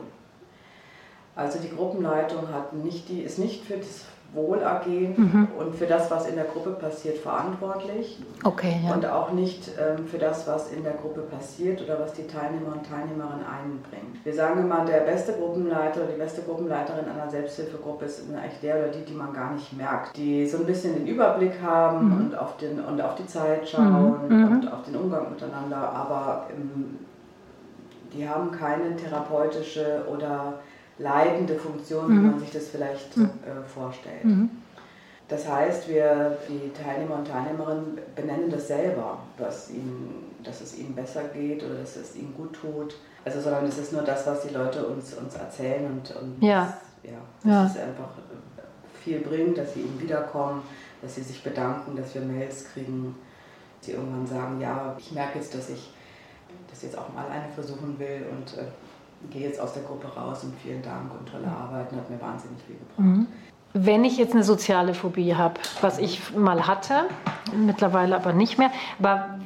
Also 1.35 1.59
die 1.59 1.75
Gruppenleitung 1.75 2.51
hat 2.53 2.73
nicht 2.73 3.09
die, 3.09 3.21
ist 3.21 3.39
nicht 3.39 3.65
für 3.65 3.77
das 3.77 4.05
Wohlergehen 4.33 5.13
mhm. 5.15 5.47
und 5.59 5.75
für 5.75 5.85
das, 5.85 6.09
was 6.09 6.27
in 6.27 6.35
der 6.35 6.45
Gruppe 6.45 6.71
passiert, 6.71 7.17
verantwortlich. 7.17 8.19
Okay, 8.43 8.79
ja. 8.83 8.93
Und 8.93 9.05
auch 9.05 9.31
nicht 9.31 9.69
ähm, 9.79 10.07
für 10.07 10.17
das, 10.17 10.47
was 10.47 10.71
in 10.71 10.83
der 10.83 10.93
Gruppe 10.93 11.21
passiert 11.21 11.81
oder 11.83 11.99
was 11.99 12.13
die 12.13 12.25
Teilnehmer 12.25 12.73
und 12.73 12.85
Teilnehmerinnen 12.85 13.45
einbringen. 13.45 14.19
Wir 14.23 14.33
sagen 14.33 14.61
immer, 14.61 14.85
der 14.85 15.01
beste 15.01 15.33
Gruppenleiter 15.33 16.01
oder 16.01 16.11
die 16.13 16.17
beste 16.17 16.41
Gruppenleiterin 16.41 17.05
einer 17.05 17.29
Selbsthilfegruppe 17.29 18.05
ist 18.05 18.23
eigentlich 18.29 18.59
der 18.61 18.77
oder 18.77 18.87
die, 18.87 19.05
die 19.05 19.13
man 19.13 19.33
gar 19.33 19.53
nicht 19.53 19.71
merkt. 19.77 20.17
Die 20.17 20.47
so 20.47 20.57
ein 20.57 20.65
bisschen 20.65 20.95
den 20.95 21.07
Überblick 21.07 21.61
haben 21.61 22.07
mhm. 22.07 22.17
und, 22.17 22.37
auf 22.37 22.57
den, 22.57 22.83
und 22.83 22.99
auf 23.01 23.15
die 23.15 23.27
Zeit 23.27 23.69
schauen 23.69 24.27
mhm. 24.29 24.35
mhm. 24.35 24.51
und 24.51 24.73
auf 24.73 24.83
den 24.83 24.95
Umgang 24.95 25.29
miteinander, 25.29 25.77
aber 25.77 26.47
ähm, 26.51 26.97
die 28.13 28.27
haben 28.27 28.51
keine 28.51 28.95
therapeutische 28.95 30.03
oder 30.11 30.53
leitende 30.97 31.55
Funktion, 31.55 32.09
wie 32.09 32.13
mhm. 32.13 32.31
man 32.31 32.39
sich 32.39 32.51
das 32.51 32.67
vielleicht 32.67 33.17
mhm. 33.17 33.25
äh, 33.25 33.67
vorstellt. 33.67 34.23
Mhm. 34.23 34.49
Das 35.27 35.47
heißt, 35.47 35.87
wir, 35.87 36.37
die 36.47 36.71
Teilnehmer 36.73 37.15
und 37.15 37.27
Teilnehmerinnen 37.27 37.97
benennen 38.15 38.51
das 38.51 38.67
selber, 38.67 39.19
dass, 39.37 39.69
ihnen, 39.69 40.35
dass 40.43 40.61
es 40.61 40.77
ihnen 40.77 40.93
besser 40.93 41.23
geht 41.33 41.63
oder 41.63 41.75
dass 41.75 41.95
es 41.95 42.15
ihnen 42.15 42.33
gut 42.35 42.53
tut. 42.53 42.95
Also, 43.25 43.39
sondern 43.39 43.65
es 43.65 43.77
ist 43.77 43.93
nur 43.93 44.03
das, 44.03 44.27
was 44.27 44.41
die 44.41 44.53
Leute 44.53 44.85
uns, 44.85 45.13
uns 45.13 45.35
erzählen 45.35 45.85
und, 45.85 46.15
und 46.15 46.43
ja. 46.43 46.77
Das, 47.01 47.11
ja, 47.11 47.17
dass 47.43 47.75
ja. 47.75 47.81
es 47.81 47.87
einfach 47.87 48.09
viel 49.01 49.19
bringt, 49.19 49.57
dass 49.57 49.73
sie 49.73 49.81
eben 49.81 49.99
wiederkommen, 49.99 50.61
dass 51.01 51.15
sie 51.15 51.23
sich 51.23 51.43
bedanken, 51.43 51.95
dass 51.95 52.13
wir 52.15 52.21
Mails 52.21 52.65
kriegen, 52.73 53.15
dass 53.79 53.87
sie 53.87 53.93
irgendwann 53.93 54.27
sagen, 54.27 54.61
ja, 54.61 54.95
ich 54.97 55.11
merke 55.11 55.39
jetzt, 55.39 55.53
dass 55.55 55.69
ich 55.69 55.91
das 56.69 56.83
jetzt 56.83 56.97
auch 56.97 57.13
mal 57.13 57.25
alleine 57.25 57.51
versuchen 57.53 57.97
will 57.99 58.25
und 58.31 58.57
äh, 58.57 58.65
gehe 59.31 59.47
jetzt 59.47 59.59
aus 59.59 59.73
der 59.73 59.83
Gruppe 59.83 60.07
raus 60.07 60.43
und 60.43 60.53
vielen 60.61 60.81
Dank 60.81 61.11
und 61.17 61.29
tolle 61.29 61.47
Arbeit 61.47 61.91
und 61.91 61.97
hat 61.99 62.09
mir 62.09 62.21
wahnsinnig 62.21 62.61
viel 62.65 62.75
gebracht. 62.75 62.99
Mhm. 62.99 63.27
Wenn 63.73 64.03
ich 64.03 64.17
jetzt 64.17 64.33
eine 64.33 64.43
soziale 64.43 64.93
Phobie 64.93 65.35
habe, 65.35 65.55
was 65.81 65.97
ich 65.97 66.35
mal 66.35 66.67
hatte, 66.67 67.05
mittlerweile 67.55 68.15
aber 68.15 68.33
nicht 68.33 68.59
mehr, 68.59 68.71
aber 68.99 69.39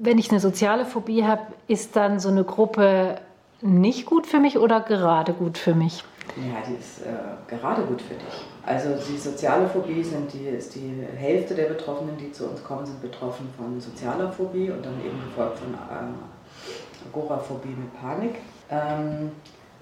wenn 0.00 0.16
ich 0.16 0.30
eine 0.30 0.40
soziale 0.40 0.86
Phobie 0.86 1.24
habe, 1.24 1.42
ist 1.66 1.96
dann 1.96 2.18
so 2.18 2.30
eine 2.30 2.44
Gruppe 2.44 3.20
nicht 3.60 4.06
gut 4.06 4.26
für 4.26 4.38
mich 4.38 4.58
oder 4.58 4.80
gerade 4.80 5.32
gut 5.32 5.58
für 5.58 5.74
mich? 5.74 6.04
Ja, 6.36 6.62
die 6.66 6.74
ist 6.74 7.02
äh, 7.02 7.56
gerade 7.56 7.82
gut 7.82 8.00
für 8.00 8.14
dich. 8.14 8.46
Also 8.64 8.90
die 9.10 9.16
soziale 9.16 9.68
Phobie 9.68 10.02
sind 10.04 10.32
die, 10.32 10.46
ist 10.46 10.74
die 10.74 11.02
Hälfte 11.16 11.54
der 11.54 11.64
Betroffenen, 11.64 12.16
die 12.16 12.30
zu 12.32 12.48
uns 12.48 12.62
kommen, 12.62 12.86
sind 12.86 13.00
betroffen 13.00 13.48
von 13.56 13.80
sozialer 13.80 14.30
Phobie 14.30 14.70
und 14.70 14.84
dann 14.84 15.00
eben 15.04 15.18
gefolgt 15.24 15.58
von 15.58 15.74
äh, 15.74 17.08
Agoraphobie 17.08 17.68
mit 17.68 18.00
Panik 18.00 18.36
ähm, 18.70 19.32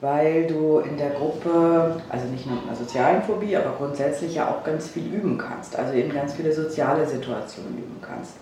weil 0.00 0.46
du 0.46 0.80
in 0.80 0.96
der 0.98 1.10
Gruppe, 1.10 2.00
also 2.08 2.26
nicht 2.26 2.46
nur 2.46 2.56
mit 2.56 2.66
einer 2.66 2.76
sozialen 2.76 3.22
Phobie, 3.22 3.56
aber 3.56 3.74
grundsätzlich 3.78 4.34
ja 4.34 4.48
auch 4.48 4.62
ganz 4.62 4.88
viel 4.88 5.06
üben 5.12 5.38
kannst, 5.38 5.76
also 5.76 5.94
eben 5.94 6.12
ganz 6.12 6.34
viele 6.34 6.52
soziale 6.52 7.06
Situationen 7.06 7.78
üben 7.78 8.00
kannst. 8.02 8.34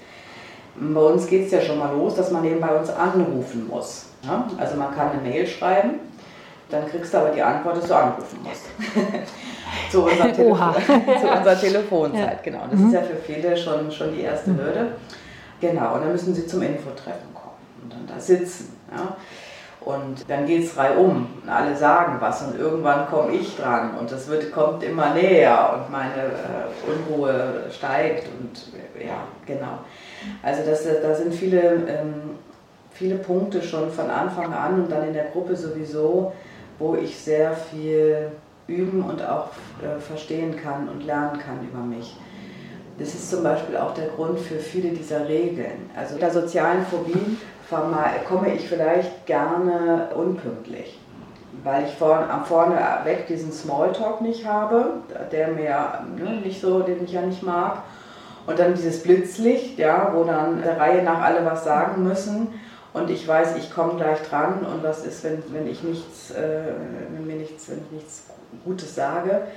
Bei 0.77 1.01
uns 1.01 1.29
geht 1.29 1.47
es 1.47 1.53
ja 1.53 1.61
schon 1.61 1.79
mal 1.79 1.93
los, 1.93 2.17
dass 2.17 2.33
man 2.33 2.45
eben 2.45 2.61
bei 2.61 2.75
uns 2.77 2.91
anrufen 2.91 3.69
muss. 3.69 4.07
Ja? 4.25 4.49
Also 4.59 4.77
man 4.77 4.93
kann 4.93 5.11
eine 5.13 5.21
Mail 5.23 5.47
schreiben, 5.47 6.01
dann 6.69 6.89
kriegst 6.89 7.15
du 7.15 7.19
aber 7.19 7.31
die 7.31 7.43
Antwort, 7.43 7.77
dass 7.77 7.87
du 7.87 7.95
anrufen 7.95 8.41
musst. 8.43 8.65
zu, 9.93 10.03
unserer 10.03 10.33
zu, 10.35 10.43
unserer 10.43 11.61
Telefonzeit, 11.61 12.43
genau. 12.43 12.63
Das 12.69 12.81
mhm. 12.81 12.89
ist 12.89 12.95
ja 12.95 13.03
für 13.03 13.17
viele 13.17 13.57
schon, 13.57 13.91
schon 13.93 14.13
die 14.13 14.23
erste 14.23 14.51
mhm. 14.51 14.59
Hürde. 14.59 14.87
Genau, 15.61 15.95
und 15.95 16.01
dann 16.01 16.13
müssen 16.13 16.35
sie 16.35 16.47
zum 16.47 16.63
Infotreffen 16.63 17.33
kommen 17.33 17.55
und 17.83 17.93
dann 17.93 18.07
da 18.09 18.21
sitzen. 18.21 18.77
Ja? 18.91 19.17
Und 19.85 20.29
dann 20.29 20.47
geht 20.47 20.65
es 20.65 20.77
reihum. 20.77 21.27
Und 21.43 21.49
alle 21.49 21.77
sagen 21.77 22.17
was. 22.21 22.43
Und 22.43 22.59
irgendwann 22.59 23.07
komme 23.09 23.33
ich 23.33 23.57
dran. 23.57 23.97
Und 23.99 24.11
das 24.11 24.29
wird, 24.29 24.53
kommt 24.53 24.83
immer 24.83 25.13
näher. 25.13 25.75
Und 25.75 25.93
meine 25.93 26.23
äh, 26.23 26.91
Unruhe 26.91 27.65
steigt. 27.71 28.29
Und 28.41 28.73
ja, 28.99 29.27
genau. 29.47 29.79
Also 30.43 30.63
das, 30.69 30.85
da 31.03 31.15
sind 31.15 31.35
viele, 31.35 31.61
ähm, 31.87 32.39
viele 32.93 33.17
Punkte 33.17 33.63
schon 33.63 33.91
von 33.91 34.09
Anfang 34.09 34.53
an 34.53 34.83
und 34.83 34.91
dann 34.91 35.07
in 35.07 35.13
der 35.13 35.27
Gruppe 35.27 35.55
sowieso, 35.57 36.33
wo 36.79 36.95
ich 36.95 37.19
sehr 37.19 37.53
viel 37.53 38.31
üben 38.67 39.03
und 39.03 39.23
auch 39.23 39.49
äh, 39.83 40.01
verstehen 40.01 40.57
kann 40.57 40.89
und 40.89 41.05
lernen 41.05 41.39
kann 41.39 41.67
über 41.69 41.81
mich. 41.81 42.17
Das 42.99 43.09
ist 43.09 43.31
zum 43.31 43.43
Beispiel 43.43 43.77
auch 43.77 43.93
der 43.95 44.09
Grund 44.09 44.39
für 44.39 44.57
viele 44.57 44.91
dieser 44.91 45.29
Regeln. 45.29 45.91
Also 45.97 46.17
der 46.17 46.31
sozialen 46.31 46.87
Phobie 46.87 47.39
komme 48.29 48.55
ich 48.55 48.69
vielleicht 48.69 49.27
gerne 49.27 50.11
unpünktlich, 50.15 50.99
weil 51.65 51.85
ich 51.85 51.95
vorne, 51.95 52.29
vorne 52.45 52.79
weg 53.05 53.27
diesen 53.27 53.51
Smalltalk 53.51 54.21
nicht 54.21 54.47
habe, 54.47 54.99
der 55.33 55.49
mir 55.49 56.05
ne, 56.17 56.41
nicht 56.45 56.61
so, 56.61 56.81
den 56.81 57.03
ich 57.05 57.13
ja 57.13 57.23
nicht 57.23 57.43
mag. 57.43 57.83
Und 58.47 58.59
dann 58.59 58.75
dieses 58.75 59.03
Blitzlicht, 59.03 59.79
ja, 59.79 60.13
wo 60.15 60.23
dann 60.25 60.63
der 60.63 60.79
Reihe 60.79 61.03
nach 61.03 61.23
alle 61.23 61.45
was 61.45 61.65
sagen 61.65 62.05
müssen. 62.05 62.49
Und 62.93 63.11
ich 63.11 63.27
weiß, 63.27 63.57
ich 63.57 63.75
komme 63.75 63.95
gleich 63.97 64.23
dran 64.23 64.65
und 64.65 64.85
was 64.85 65.05
ist, 65.05 65.25
wenn, 65.25 65.43
wenn 65.53 65.67
ich 65.67 65.83
nichts, 65.83 66.31
äh, 66.31 66.61
wenn 67.11 67.27
mir 67.27 67.37
nichts, 67.37 67.69
wenn 67.69 67.79
ich 67.79 67.91
nichts 67.91 68.27
Gutes 68.65 68.95
sage. 68.95 69.49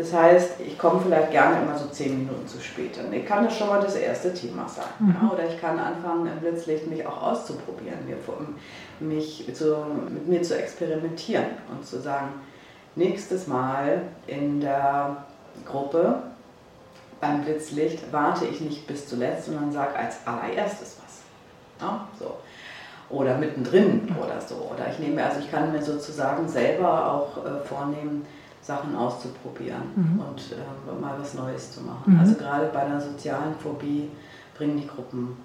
Das 0.00 0.14
heißt, 0.14 0.60
ich 0.66 0.78
komme 0.78 0.98
vielleicht 0.98 1.30
gerne 1.30 1.60
immer 1.60 1.76
so 1.76 1.86
zehn 1.88 2.20
Minuten 2.20 2.48
zu 2.48 2.58
spät. 2.58 2.96
Und 2.96 3.12
ich 3.12 3.26
kann 3.26 3.44
das 3.44 3.58
schon 3.58 3.68
mal 3.68 3.82
das 3.82 3.96
erste 3.96 4.32
Thema 4.32 4.66
sein. 4.66 4.86
Mhm. 4.98 5.14
Ja, 5.20 5.30
oder 5.30 5.46
ich 5.46 5.60
kann 5.60 5.78
anfangen, 5.78 6.26
im 6.26 6.38
Blitzlicht 6.38 6.86
mich 6.86 7.06
auch 7.06 7.22
auszuprobieren, 7.22 7.98
mich 8.98 9.46
zu, 9.52 9.76
mit 10.08 10.26
mir 10.26 10.42
zu 10.42 10.58
experimentieren 10.58 11.44
und 11.70 11.84
zu 11.84 12.00
sagen, 12.00 12.28
nächstes 12.96 13.46
Mal 13.46 14.00
in 14.26 14.62
der 14.62 15.18
Gruppe 15.66 16.22
beim 17.20 17.42
Blitzlicht 17.42 18.10
warte 18.10 18.46
ich 18.46 18.62
nicht 18.62 18.86
bis 18.86 19.06
zuletzt, 19.06 19.46
sondern 19.46 19.70
sage 19.70 19.96
als 19.96 20.16
allererstes 20.24 20.96
was. 21.04 21.86
Ja, 21.86 22.08
so. 22.18 22.36
Oder 23.14 23.36
mittendrin 23.36 24.16
oder 24.18 24.40
so. 24.40 24.70
Oder 24.72 24.90
ich 24.90 24.98
nehme, 24.98 25.22
also 25.22 25.40
ich 25.40 25.50
kann 25.50 25.72
mir 25.72 25.82
sozusagen 25.82 26.48
selber 26.48 27.12
auch 27.12 27.44
äh, 27.44 27.60
vornehmen, 27.66 28.24
Sachen 28.70 28.96
auszuprobieren 28.96 29.82
mhm. 29.96 30.20
und 30.20 30.40
äh, 30.52 31.00
mal 31.00 31.14
was 31.18 31.34
Neues 31.34 31.72
zu 31.72 31.80
machen. 31.80 32.14
Mhm. 32.14 32.20
Also 32.20 32.34
gerade 32.34 32.66
bei 32.72 32.80
einer 32.80 33.00
sozialen 33.00 33.54
Phobie 33.58 34.08
bringen 34.56 34.76
die 34.76 34.86
Gruppen 34.86 35.36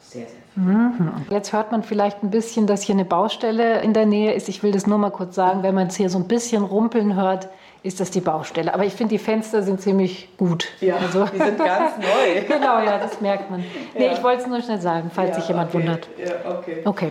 sehr, 0.00 0.26
sehr 0.26 0.40
viel. 0.52 0.62
Mhm. 0.62 1.12
Jetzt 1.30 1.52
hört 1.52 1.70
man 1.70 1.82
vielleicht 1.82 2.22
ein 2.22 2.30
bisschen, 2.30 2.66
dass 2.66 2.82
hier 2.82 2.94
eine 2.94 3.04
Baustelle 3.04 3.80
in 3.82 3.92
der 3.92 4.06
Nähe 4.06 4.32
ist. 4.32 4.48
Ich 4.48 4.62
will 4.62 4.72
das 4.72 4.86
nur 4.86 4.98
mal 4.98 5.10
kurz 5.10 5.34
sagen, 5.34 5.62
wenn 5.62 5.74
man 5.74 5.86
es 5.86 5.96
hier 5.96 6.10
so 6.10 6.18
ein 6.18 6.26
bisschen 6.26 6.64
rumpeln 6.64 7.14
hört, 7.14 7.48
ist 7.84 8.00
das 8.00 8.10
die 8.10 8.20
Baustelle. 8.20 8.72
Aber 8.74 8.84
ich 8.84 8.94
finde, 8.94 9.10
die 9.10 9.18
Fenster 9.18 9.62
sind 9.62 9.80
ziemlich 9.80 10.36
gut. 10.36 10.66
Ja, 10.80 10.96
also. 10.96 11.26
die 11.26 11.38
sind 11.38 11.58
ganz 11.58 11.96
neu. 11.98 12.42
genau, 12.48 12.80
ja, 12.80 12.98
das 12.98 13.20
merkt 13.20 13.50
man. 13.50 13.62
Nee, 13.96 14.06
ja. 14.06 14.12
ich 14.12 14.22
wollte 14.22 14.42
es 14.42 14.48
nur 14.48 14.60
schnell 14.62 14.80
sagen, 14.80 15.10
falls 15.14 15.30
ja, 15.30 15.34
sich 15.36 15.48
jemand 15.48 15.68
okay. 15.68 15.78
wundert. 15.78 16.08
Ja, 16.18 16.58
okay. 16.58 16.82
Okay. 16.84 17.10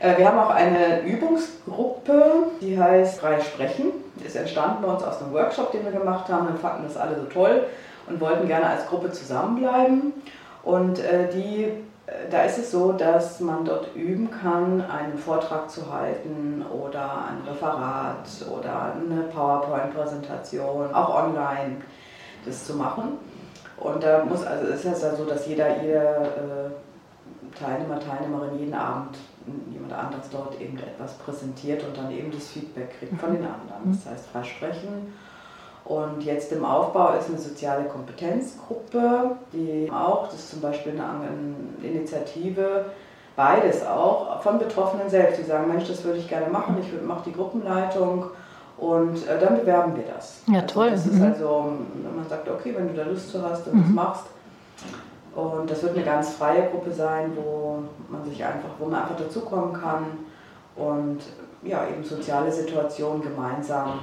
Äh, 0.00 0.18
wir 0.18 0.26
haben 0.26 0.38
auch 0.38 0.50
eine 0.50 1.02
Übungsgruppe, 1.02 2.24
die 2.60 2.80
heißt 2.80 3.20
Frei 3.20 3.40
Sprechen. 3.40 3.92
Ist 4.24 4.36
entstanden 4.36 4.82
bei 4.82 4.88
uns 4.92 5.02
aus 5.02 5.22
einem 5.22 5.32
Workshop, 5.32 5.72
den 5.72 5.84
wir 5.84 5.92
gemacht 5.92 6.28
haben. 6.28 6.48
Wir 6.48 6.56
fanden 6.56 6.84
das 6.84 6.96
alle 6.96 7.16
so 7.16 7.24
toll 7.26 7.64
und 8.08 8.20
wollten 8.20 8.48
gerne 8.48 8.66
als 8.66 8.86
Gruppe 8.86 9.12
zusammenbleiben. 9.12 10.12
Und 10.62 10.98
äh, 10.98 11.28
die 11.32 11.72
da 12.30 12.42
ist 12.42 12.58
es 12.58 12.70
so, 12.70 12.92
dass 12.92 13.40
man 13.40 13.64
dort 13.64 13.94
üben 13.94 14.30
kann, 14.30 14.82
einen 14.82 15.16
Vortrag 15.16 15.70
zu 15.70 15.92
halten 15.92 16.64
oder 16.72 17.26
ein 17.28 17.48
Referat 17.48 18.26
oder 18.50 18.92
eine 18.94 19.22
PowerPoint-Präsentation, 19.32 20.92
auch 20.92 21.24
online 21.24 21.76
das 22.44 22.66
zu 22.66 22.74
machen. 22.74 23.18
Und 23.76 24.02
da 24.02 24.24
muss, 24.24 24.44
also 24.44 24.66
es 24.68 24.84
ist 24.84 25.02
ja 25.02 25.14
so, 25.14 25.24
dass 25.24 25.46
jeder, 25.46 25.82
jeder 25.82 26.22
äh, 26.22 27.58
Teilnehmer, 27.58 28.00
Teilnehmerin 28.00 28.58
jeden 28.58 28.74
Abend 28.74 29.16
jemand 29.72 29.92
anderes 29.92 30.26
dort 30.30 30.60
eben 30.60 30.78
etwas 30.78 31.14
präsentiert 31.14 31.84
und 31.84 31.96
dann 31.96 32.10
eben 32.10 32.30
das 32.30 32.48
Feedback 32.48 32.98
kriegt 32.98 33.20
von 33.20 33.32
den 33.32 33.44
anderen. 33.44 33.92
Das 33.92 34.12
heißt, 34.12 34.26
versprechen 34.28 35.12
und 35.84 36.22
jetzt 36.22 36.52
im 36.52 36.64
Aufbau 36.64 37.14
ist 37.18 37.28
eine 37.28 37.38
soziale 37.38 37.84
Kompetenzgruppe, 37.84 39.36
die 39.52 39.90
auch, 39.90 40.26
das 40.26 40.36
ist 40.36 40.50
zum 40.50 40.60
Beispiel 40.60 40.92
eine 40.92 41.88
Initiative, 41.88 42.84
beides 43.34 43.84
auch, 43.84 44.40
von 44.40 44.60
Betroffenen 44.60 45.08
selbst, 45.10 45.40
die 45.40 45.44
sagen, 45.44 45.66
Mensch, 45.68 45.88
das 45.88 46.04
würde 46.04 46.18
ich 46.18 46.28
gerne 46.28 46.48
machen, 46.48 46.76
ich 46.80 47.02
mache 47.02 47.22
die 47.26 47.32
Gruppenleitung 47.32 48.26
und 48.78 49.26
äh, 49.26 49.40
dann 49.40 49.58
bewerben 49.58 49.96
wir 49.96 50.04
das. 50.04 50.42
Ja, 50.46 50.60
also 50.60 50.74
toll. 50.74 50.90
Das 50.90 51.06
ist 51.06 51.14
mhm. 51.14 51.24
also, 51.24 51.72
wenn 52.02 52.16
man 52.16 52.28
sagt, 52.28 52.48
okay, 52.48 52.72
wenn 52.76 52.88
du 52.88 52.94
da 52.94 53.02
Lust 53.02 53.30
zu 53.30 53.42
hast 53.42 53.66
und 53.66 53.74
mhm. 53.74 53.82
das 53.82 53.90
machst. 53.90 54.24
Und 55.34 55.70
das 55.70 55.82
wird 55.82 55.94
eine 55.94 56.04
ganz 56.04 56.30
freie 56.30 56.68
Gruppe 56.70 56.90
sein, 56.90 57.32
wo 57.36 57.78
man 58.08 58.24
sich 58.24 58.44
einfach, 58.44 58.70
wo 58.78 58.86
man 58.86 59.02
einfach 59.02 59.16
dazukommen 59.16 59.72
kann 59.72 60.04
und 60.76 61.20
ja, 61.62 61.86
eben 61.86 62.02
soziale 62.02 62.50
Situationen 62.50 63.22
gemeinsam 63.22 64.00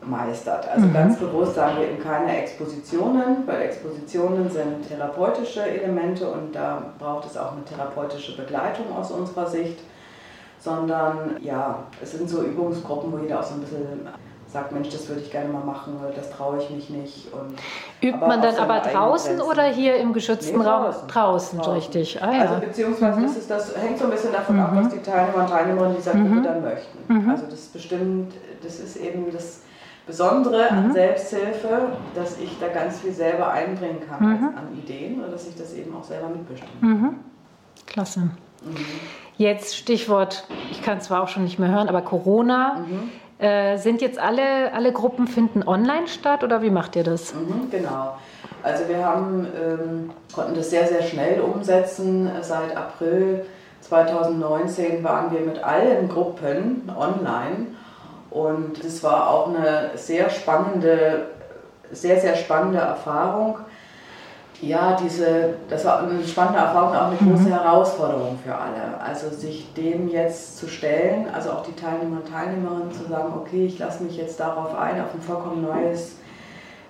meistert. 0.00 0.68
Also 0.68 0.86
mhm. 0.86 0.92
ganz 0.92 1.18
bewusst 1.18 1.54
sagen 1.54 1.78
wir 1.78 1.88
eben 1.88 2.02
keine 2.02 2.38
Expositionen, 2.38 3.46
weil 3.46 3.62
Expositionen 3.62 4.50
sind 4.50 4.86
therapeutische 4.88 5.62
Elemente 5.62 6.28
und 6.28 6.54
da 6.54 6.82
braucht 6.98 7.26
es 7.26 7.36
auch 7.36 7.52
eine 7.52 7.64
therapeutische 7.64 8.36
Begleitung 8.36 8.86
aus 8.96 9.10
unserer 9.10 9.46
Sicht, 9.46 9.80
sondern 10.58 11.36
ja, 11.42 11.84
es 12.02 12.12
sind 12.12 12.28
so 12.28 12.42
Übungsgruppen, 12.42 13.12
wo 13.12 13.18
jeder 13.18 13.40
auch 13.40 13.44
so 13.44 13.54
ein 13.54 13.60
bisschen 13.60 14.08
sagt, 14.54 14.70
Mensch, 14.70 14.88
das 14.90 15.08
würde 15.08 15.20
ich 15.20 15.32
gerne 15.32 15.48
mal 15.48 15.64
machen, 15.64 15.96
das 16.14 16.30
traue 16.30 16.58
ich 16.62 16.70
mich 16.70 16.88
nicht. 16.88 17.26
Und, 17.32 17.58
Übt 18.00 18.24
man 18.24 18.40
dann 18.40 18.54
aber 18.54 18.78
draußen 18.78 19.40
oder 19.40 19.64
hier 19.64 19.96
im 19.96 20.12
geschützten 20.12 20.60
nee, 20.60 20.64
Raum? 20.64 20.84
Draußen, 20.84 21.08
draußen, 21.08 21.58
draußen. 21.58 21.72
richtig. 21.74 22.22
Ah, 22.22 22.32
ja. 22.32 22.40
Also 22.42 22.60
beziehungsweise 22.60 23.20
mhm. 23.20 23.24
das, 23.24 23.46
das 23.48 23.76
hängt 23.76 23.98
so 23.98 24.04
ein 24.04 24.12
bisschen 24.12 24.32
davon 24.32 24.54
mhm. 24.54 24.62
ab, 24.62 24.70
was 24.76 24.88
die 24.90 25.02
Teilnehmer 25.02 25.42
und 25.42 25.50
Teilnehmerinnen 25.50 25.96
dieser 25.96 26.12
Gruppe 26.12 26.28
mhm. 26.28 26.42
dann 26.44 26.62
möchten. 26.62 27.12
Mhm. 27.12 27.30
Also 27.30 27.46
das 27.50 27.60
bestimmt, 27.66 28.32
das 28.62 28.78
ist 28.78 28.96
eben 28.96 29.32
das 29.32 29.62
Besondere 30.06 30.68
mhm. 30.70 30.78
an 30.78 30.92
Selbsthilfe, 30.92 31.88
dass 32.14 32.38
ich 32.38 32.56
da 32.60 32.68
ganz 32.68 33.00
viel 33.00 33.12
selber 33.12 33.50
einbringen 33.50 34.02
kann 34.08 34.24
mhm. 34.24 34.48
an 34.56 34.78
Ideen 34.78 35.18
oder 35.18 35.32
dass 35.32 35.48
ich 35.48 35.56
das 35.56 35.74
eben 35.74 35.96
auch 35.96 36.04
selber 36.04 36.28
mitbestimme. 36.28 36.70
Mhm. 36.80 37.14
Klasse. 37.86 38.20
Mhm. 38.20 38.76
Jetzt 39.36 39.76
Stichwort, 39.76 40.46
ich 40.70 40.80
kann 40.80 41.00
zwar 41.00 41.24
auch 41.24 41.28
schon 41.28 41.42
nicht 41.42 41.58
mehr 41.58 41.70
hören, 41.70 41.88
aber 41.88 42.02
Corona. 42.02 42.84
Mhm. 42.86 43.10
Äh, 43.44 43.76
sind 43.76 44.00
jetzt 44.00 44.18
alle, 44.18 44.72
alle 44.72 44.90
Gruppen 44.90 45.26
finden 45.26 45.68
online 45.68 46.08
statt 46.08 46.42
oder 46.42 46.62
wie 46.62 46.70
macht 46.70 46.96
ihr 46.96 47.04
das? 47.04 47.34
Mhm, 47.34 47.68
genau. 47.70 48.16
Also 48.62 48.88
wir 48.88 49.04
haben, 49.04 49.46
ähm, 49.54 50.10
konnten 50.34 50.54
das 50.54 50.70
sehr, 50.70 50.86
sehr 50.86 51.02
schnell 51.02 51.42
umsetzen. 51.42 52.30
Seit 52.40 52.74
April 52.74 53.44
2019 53.82 55.04
waren 55.04 55.30
wir 55.30 55.40
mit 55.40 55.62
allen 55.62 56.08
Gruppen 56.08 56.90
online 56.96 57.66
und 58.30 58.82
es 58.82 59.02
war 59.02 59.28
auch 59.28 59.48
eine 59.48 59.90
sehr 59.96 60.30
spannende, 60.30 61.26
sehr, 61.92 62.18
sehr 62.18 62.36
spannende 62.36 62.78
Erfahrung. 62.78 63.58
Ja, 64.60 64.96
diese, 65.02 65.54
das 65.68 65.84
war 65.84 66.02
eine 66.02 66.24
spannende 66.24 66.60
Erfahrung, 66.60 66.96
auch 66.96 67.08
eine 67.08 67.16
große 67.16 67.48
mhm. 67.48 67.52
Herausforderung 67.52 68.38
für 68.44 68.54
alle. 68.54 69.00
Also 69.04 69.28
sich 69.28 69.72
dem 69.74 70.08
jetzt 70.08 70.58
zu 70.58 70.68
stellen, 70.68 71.26
also 71.34 71.50
auch 71.50 71.62
die 71.62 71.74
Teilnehmer 71.74 72.18
und 72.18 72.30
Teilnehmerinnen 72.30 72.92
zu 72.92 73.04
sagen, 73.08 73.34
okay, 73.36 73.66
ich 73.66 73.78
lasse 73.78 74.04
mich 74.04 74.16
jetzt 74.16 74.38
darauf 74.38 74.76
ein, 74.76 75.00
auf 75.00 75.12
ein 75.12 75.20
vollkommen 75.20 75.62
neues 75.62 76.16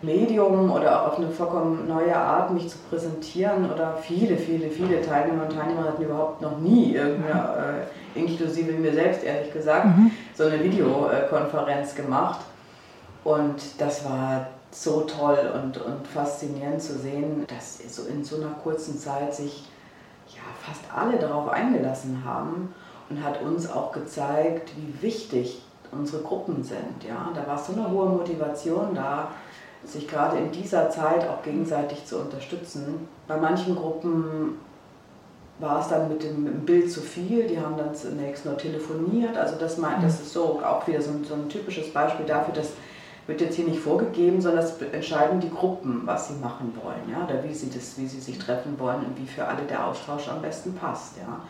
Medium 0.05 0.71
oder 0.71 1.03
auch 1.03 1.13
auf 1.13 1.19
eine 1.19 1.31
vollkommen 1.31 1.89
neue 1.89 2.15
Art, 2.15 2.53
mich 2.53 2.69
zu 2.69 2.79
präsentieren. 2.91 3.71
Oder 3.73 3.97
viele, 4.01 4.37
viele, 4.37 4.71
viele 4.71 5.03
Teilnehmer 5.03 5.45
und 5.45 5.57
Teilnehmer 5.57 5.85
hatten 5.85 6.03
überhaupt 6.03 6.43
noch 6.43 6.59
nie 6.59 6.95
irgendeine 6.95 7.87
äh, 8.15 8.19
inklusive 8.19 8.73
mir 8.73 8.93
selbst 8.93 9.25
ehrlich 9.25 9.53
gesagt, 9.53 9.87
mhm. 9.87 10.11
so 10.35 10.45
eine 10.45 10.63
Videokonferenz 10.63 11.95
gemacht. 11.95 12.41
Und 13.25 13.81
das 13.81 14.05
war 14.05 14.47
so 14.75 15.03
toll 15.03 15.53
und, 15.55 15.79
und 15.79 16.07
faszinierend 16.07 16.83
zu 16.83 16.99
sehen, 16.99 17.47
dass 17.47 17.79
so 17.95 18.07
in 18.09 18.25
so 18.25 18.37
einer 18.37 18.51
kurzen 18.63 18.99
Zeit 18.99 19.33
sich 19.33 19.69
ja, 20.29 20.43
fast 20.61 20.83
alle 20.93 21.17
darauf 21.19 21.49
eingelassen 21.49 22.23
haben 22.25 22.75
und 23.09 23.23
hat 23.23 23.41
uns 23.41 23.71
auch 23.71 23.93
gezeigt, 23.93 24.73
wie 24.77 25.03
wichtig 25.03 25.63
unsere 25.93 26.23
Gruppen 26.23 26.65
sind. 26.65 27.05
Ja? 27.07 27.31
Da 27.35 27.47
war 27.47 27.57
so 27.57 27.73
eine 27.73 27.89
hohe 27.89 28.09
Motivation 28.09 28.95
da, 28.95 29.31
sich 29.85 30.09
gerade 30.09 30.39
in 30.39 30.51
dieser 30.51 30.91
Zeit 30.91 31.29
auch 31.29 31.43
gegenseitig 31.45 32.05
zu 32.05 32.19
unterstützen. 32.19 33.09
Bei 33.29 33.37
manchen 33.37 33.77
Gruppen 33.77 34.59
war 35.61 35.81
es 35.81 35.89
dann 35.89 36.09
mit 36.09 36.25
dem 36.25 36.65
Bild 36.65 36.91
zu 36.91 37.01
viel. 37.01 37.47
Die 37.47 37.61
haben 37.61 37.77
dann 37.77 37.95
zunächst 37.95 38.45
nur 38.45 38.57
telefoniert. 38.57 39.37
Also 39.37 39.55
das, 39.57 39.79
meint, 39.79 40.03
das 40.03 40.21
ist 40.21 40.33
so 40.33 40.61
auch 40.65 40.85
wieder 40.89 41.01
so 41.01 41.11
ein, 41.11 41.25
so 41.25 41.35
ein 41.35 41.49
typisches 41.49 41.93
Beispiel 41.93 42.27
dafür, 42.27 42.55
dass 42.55 42.71
wird 43.27 43.41
jetzt 43.41 43.57
hier 43.57 43.67
nicht 43.67 43.81
vorgegeben, 43.81 44.41
sondern 44.41 44.65
es 44.65 44.81
entscheiden 44.93 45.41
die 45.41 45.51
Gruppen, 45.51 46.03
was 46.05 46.29
sie 46.29 46.35
machen 46.35 46.75
wollen, 46.83 47.11
ja, 47.11 47.25
oder 47.25 47.43
wie 47.43 47.55
sie, 47.55 47.71
das, 47.71 47.97
wie 47.97 48.07
sie 48.07 48.21
sich 48.21 48.39
treffen 48.39 48.79
wollen 48.79 49.05
und 49.07 49.19
wie 49.19 49.27
für 49.27 49.45
alle 49.45 49.63
der 49.63 49.87
Austausch 49.87 50.29
am 50.29 50.43
besten 50.43 50.75
passt. 50.75 51.17
Ja. 51.17 51.41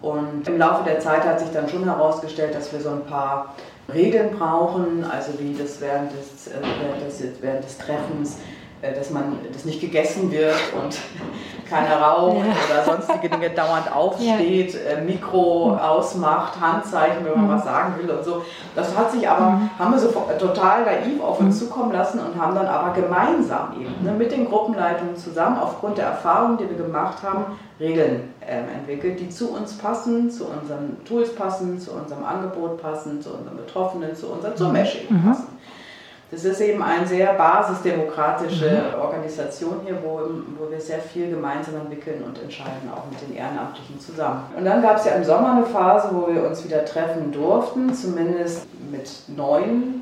Und 0.00 0.46
im 0.46 0.58
Laufe 0.58 0.84
der 0.84 1.00
Zeit 1.00 1.24
hat 1.24 1.40
sich 1.40 1.50
dann 1.50 1.68
schon 1.68 1.84
herausgestellt, 1.84 2.54
dass 2.54 2.72
wir 2.72 2.80
so 2.80 2.90
ein 2.90 3.04
paar 3.04 3.54
Regeln 3.92 4.36
brauchen, 4.36 5.04
also 5.04 5.38
wie 5.38 5.54
das 5.54 5.80
während 5.80 6.12
des, 6.12 6.48
äh, 6.48 6.60
während 6.80 7.06
des, 7.06 7.22
während 7.40 7.64
des 7.64 7.78
Treffens 7.78 8.38
dass 8.80 9.10
man 9.10 9.38
das 9.52 9.64
nicht 9.64 9.80
gegessen 9.80 10.30
wird 10.30 10.54
und 10.80 10.96
keiner 11.68 12.00
raucht 12.00 12.36
ja. 12.38 12.44
oder 12.44 12.96
sonstige 12.96 13.28
Dinge 13.28 13.50
dauernd 13.50 13.92
aufsteht, 13.94 14.74
ja. 14.74 14.98
Äh, 14.98 15.02
Mikro 15.02 15.76
ausmacht, 15.76 16.58
Handzeichen, 16.60 17.24
wenn 17.24 17.34
man 17.34 17.46
mhm. 17.46 17.54
was 17.54 17.64
sagen 17.64 17.94
will 18.00 18.10
und 18.10 18.24
so. 18.24 18.44
Das 18.74 18.96
hat 18.96 19.10
sich 19.12 19.28
aber, 19.28 19.50
mhm. 19.50 19.70
haben 19.78 19.92
wir 19.92 19.98
so 19.98 20.08
total 20.38 20.84
naiv 20.84 21.20
auf 21.22 21.40
uns 21.40 21.60
mhm. 21.60 21.66
zukommen 21.66 21.92
lassen 21.92 22.20
und 22.20 22.40
haben 22.40 22.54
dann 22.54 22.66
aber 22.66 22.92
gemeinsam 22.94 23.74
eben 23.80 23.94
ne, 24.02 24.12
mit 24.12 24.32
den 24.32 24.48
Gruppenleitungen 24.48 25.16
zusammen 25.16 25.58
aufgrund 25.58 25.98
der 25.98 26.06
Erfahrungen, 26.06 26.58
die 26.58 26.68
wir 26.68 26.76
gemacht 26.76 27.22
haben, 27.22 27.58
Regeln 27.80 28.34
äh, 28.40 28.60
entwickelt, 28.76 29.20
die 29.20 29.28
zu 29.28 29.52
uns 29.52 29.76
passen, 29.76 30.30
zu 30.30 30.46
unseren 30.46 30.96
Tools 31.04 31.34
passen, 31.34 31.78
zu 31.78 31.92
unserem 31.92 32.24
Angebot 32.24 32.80
passen, 32.80 33.20
zu 33.20 33.30
unseren 33.30 33.56
Betroffenen, 33.56 34.14
zu 34.16 34.28
unserem, 34.28 34.68
mhm. 34.68 34.72
Meshing 34.72 35.06
mhm. 35.08 35.28
passen. 35.28 35.46
Das 36.30 36.44
ist 36.44 36.60
eben 36.60 36.82
eine 36.82 37.06
sehr 37.06 37.32
basisdemokratische 37.32 38.92
mhm. 38.94 39.00
Organisation 39.00 39.80
hier, 39.84 39.96
wo, 40.04 40.20
wo 40.58 40.70
wir 40.70 40.80
sehr 40.80 41.00
viel 41.00 41.30
gemeinsam 41.30 41.76
entwickeln 41.76 42.22
und 42.22 42.40
entscheiden, 42.42 42.90
auch 42.94 43.10
mit 43.10 43.20
den 43.22 43.34
Ehrenamtlichen 43.34 43.98
zusammen. 43.98 44.42
Und 44.56 44.64
dann 44.66 44.82
gab 44.82 44.98
es 44.98 45.06
ja 45.06 45.12
im 45.12 45.24
Sommer 45.24 45.52
eine 45.52 45.66
Phase, 45.66 46.10
wo 46.12 46.32
wir 46.32 46.46
uns 46.46 46.62
wieder 46.64 46.84
treffen 46.84 47.32
durften, 47.32 47.94
zumindest 47.94 48.66
mit 48.90 49.10
neun 49.28 49.97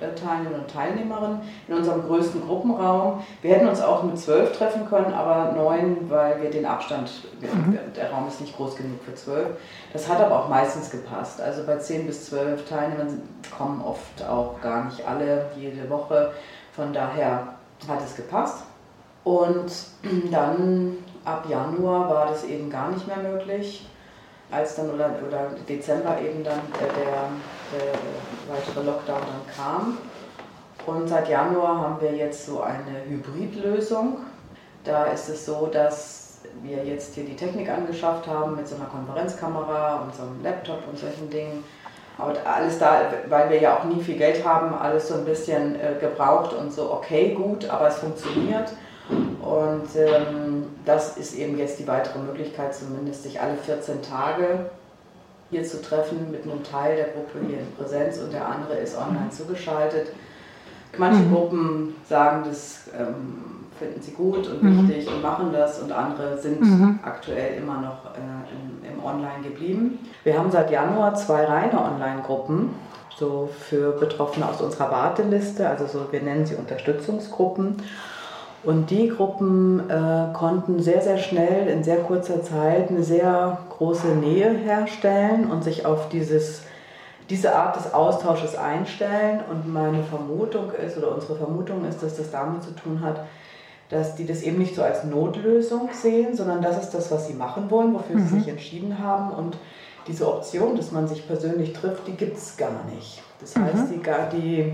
äh, 0.00 0.14
Teilnehmer 0.14 0.56
und 0.56 0.70
Teilnehmerinnen 0.70 1.40
in 1.68 1.74
unserem 1.74 2.06
größten 2.06 2.46
Gruppenraum. 2.46 3.22
Wir 3.42 3.54
hätten 3.54 3.68
uns 3.68 3.80
auch 3.80 4.02
mit 4.02 4.18
zwölf 4.18 4.56
treffen 4.56 4.88
können, 4.88 5.12
aber 5.12 5.52
neun, 5.52 6.10
weil 6.10 6.42
wir 6.42 6.50
den 6.50 6.66
Abstand, 6.66 7.10
mhm. 7.40 7.78
der 7.94 8.10
Raum 8.10 8.28
ist 8.28 8.40
nicht 8.40 8.56
groß 8.56 8.76
genug 8.76 9.02
für 9.04 9.14
zwölf. 9.14 9.48
Das 9.92 10.08
hat 10.08 10.20
aber 10.20 10.40
auch 10.40 10.48
meistens 10.48 10.90
gepasst. 10.90 11.40
Also 11.40 11.64
bei 11.66 11.76
zehn 11.76 12.06
bis 12.06 12.26
zwölf 12.26 12.68
Teilnehmern 12.68 13.22
kommen 13.56 13.82
oft 13.82 14.22
auch 14.28 14.60
gar 14.60 14.84
nicht 14.84 15.06
alle 15.06 15.46
jede 15.56 15.88
Woche. 15.88 16.32
Von 16.72 16.92
daher 16.92 17.54
hat 17.88 18.00
es 18.04 18.16
gepasst. 18.16 18.64
Und 19.24 19.70
dann 20.30 20.96
ab 21.24 21.46
Januar 21.48 22.08
war 22.08 22.26
das 22.26 22.44
eben 22.44 22.70
gar 22.70 22.90
nicht 22.90 23.06
mehr 23.06 23.18
möglich 23.18 23.86
als 24.50 24.74
dann 24.74 24.90
oder, 24.90 25.10
oder 25.26 25.50
Dezember 25.68 26.20
eben 26.20 26.42
dann 26.42 26.58
äh, 26.58 26.92
der, 26.98 27.28
der 27.72 28.54
weitere 28.54 28.84
Lockdown 28.84 29.20
dann 29.20 29.54
kam. 29.54 29.98
Und 30.86 31.08
seit 31.08 31.28
Januar 31.28 31.78
haben 31.78 32.00
wir 32.00 32.12
jetzt 32.12 32.46
so 32.46 32.62
eine 32.62 33.04
Hybridlösung. 33.08 34.18
Da 34.84 35.04
ist 35.04 35.28
es 35.28 35.44
so, 35.46 35.66
dass 35.66 36.40
wir 36.62 36.84
jetzt 36.84 37.14
hier 37.14 37.24
die 37.24 37.36
Technik 37.36 37.68
angeschafft 37.68 38.26
haben 38.26 38.56
mit 38.56 38.66
so 38.66 38.76
einer 38.76 38.86
Konferenzkamera 38.86 40.02
und 40.02 40.14
so 40.14 40.22
einem 40.22 40.42
Laptop 40.42 40.78
und 40.88 40.98
solchen 40.98 41.28
Dingen. 41.28 41.64
Aber 42.18 42.34
alles 42.44 42.78
da, 42.78 43.02
weil 43.28 43.50
wir 43.50 43.60
ja 43.60 43.78
auch 43.78 43.84
nie 43.84 44.02
viel 44.02 44.16
Geld 44.16 44.44
haben, 44.44 44.74
alles 44.74 45.08
so 45.08 45.14
ein 45.14 45.24
bisschen 45.24 45.76
äh, 45.76 45.94
gebraucht 46.00 46.52
und 46.52 46.72
so, 46.72 46.92
okay, 46.92 47.34
gut, 47.34 47.68
aber 47.68 47.88
es 47.88 47.98
funktioniert. 47.98 48.72
Und 49.40 49.88
ähm, 49.96 50.66
das 50.84 51.16
ist 51.16 51.34
eben 51.34 51.58
jetzt 51.58 51.78
die 51.78 51.88
weitere 51.88 52.18
Möglichkeit, 52.18 52.74
zumindest 52.74 53.22
sich 53.22 53.40
alle 53.40 53.56
14 53.56 54.02
Tage 54.02 54.70
hier 55.50 55.64
zu 55.64 55.82
treffen 55.82 56.30
mit 56.30 56.44
einem 56.44 56.62
Teil 56.62 56.96
der 56.96 57.06
Gruppe 57.06 57.38
hier 57.46 57.58
in 57.58 57.72
Präsenz 57.76 58.18
und 58.18 58.32
der 58.32 58.46
andere 58.46 58.74
ist 58.74 58.96
online 58.96 59.26
mhm. 59.26 59.30
zugeschaltet. 59.30 60.12
Manche 60.96 61.22
mhm. 61.22 61.34
Gruppen 61.34 61.94
sagen, 62.08 62.44
das 62.48 62.88
ähm, 62.98 63.60
finden 63.78 64.00
sie 64.00 64.12
gut 64.12 64.48
und 64.48 64.62
mhm. 64.62 64.88
wichtig 64.88 65.08
und 65.08 65.22
machen 65.22 65.52
das 65.52 65.80
und 65.80 65.92
andere 65.92 66.38
sind 66.38 66.60
mhm. 66.60 66.98
aktuell 67.02 67.58
immer 67.58 67.80
noch 67.80 68.14
äh, 68.14 68.88
im, 68.88 68.92
im 68.92 69.04
Online 69.04 69.42
geblieben. 69.42 69.98
Wir 70.24 70.38
haben 70.38 70.50
seit 70.50 70.70
Januar 70.70 71.14
zwei 71.14 71.44
reine 71.44 71.80
Online-Gruppen 71.80 72.70
so 73.16 73.50
für 73.68 73.92
Betroffene 73.92 74.48
aus 74.48 74.60
unserer 74.60 74.90
Warteliste, 74.90 75.68
also 75.68 75.86
so, 75.86 76.06
wir 76.10 76.22
nennen 76.22 76.46
sie 76.46 76.54
Unterstützungsgruppen. 76.54 77.76
Und 78.62 78.90
die 78.90 79.08
Gruppen 79.08 79.88
äh, 79.88 80.32
konnten 80.34 80.82
sehr, 80.82 81.00
sehr 81.00 81.16
schnell 81.16 81.68
in 81.68 81.82
sehr 81.82 81.98
kurzer 81.98 82.42
Zeit 82.42 82.90
eine 82.90 83.02
sehr 83.02 83.58
große 83.70 84.08
Nähe 84.08 84.50
herstellen 84.50 85.50
und 85.50 85.64
sich 85.64 85.86
auf 85.86 86.10
dieses, 86.10 86.62
diese 87.30 87.54
Art 87.54 87.76
des 87.76 87.94
Austausches 87.94 88.56
einstellen. 88.56 89.40
Und 89.50 89.72
meine 89.72 90.02
Vermutung 90.04 90.72
ist, 90.72 90.98
oder 90.98 91.14
unsere 91.14 91.36
Vermutung 91.36 91.86
ist, 91.86 92.02
dass 92.02 92.18
das 92.18 92.30
damit 92.30 92.62
zu 92.62 92.72
tun 92.72 93.00
hat, 93.00 93.20
dass 93.88 94.14
die 94.14 94.26
das 94.26 94.42
eben 94.42 94.58
nicht 94.58 94.74
so 94.74 94.82
als 94.82 95.04
Notlösung 95.04 95.88
sehen, 95.92 96.36
sondern 96.36 96.60
das 96.60 96.82
ist 96.82 96.90
das, 96.90 97.10
was 97.10 97.26
sie 97.26 97.34
machen 97.34 97.70
wollen, 97.70 97.94
wofür 97.94 98.16
mhm. 98.16 98.28
sie 98.28 98.38
sich 98.40 98.48
entschieden 98.48 98.98
haben. 98.98 99.30
Und 99.30 99.56
diese 100.06 100.28
Option, 100.28 100.76
dass 100.76 100.92
man 100.92 101.08
sich 101.08 101.26
persönlich 101.26 101.72
trifft, 101.72 102.06
die 102.06 102.12
gibt 102.12 102.36
es 102.36 102.58
gar 102.58 102.84
nicht. 102.94 103.22
Das 103.40 103.56
mhm. 103.56 103.64
heißt, 103.64 103.84
die, 103.90 104.38
die 104.38 104.72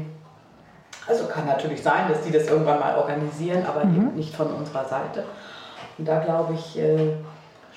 also 1.07 1.27
kann 1.27 1.47
natürlich 1.47 1.83
sein, 1.83 2.09
dass 2.09 2.23
die 2.23 2.33
das 2.33 2.49
irgendwann 2.49 2.81
mal 2.81 2.97
organisieren, 2.97 3.65
aber 3.67 3.85
mhm. 3.85 4.15
nicht 4.15 4.35
von 4.35 4.49
unserer 4.53 4.85
Seite. 4.85 5.25
Und 5.99 6.07
da 6.07 6.21
glaube 6.21 6.55
ich, 6.55 6.79
äh, 6.79 7.15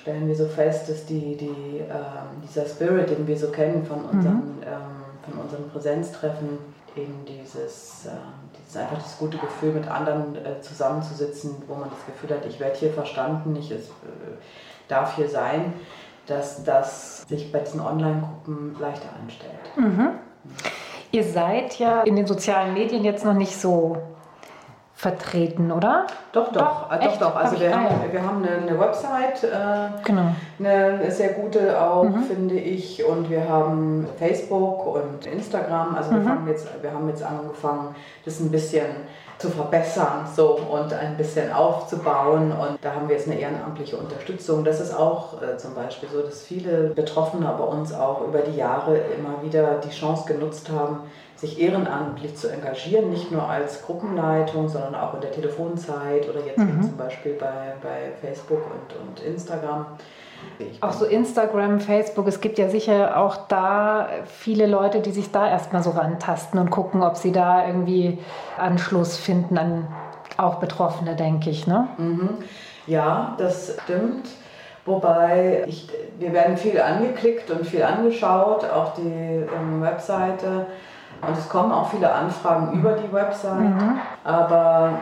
stellen 0.00 0.26
wir 0.26 0.34
so 0.34 0.46
fest, 0.46 0.88
dass 0.88 1.06
die, 1.06 1.36
die, 1.36 1.78
äh, 1.78 1.94
dieser 2.42 2.66
Spirit, 2.66 3.10
den 3.10 3.26
wir 3.26 3.38
so 3.38 3.48
kennen 3.48 3.84
von 3.84 4.04
unseren, 4.04 4.56
mhm. 4.56 4.62
ähm, 4.62 5.30
von 5.30 5.42
unseren 5.42 5.68
Präsenztreffen, 5.70 6.58
eben 6.96 7.24
dieses, 7.26 8.06
äh, 8.06 8.10
dieses 8.58 8.76
einfach 8.76 8.98
das 8.98 9.18
gute 9.18 9.38
Gefühl, 9.38 9.72
mit 9.72 9.88
anderen 9.88 10.36
äh, 10.36 10.60
zusammenzusitzen, 10.60 11.62
wo 11.68 11.74
man 11.74 11.90
das 11.90 12.04
Gefühl 12.06 12.36
hat, 12.36 12.46
ich 12.46 12.58
werde 12.58 12.76
hier 12.76 12.92
verstanden, 12.92 13.54
ich 13.56 13.70
es, 13.70 13.88
äh, 13.88 14.38
darf 14.88 15.16
hier 15.16 15.28
sein, 15.28 15.74
dass 16.26 16.64
das 16.64 17.22
sich 17.22 17.52
bei 17.52 17.60
diesen 17.60 17.80
Online-Gruppen 17.80 18.76
leichter 18.80 19.08
anstellt. 19.20 19.76
Mhm. 19.76 20.10
Ihr 21.12 21.24
seid 21.24 21.78
ja 21.78 22.02
in 22.02 22.16
den 22.16 22.26
sozialen 22.26 22.74
Medien 22.74 23.04
jetzt 23.04 23.24
noch 23.24 23.34
nicht 23.34 23.56
so 23.56 23.96
vertreten, 25.00 25.72
oder? 25.72 26.06
Doch, 26.32 26.52
doch, 26.52 26.88
doch, 26.88 26.92
äh, 26.92 27.04
doch. 27.04 27.18
doch. 27.18 27.36
Also 27.36 27.58
wir, 27.58 27.74
haben, 27.74 28.12
wir 28.12 28.22
haben 28.22 28.44
eine, 28.44 28.68
eine 28.68 28.78
Website, 28.78 29.42
äh, 29.44 30.04
genau. 30.04 30.34
eine 30.58 31.10
sehr 31.10 31.30
gute 31.30 31.80
auch, 31.80 32.04
mhm. 32.04 32.22
finde 32.24 32.56
ich, 32.56 33.02
und 33.02 33.30
wir 33.30 33.48
haben 33.48 34.06
Facebook 34.18 34.86
und 34.94 35.26
Instagram. 35.26 35.94
Also 35.94 36.12
mhm. 36.12 36.44
wir, 36.44 36.52
jetzt, 36.52 36.68
wir 36.82 36.92
haben 36.92 37.08
jetzt 37.08 37.22
angefangen, 37.22 37.94
das 38.26 38.40
ein 38.40 38.50
bisschen 38.50 38.84
zu 39.40 39.48
verbessern 39.48 40.28
so, 40.36 40.58
und 40.70 40.92
ein 40.92 41.16
bisschen 41.16 41.50
aufzubauen. 41.50 42.52
Und 42.52 42.78
da 42.82 42.94
haben 42.94 43.08
wir 43.08 43.16
jetzt 43.16 43.26
eine 43.26 43.40
ehrenamtliche 43.40 43.96
Unterstützung. 43.96 44.64
Das 44.64 44.80
ist 44.80 44.94
auch 44.94 45.40
äh, 45.40 45.56
zum 45.56 45.74
Beispiel 45.74 46.10
so, 46.12 46.20
dass 46.20 46.42
viele 46.42 46.90
Betroffene 46.90 47.52
bei 47.56 47.64
uns 47.64 47.92
auch 47.94 48.20
über 48.26 48.40
die 48.40 48.56
Jahre 48.56 48.98
immer 48.98 49.42
wieder 49.42 49.80
die 49.82 49.88
Chance 49.88 50.30
genutzt 50.30 50.70
haben, 50.70 51.00
sich 51.36 51.58
ehrenamtlich 51.58 52.36
zu 52.36 52.48
engagieren, 52.48 53.08
nicht 53.08 53.32
nur 53.32 53.48
als 53.48 53.82
Gruppenleitung, 53.82 54.68
sondern 54.68 54.94
auch 54.94 55.14
in 55.14 55.22
der 55.22 55.32
Telefonzeit 55.32 56.28
oder 56.28 56.44
jetzt 56.44 56.58
mhm. 56.58 56.82
zum 56.82 56.96
Beispiel 56.98 57.32
bei, 57.32 57.74
bei 57.82 58.12
Facebook 58.20 58.60
und, 58.66 59.00
und 59.00 59.26
Instagram. 59.26 59.86
Auch 60.80 60.92
so 60.92 61.06
Instagram, 61.06 61.80
Facebook, 61.80 62.26
es 62.26 62.40
gibt 62.40 62.58
ja 62.58 62.68
sicher 62.68 63.16
auch 63.16 63.48
da 63.48 64.08
viele 64.26 64.66
Leute, 64.66 65.00
die 65.00 65.10
sich 65.10 65.30
da 65.30 65.48
erstmal 65.48 65.82
so 65.82 65.90
rantasten 65.90 66.60
und 66.60 66.70
gucken, 66.70 67.02
ob 67.02 67.16
sie 67.16 67.32
da 67.32 67.66
irgendwie 67.66 68.18
Anschluss 68.58 69.16
finden 69.16 69.56
an 69.56 69.88
auch 70.36 70.56
Betroffene, 70.56 71.16
denke 71.16 71.50
ich. 71.50 71.66
Ne? 71.66 71.88
Mhm. 71.98 72.30
Ja, 72.86 73.34
das 73.38 73.76
stimmt. 73.84 74.28
Wobei 74.86 75.64
ich, 75.66 75.88
wir 76.18 76.32
werden 76.32 76.56
viel 76.56 76.80
angeklickt 76.80 77.50
und 77.50 77.66
viel 77.66 77.82
angeschaut, 77.82 78.64
auch 78.64 78.94
die 78.94 79.02
ähm, 79.02 79.82
Webseite. 79.82 80.66
Und 81.20 81.36
es 81.36 81.48
kommen 81.48 81.70
auch 81.70 81.90
viele 81.90 82.10
Anfragen 82.10 82.80
über 82.80 82.92
die 82.92 83.12
Website. 83.12 83.60
Mhm. 83.60 84.00
Aber 84.24 84.92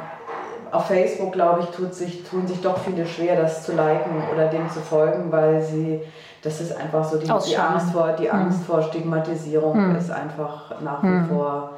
auf 0.73 0.87
Facebook, 0.87 1.33
glaube 1.33 1.61
ich, 1.61 1.67
tut 1.77 1.95
sich, 1.95 2.25
tun 2.25 2.47
sich 2.47 2.61
doch 2.61 2.79
viele 2.79 3.07
schwer, 3.07 3.37
das 3.41 3.65
zu 3.65 3.73
liken 3.73 4.23
oder 4.33 4.49
dem 4.49 4.69
zu 4.71 4.81
folgen, 4.81 5.31
weil 5.31 5.63
sie, 5.63 6.01
das 6.43 6.61
ist 6.61 6.77
einfach 6.77 7.05
so, 7.05 7.19
die, 7.19 7.27
die 7.27 7.57
Angst, 7.57 7.91
vor, 7.93 8.13
die 8.13 8.25
mhm. 8.25 8.33
Angst 8.33 8.65
vor 8.65 8.83
Stigmatisierung 8.83 9.91
mhm. 9.91 9.97
ist 9.97 10.11
einfach 10.11 10.81
nach 10.81 11.03
wie 11.03 11.09
mhm. 11.09 11.29
vor 11.29 11.71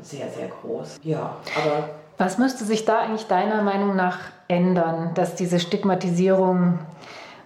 sehr, 0.00 0.28
sehr 0.28 0.48
groß. 0.48 0.98
Ja, 1.02 1.36
aber. 1.56 1.90
Was 2.18 2.38
müsste 2.38 2.64
sich 2.64 2.84
da 2.84 3.00
eigentlich 3.00 3.26
deiner 3.26 3.62
Meinung 3.62 3.94
nach 3.94 4.18
ändern, 4.48 5.12
dass 5.14 5.34
diese 5.34 5.60
Stigmatisierung 5.60 6.78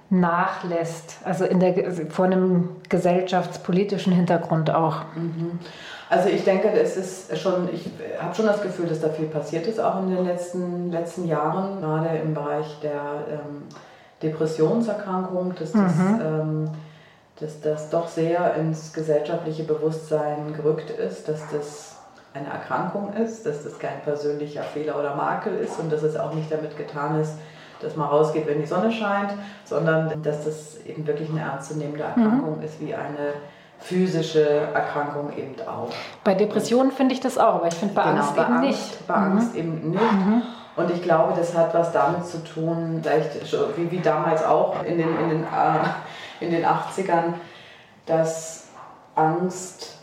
nachlässt, 0.09 1.19
also 1.25 1.45
in 1.45 1.61
der, 1.61 1.93
vor 2.11 2.27
einem 2.27 2.71
gesellschaftspolitischen 2.89 4.13
Hintergrund 4.13 4.71
auch? 4.71 5.03
Mhm. 6.13 6.19
Also 6.19 6.29
ich 6.29 6.45
denke, 6.45 6.69
es 6.69 6.97
ist 6.97 7.39
schon, 7.39 7.69
ich 7.73 7.91
habe 8.21 8.35
schon 8.35 8.47
das 8.47 8.63
Gefühl, 8.63 8.87
dass 8.87 9.01
da 9.01 9.09
viel 9.09 9.27
passiert 9.27 9.67
ist, 9.67 9.81
auch 9.81 10.01
in 10.01 10.15
den 10.15 10.25
letzten, 10.25 10.93
letzten 10.93 11.27
Jahren, 11.27 11.81
gerade 11.81 12.19
im 12.19 12.35
Bereich 12.35 12.81
der 12.81 13.25
ähm, 13.31 13.63
Depressionserkrankung, 14.23 15.55
dass 15.59 15.73
das, 15.73 15.97
mhm. 15.97 16.21
ähm, 16.23 16.71
dass 17.41 17.61
das 17.61 17.91
doch 17.91 18.09
sehr 18.09 18.55
ins 18.55 18.93
gesellschaftliche 18.93 19.65
Bewusstsein 19.65 20.55
gerückt 20.55 20.91
ist, 20.91 21.29
dass 21.29 21.41
das 21.51 21.97
eine 22.35 22.49
Erkrankung 22.49 23.13
ist, 23.15 23.45
dass 23.45 23.63
das 23.63 23.79
kein 23.79 24.01
persönlicher 24.05 24.63
Fehler 24.63 24.99
oder 24.99 25.15
Makel 25.15 25.55
ist 25.59 25.79
und 25.79 25.93
dass 25.93 26.03
es 26.03 26.17
auch 26.17 26.33
nicht 26.35 26.51
damit 26.51 26.77
getan 26.79 27.21
ist, 27.21 27.35
dass 27.83 27.97
man 27.97 28.09
rausgeht, 28.09 28.47
wenn 28.47 28.61
die 28.61 28.67
Sonne 28.67 28.93
scheint, 28.93 29.33
sondern 29.65 30.23
dass 30.23 30.45
das 30.45 30.79
eben 30.87 31.07
wirklich 31.07 31.29
eine 31.29 31.41
ernstzunehmende 31.41 32.05
Erkrankung 32.05 32.59
mhm. 32.59 32.65
ist, 32.65 32.81
wie 32.81 32.95
eine 32.95 33.35
physische 33.83 34.49
Erkrankung 34.75 35.33
eben 35.37 35.57
auch. 35.67 35.91
Bei 36.25 36.35
Depressionen 36.35 36.93
finde 36.93 37.15
ich 37.15 37.21
das 37.21 37.37
auch, 37.37 37.57
aber 37.57 37.69
ich 37.69 37.75
finde 37.75 37.95
bei 37.95 38.03
genau, 38.05 38.17
Angst 38.17 38.37
bei 38.37 38.43
eben 38.43 38.53
Angst, 38.55 38.67
nicht. 38.67 39.07
Bei 39.09 39.17
mhm. 39.17 39.33
Angst 39.33 39.55
eben 39.57 39.91
nicht. 39.91 40.13
Mhm. 40.13 40.43
Und 40.75 40.91
ich 40.91 41.03
glaube, 41.03 41.35
das 41.37 41.57
hat 41.57 41.75
was 41.75 41.93
damit 41.93 42.25
zu 42.25 42.43
tun, 42.45 43.01
vielleicht 43.03 43.53
wie, 43.77 43.91
wie 43.91 44.01
damals 44.01 44.43
auch 44.45 44.83
in 44.85 44.99
den, 44.99 45.19
in, 45.19 45.29
den, 45.29 45.43
äh, 45.43 46.45
in 46.45 46.51
den 46.51 46.65
80ern, 46.65 47.35
dass 48.07 48.69
Angst 49.15 49.99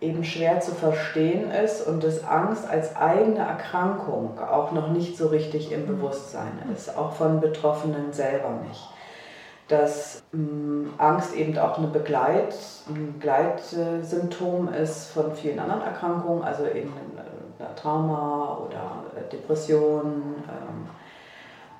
eben 0.00 0.24
schwer 0.24 0.60
zu 0.60 0.72
verstehen 0.72 1.50
ist 1.50 1.86
und 1.86 2.02
dass 2.02 2.24
Angst 2.24 2.68
als 2.68 2.96
eigene 2.96 3.38
Erkrankung 3.38 4.38
auch 4.40 4.72
noch 4.72 4.88
nicht 4.88 5.16
so 5.16 5.28
richtig 5.28 5.70
im 5.70 5.86
Bewusstsein 5.86 6.52
ist, 6.74 6.96
auch 6.96 7.12
von 7.12 7.40
Betroffenen 7.40 8.12
selber 8.12 8.50
nicht 8.68 8.93
dass 9.68 10.22
ähm, 10.32 10.92
Angst 10.98 11.34
eben 11.34 11.56
auch 11.58 11.78
eine 11.78 11.86
Begleit, 11.86 12.54
ein 12.88 13.14
Begleitsymptom 13.14 14.72
ist 14.72 15.10
von 15.10 15.34
vielen 15.34 15.58
anderen 15.58 15.82
Erkrankungen, 15.82 16.44
also 16.44 16.66
eben 16.66 16.92
Trauma 17.76 18.58
oder 18.66 19.04
äh, 19.16 19.30
Depression. 19.30 20.34
Ähm, 20.48 20.88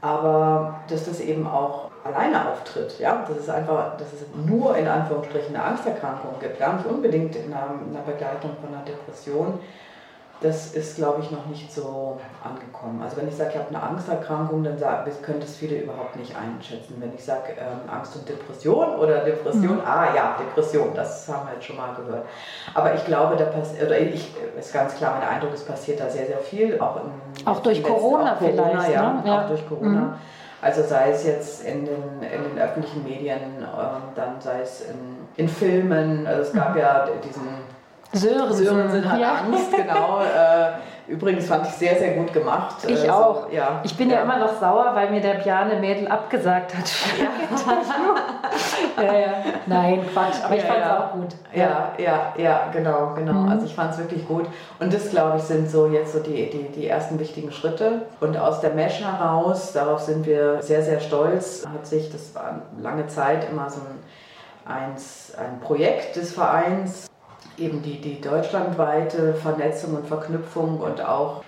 aber 0.01 0.80
dass 0.89 1.07
das 1.07 1.20
eben 1.20 1.47
auch 1.47 1.91
alleine 2.05 2.51
auftritt, 2.51 2.99
ja, 2.99 3.24
dass 3.26 3.39
es 3.39 3.49
einfach, 3.49 3.97
dass 3.97 4.12
es 4.12 4.26
nur 4.47 4.76
in 4.76 4.87
Anführungsstrichen 4.87 5.57
eine 5.57 5.64
Angsterkrankung 5.64 6.35
gibt, 6.41 6.59
gar 6.59 6.74
nicht 6.74 6.87
unbedingt 6.87 7.35
in 7.35 7.55
einer 7.55 8.03
Begleitung 8.05 8.51
von 8.61 8.74
einer 8.74 8.85
Depression, 8.85 9.59
das 10.41 10.74
ist, 10.74 10.97
glaube 10.97 11.22
ich, 11.22 11.30
noch 11.30 11.47
nicht 11.47 11.72
so 11.72 12.20
angekommen. 12.43 13.01
Also 13.03 13.16
wenn 13.16 13.28
ich 13.28 13.35
sage, 13.35 13.51
ich 13.55 13.59
habe 13.59 13.68
eine 13.68 13.82
Angsterkrankung, 13.82 14.62
dann 14.62 14.76
können 15.22 15.41
das 15.41 15.57
viele 15.57 15.76
überhaupt 15.76 16.16
nicht 16.16 16.35
einschätzen. 16.37 16.97
Wenn 16.99 17.14
ich 17.14 17.24
sage 17.24 17.53
ähm, 17.59 17.89
Angst 17.91 18.16
und 18.16 18.28
Depression 18.28 18.97
oder 18.97 19.24
Depression, 19.24 19.76
mhm. 19.76 19.82
ah 19.87 20.09
ja, 20.14 20.37
Depression, 20.39 20.93
das 20.95 21.28
haben 21.28 21.47
wir 21.47 21.55
jetzt 21.55 21.64
schon 21.64 21.76
mal 21.76 21.95
gehört. 21.95 22.26
Aber 22.74 22.95
ich 22.95 23.05
glaube, 23.05 23.37
da 23.37 23.47
passiert, 23.47 23.87
oder 23.87 23.99
ich, 23.99 24.35
ist 24.59 24.72
ganz 24.72 24.97
klar, 24.97 25.18
mein 25.18 25.28
Eindruck, 25.28 25.55
es 25.55 25.64
passiert 25.64 26.01
da 26.01 26.11
sehr, 26.11 26.26
sehr 26.26 26.39
viel. 26.39 26.78
Auch, 26.78 26.97
im, 26.97 27.47
auch 27.47 27.61
durch 27.61 27.82
Corona, 27.82 28.35
auch 28.35 28.39
Corona 28.39 28.62
vielleicht. 28.62 28.93
Ja, 28.93 29.12
ne? 29.12 29.22
ja, 29.24 29.43
auch 29.43 29.49
durch 29.49 29.66
Corona. 29.68 30.01
Mhm. 30.01 30.14
Also 30.61 30.82
sei 30.82 31.11
es 31.11 31.26
jetzt 31.26 31.64
in 31.64 31.85
den, 31.85 32.22
in 32.22 32.43
den 32.43 32.59
öffentlichen 32.59 33.03
Medien, 33.05 33.39
ähm, 33.59 34.03
dann 34.14 34.41
sei 34.41 34.61
es 34.62 34.82
in, 34.82 34.97
in 35.37 35.49
Filmen. 35.49 36.26
Also 36.26 36.43
es 36.43 36.53
gab 36.53 36.74
mhm. 36.74 36.80
ja 36.80 37.07
diesen 37.22 37.49
Sören. 38.14 38.52
Sörensen 38.52 39.10
hat 39.10 39.20
ja. 39.20 39.34
Angst, 39.34 39.72
genau. 39.74 40.20
Äh, 40.34 41.12
übrigens 41.12 41.46
fand 41.46 41.66
ich 41.66 41.72
sehr, 41.74 41.96
sehr 41.96 42.14
gut 42.14 42.32
gemacht. 42.32 42.76
Ich 42.86 43.04
äh, 43.04 43.10
auch. 43.10 43.48
So, 43.48 43.54
ja. 43.54 43.80
Ich 43.82 43.96
bin 43.96 44.08
ja. 44.08 44.16
ja. 44.16 44.22
immer 44.22 44.38
noch 44.38 44.58
sauer, 44.58 44.92
weil 44.94 45.10
mir 45.10 45.20
der 45.20 45.34
Bjane 45.34 45.76
Mädel 45.76 46.08
abgesagt 46.08 46.74
hat. 46.74 46.90
Ja. 47.18 49.02
ja, 49.02 49.18
ja. 49.18 49.28
Nein, 49.66 50.00
Quatsch, 50.12 50.36
aber 50.44 50.56
ich 50.56 50.62
fand 50.62 50.80
es 50.80 50.90
auch 50.90 51.12
gut. 51.12 51.28
Ja, 51.54 51.92
ja, 51.98 52.32
ja, 52.36 52.68
genau, 52.72 53.12
genau. 53.14 53.32
Mhm. 53.32 53.48
Also 53.48 53.66
ich 53.66 53.74
fand 53.74 53.92
es 53.92 53.98
wirklich 53.98 54.26
gut. 54.26 54.46
Und 54.78 54.92
das, 54.92 55.10
glaube 55.10 55.38
ich, 55.38 55.42
sind 55.44 55.70
so 55.70 55.86
jetzt 55.88 56.12
so 56.12 56.20
die, 56.20 56.50
die, 56.50 56.68
die 56.74 56.88
ersten 56.88 57.18
wichtigen 57.18 57.52
Schritte. 57.52 58.02
Und 58.20 58.36
aus 58.36 58.60
der 58.60 58.70
Mesh 58.70 59.02
heraus, 59.02 59.72
darauf 59.72 60.00
sind 60.00 60.26
wir 60.26 60.62
sehr, 60.62 60.82
sehr 60.82 61.00
stolz, 61.00 61.64
hat 61.72 61.86
sich, 61.86 62.10
das 62.10 62.34
war 62.34 62.62
lange 62.80 63.06
Zeit 63.08 63.46
immer 63.50 63.68
so 63.68 63.80
ein, 63.80 64.72
eins, 64.72 65.32
ein 65.36 65.60
Projekt 65.60 66.16
des 66.16 66.32
Vereins, 66.32 67.08
eben 67.59 67.82
die, 67.82 68.00
die 68.00 68.20
deutschlandweite 68.20 69.34
Vernetzung 69.34 69.96
und 69.96 70.07
Verknüpfung 70.07 70.80
und 70.80 71.05
auch 71.05 71.42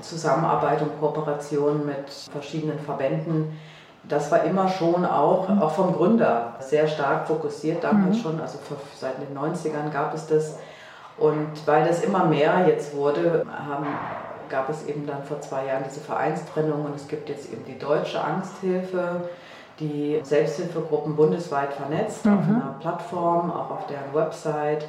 Zusammenarbeit 0.00 0.82
und 0.82 0.98
Kooperation 1.00 1.86
mit 1.86 2.10
verschiedenen 2.32 2.78
Verbänden. 2.78 3.58
Das 4.04 4.30
war 4.32 4.42
immer 4.44 4.68
schon 4.68 5.04
auch, 5.04 5.48
auch 5.48 5.70
vom 5.70 5.92
Gründer 5.94 6.54
sehr 6.60 6.88
stark 6.88 7.26
fokussiert, 7.28 7.84
damals 7.84 8.16
mhm. 8.18 8.20
schon, 8.20 8.40
also 8.40 8.58
seit 8.98 9.14
den 9.18 9.36
90ern 9.36 9.90
gab 9.92 10.14
es 10.14 10.26
das. 10.26 10.58
Und 11.18 11.50
weil 11.66 11.86
das 11.86 12.02
immer 12.02 12.24
mehr 12.24 12.66
jetzt 12.66 12.96
wurde, 12.96 13.46
haben, 13.48 13.86
gab 14.48 14.68
es 14.68 14.86
eben 14.86 15.06
dann 15.06 15.22
vor 15.22 15.40
zwei 15.40 15.66
Jahren 15.66 15.84
diese 15.88 16.00
Vereinstrennung 16.00 16.84
und 16.84 16.96
es 16.96 17.06
gibt 17.06 17.28
jetzt 17.28 17.52
eben 17.52 17.64
die 17.64 17.78
Deutsche 17.78 18.22
Angsthilfe, 18.22 19.28
die 19.78 20.20
Selbsthilfegruppen 20.22 21.14
bundesweit 21.14 21.72
vernetzt 21.74 22.24
mhm. 22.24 22.32
auf 22.32 22.44
einer 22.44 22.76
Plattform, 22.80 23.52
auch 23.52 23.70
auf 23.70 23.86
deren 23.86 24.12
Website 24.12 24.86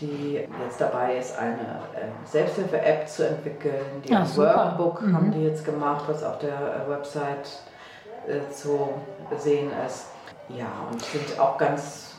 die 0.00 0.40
jetzt 0.64 0.80
dabei 0.80 1.16
ist, 1.16 1.38
eine 1.38 1.60
äh, 1.94 2.26
Selbsthilfe-App 2.26 3.08
zu 3.08 3.28
entwickeln. 3.28 4.02
Die 4.06 4.14
Ach, 4.14 4.36
Workbook 4.36 5.02
mhm. 5.02 5.16
haben 5.16 5.32
die 5.32 5.44
jetzt 5.44 5.64
gemacht, 5.64 6.04
was 6.08 6.22
auf 6.22 6.38
der 6.38 6.50
äh, 6.50 6.90
Website 6.90 7.48
äh, 8.26 8.50
zu 8.52 8.90
sehen 9.38 9.70
ist. 9.86 10.06
Ja, 10.48 10.66
und 10.90 11.02
sind 11.02 11.38
auch 11.38 11.56
ganz, 11.56 12.16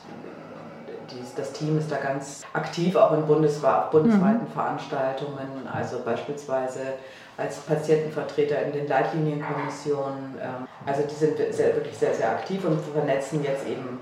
das 1.36 1.52
Team 1.52 1.78
ist 1.78 1.92
da 1.92 1.96
ganz 1.96 2.42
aktiv, 2.52 2.96
auch 2.96 3.12
in 3.12 3.26
bundeswe 3.26 3.84
bundesweiten 3.90 4.44
mhm. 4.44 4.52
Veranstaltungen, 4.52 5.68
also 5.72 6.00
beispielsweise 6.04 6.80
als 7.36 7.58
Patientenvertreter 7.58 8.62
in 8.62 8.72
den 8.72 8.88
Leitlinienkommissionen. 8.88 10.34
Ähm, 10.40 10.66
also 10.86 11.02
die 11.02 11.14
sind 11.14 11.36
sehr, 11.54 11.74
wirklich 11.76 11.96
sehr, 11.96 12.14
sehr 12.14 12.30
aktiv 12.30 12.64
und 12.64 12.80
vernetzen 12.80 13.44
jetzt 13.44 13.66
eben 13.66 14.00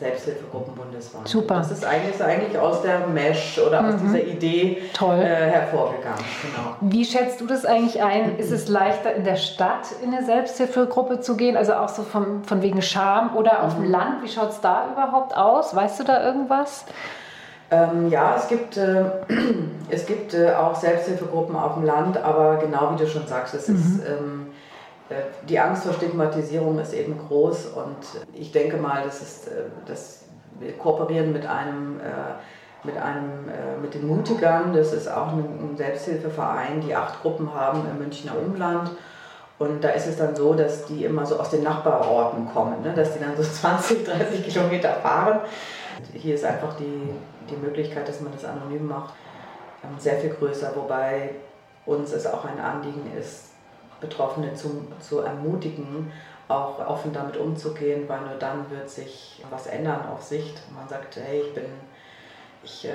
Selbsthilfegruppen 0.00 0.74
bundesweit. 0.74 1.28
Super. 1.28 1.56
Das 1.56 1.70
ist 1.70 1.84
eigentlich, 1.84 2.22
eigentlich 2.22 2.58
aus 2.58 2.80
der 2.82 3.06
Mesh 3.06 3.58
oder 3.58 3.86
aus 3.86 3.94
mhm. 3.94 4.06
dieser 4.06 4.24
Idee 4.26 4.82
Toll. 4.94 5.18
Äh, 5.18 5.26
hervorgegangen. 5.26 6.24
Genau. 6.42 6.76
Wie 6.80 7.04
schätzt 7.04 7.40
du 7.40 7.46
das 7.46 7.66
eigentlich 7.66 8.02
ein? 8.02 8.38
Ist 8.38 8.50
es 8.50 8.68
leichter 8.68 9.14
in 9.14 9.24
der 9.24 9.36
Stadt 9.36 9.88
in 10.02 10.12
eine 10.12 10.24
Selbsthilfegruppe 10.24 11.20
zu 11.20 11.36
gehen, 11.36 11.56
also 11.56 11.74
auch 11.74 11.90
so 11.90 12.02
vom, 12.02 12.44
von 12.44 12.62
wegen 12.62 12.80
Scham 12.80 13.36
oder 13.36 13.62
auf 13.62 13.76
mhm. 13.76 13.82
dem 13.82 13.90
Land? 13.92 14.22
Wie 14.22 14.28
schaut 14.28 14.50
es 14.50 14.60
da 14.60 14.88
überhaupt 14.90 15.36
aus? 15.36 15.76
Weißt 15.76 16.00
du 16.00 16.04
da 16.04 16.24
irgendwas? 16.24 16.86
Ähm, 17.70 18.08
ja, 18.08 18.34
es 18.36 18.48
gibt, 18.48 18.78
äh, 18.78 19.04
es 19.90 20.06
gibt 20.06 20.32
äh, 20.32 20.54
auch 20.54 20.74
Selbsthilfegruppen 20.74 21.54
auf 21.54 21.74
dem 21.74 21.84
Land, 21.84 22.16
aber 22.16 22.56
genau 22.56 22.92
wie 22.94 23.04
du 23.04 23.06
schon 23.06 23.26
sagst, 23.26 23.54
es 23.54 23.68
mhm. 23.68 23.76
ist 23.76 24.00
ähm, 24.08 24.46
äh, 24.46 24.59
die 25.48 25.58
Angst 25.58 25.84
vor 25.84 25.92
Stigmatisierung 25.94 26.78
ist 26.78 26.92
eben 26.92 27.18
groß 27.18 27.66
und 27.66 27.96
ich 28.32 28.52
denke 28.52 28.76
mal, 28.76 29.02
das 29.04 29.20
ist, 29.20 29.48
äh, 29.48 29.64
dass 29.86 30.24
wir 30.58 30.72
kooperieren 30.72 31.32
mit 31.32 31.46
einem, 31.46 32.00
äh, 32.00 32.84
mit 32.84 32.96
einem, 32.96 33.50
mit 33.82 33.92
den 33.92 34.06
Mutigern, 34.06 34.72
das 34.72 34.94
ist 34.94 35.06
auch 35.06 35.32
ein 35.32 35.74
Selbsthilfeverein, 35.76 36.80
die 36.80 36.94
acht 36.94 37.20
Gruppen 37.20 37.54
haben 37.54 37.82
im 37.90 37.98
Münchner 37.98 38.32
Umland. 38.38 38.90
Und 39.60 39.84
da 39.84 39.90
ist 39.90 40.06
es 40.06 40.16
dann 40.16 40.34
so, 40.34 40.54
dass 40.54 40.86
die 40.86 41.04
immer 41.04 41.26
so 41.26 41.38
aus 41.38 41.50
den 41.50 41.62
Nachbarorten 41.62 42.50
kommen, 42.50 42.82
ne? 42.82 42.94
dass 42.94 43.12
die 43.12 43.18
dann 43.18 43.36
so 43.36 43.42
20, 43.60 44.06
30 44.06 44.48
Kilometer 44.48 44.94
fahren. 44.94 45.40
Hier 46.14 46.34
ist 46.34 46.46
einfach 46.46 46.74
die, 46.78 47.10
die 47.50 47.56
Möglichkeit, 47.56 48.08
dass 48.08 48.22
man 48.22 48.32
das 48.32 48.46
anonym 48.46 48.88
macht, 48.88 49.12
ähm, 49.84 49.98
sehr 49.98 50.16
viel 50.16 50.30
größer, 50.30 50.72
wobei 50.74 51.34
uns 51.84 52.14
es 52.14 52.26
auch 52.26 52.46
ein 52.46 52.58
Anliegen 52.58 53.12
ist, 53.18 53.49
Betroffene 54.00 54.54
zu, 54.54 54.86
zu 55.00 55.20
ermutigen, 55.20 56.12
auch 56.48 56.84
offen 56.86 57.12
damit 57.12 57.36
umzugehen, 57.36 58.08
weil 58.08 58.20
nur 58.22 58.34
dann 58.38 58.70
wird 58.70 58.90
sich 58.90 59.44
was 59.50 59.66
ändern 59.66 60.06
auf 60.12 60.22
Sicht. 60.22 60.60
Man 60.74 60.88
sagt, 60.88 61.16
hey, 61.16 61.42
ich 61.46 61.54
bin, 61.54 61.64
ich 62.62 62.88
äh, 62.88 62.92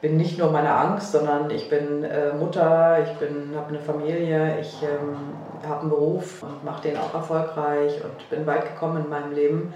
bin 0.00 0.16
nicht 0.16 0.38
nur 0.38 0.50
meine 0.50 0.72
Angst, 0.72 1.12
sondern 1.12 1.50
ich 1.50 1.68
bin 1.68 2.02
äh, 2.04 2.32
Mutter, 2.32 2.98
ich 3.02 3.10
habe 3.56 3.68
eine 3.68 3.80
Familie, 3.80 4.58
ich 4.60 4.82
ähm, 4.82 5.16
habe 5.66 5.80
einen 5.80 5.90
Beruf 5.90 6.42
und 6.42 6.64
mache 6.64 6.82
den 6.82 6.96
auch 6.96 7.14
erfolgreich 7.14 8.02
und 8.04 8.30
bin 8.30 8.46
weit 8.46 8.66
gekommen 8.66 9.04
in 9.04 9.10
meinem 9.10 9.32
Leben. 9.32 9.74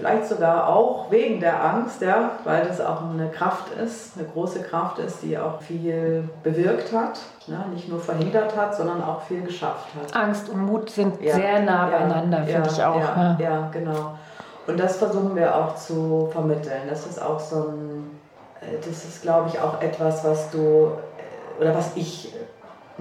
Vielleicht 0.00 0.28
sogar 0.28 0.66
auch 0.66 1.10
wegen 1.10 1.40
der 1.40 1.62
Angst, 1.62 2.00
ja, 2.00 2.30
weil 2.44 2.64
das 2.64 2.80
auch 2.80 3.02
eine 3.02 3.28
Kraft 3.28 3.70
ist, 3.74 4.16
eine 4.16 4.26
große 4.26 4.62
Kraft 4.62 4.98
ist, 4.98 5.22
die 5.22 5.36
auch 5.36 5.60
viel 5.60 6.26
bewirkt 6.42 6.90
hat, 6.94 7.20
ne? 7.48 7.66
nicht 7.74 7.86
nur 7.86 8.00
verhindert 8.00 8.56
hat, 8.56 8.74
sondern 8.74 9.04
auch 9.04 9.20
viel 9.20 9.42
geschafft 9.42 9.88
hat. 9.94 10.16
Angst 10.16 10.48
und 10.48 10.64
Mut 10.64 10.88
sind 10.88 11.20
ja, 11.20 11.34
sehr 11.34 11.60
nah 11.60 11.90
beieinander, 11.90 12.38
ja, 12.38 12.46
finde 12.46 12.70
ich 12.70 12.82
auch. 12.82 12.98
Ja, 12.98 13.36
ja, 13.38 13.70
genau. 13.70 14.14
Und 14.66 14.80
das 14.80 14.96
versuchen 14.96 15.36
wir 15.36 15.54
auch 15.54 15.74
zu 15.74 16.30
vermitteln. 16.32 16.88
Das 16.88 17.06
ist 17.06 17.20
auch 17.20 17.38
so 17.38 17.68
ein, 17.68 18.20
äh, 18.62 18.78
das 18.78 19.04
ist, 19.04 19.20
glaube 19.20 19.50
ich, 19.52 19.60
auch 19.60 19.82
etwas, 19.82 20.24
was 20.24 20.50
du, 20.50 20.58
äh, 20.58 21.60
oder 21.60 21.74
was 21.74 21.90
ich 21.94 22.32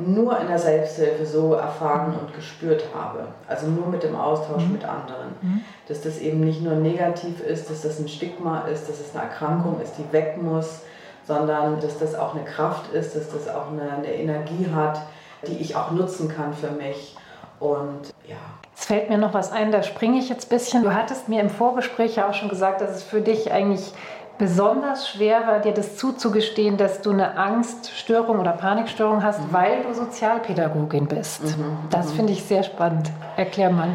nur 0.05 0.39
in 0.39 0.47
der 0.47 0.59
Selbsthilfe 0.59 1.25
so 1.25 1.53
erfahren 1.53 2.13
und 2.19 2.33
gespürt 2.33 2.83
habe. 2.93 3.27
Also 3.47 3.67
nur 3.67 3.87
mit 3.87 4.03
dem 4.03 4.15
Austausch 4.15 4.63
mhm. 4.65 4.73
mit 4.73 4.83
anderen. 4.83 5.29
Mhm. 5.41 5.61
Dass 5.87 6.01
das 6.01 6.19
eben 6.19 6.39
nicht 6.41 6.61
nur 6.61 6.75
negativ 6.75 7.41
ist, 7.41 7.69
dass 7.69 7.81
das 7.81 7.99
ein 7.99 8.07
Stigma 8.07 8.61
ist, 8.61 8.89
dass 8.89 8.99
es 8.99 9.15
eine 9.15 9.23
Erkrankung 9.23 9.81
ist, 9.81 9.93
die 9.97 10.11
weg 10.11 10.41
muss, 10.41 10.81
sondern 11.25 11.79
dass 11.79 11.99
das 11.99 12.15
auch 12.15 12.35
eine 12.35 12.43
Kraft 12.43 12.91
ist, 12.93 13.15
dass 13.15 13.29
das 13.29 13.47
auch 13.47 13.71
eine, 13.71 13.91
eine 13.91 14.13
Energie 14.13 14.67
hat, 14.73 15.01
die 15.47 15.57
ich 15.57 15.75
auch 15.75 15.91
nutzen 15.91 16.27
kann 16.27 16.53
für 16.53 16.71
mich. 16.71 17.15
Und 17.59 18.13
ja. 18.27 18.35
Es 18.75 18.85
fällt 18.85 19.09
mir 19.09 19.17
noch 19.17 19.33
was 19.33 19.51
ein, 19.51 19.71
da 19.71 19.83
springe 19.83 20.19
ich 20.19 20.29
jetzt 20.29 20.47
ein 20.47 20.57
bisschen. 20.57 20.83
Du 20.83 20.93
hattest 20.93 21.27
mir 21.27 21.41
im 21.41 21.49
Vorgespräch 21.49 22.15
ja 22.15 22.29
auch 22.29 22.33
schon 22.33 22.49
gesagt, 22.49 22.81
dass 22.81 22.91
es 22.91 23.03
für 23.03 23.19
dich 23.21 23.51
eigentlich 23.51 23.93
besonders 24.39 25.09
schwer 25.09 25.45
war, 25.45 25.59
dir 25.59 25.73
das 25.73 25.97
zuzugestehen, 25.97 26.77
dass 26.77 27.01
du 27.01 27.11
eine 27.11 27.37
Angststörung 27.37 28.39
oder 28.39 28.53
Panikstörung 28.53 29.21
hast, 29.21 29.41
mhm. 29.41 29.53
weil 29.53 29.83
du 29.83 29.93
Sozialpädagogin 29.93 31.07
bist. 31.07 31.43
Mhm. 31.43 31.63
mhm 31.63 31.77
das 31.91 32.07
mhm. 32.07 32.15
finde 32.15 32.33
ich 32.33 32.43
sehr 32.43 32.63
spannend. 32.63 33.11
Erklär 33.37 33.69
mal. 33.69 33.89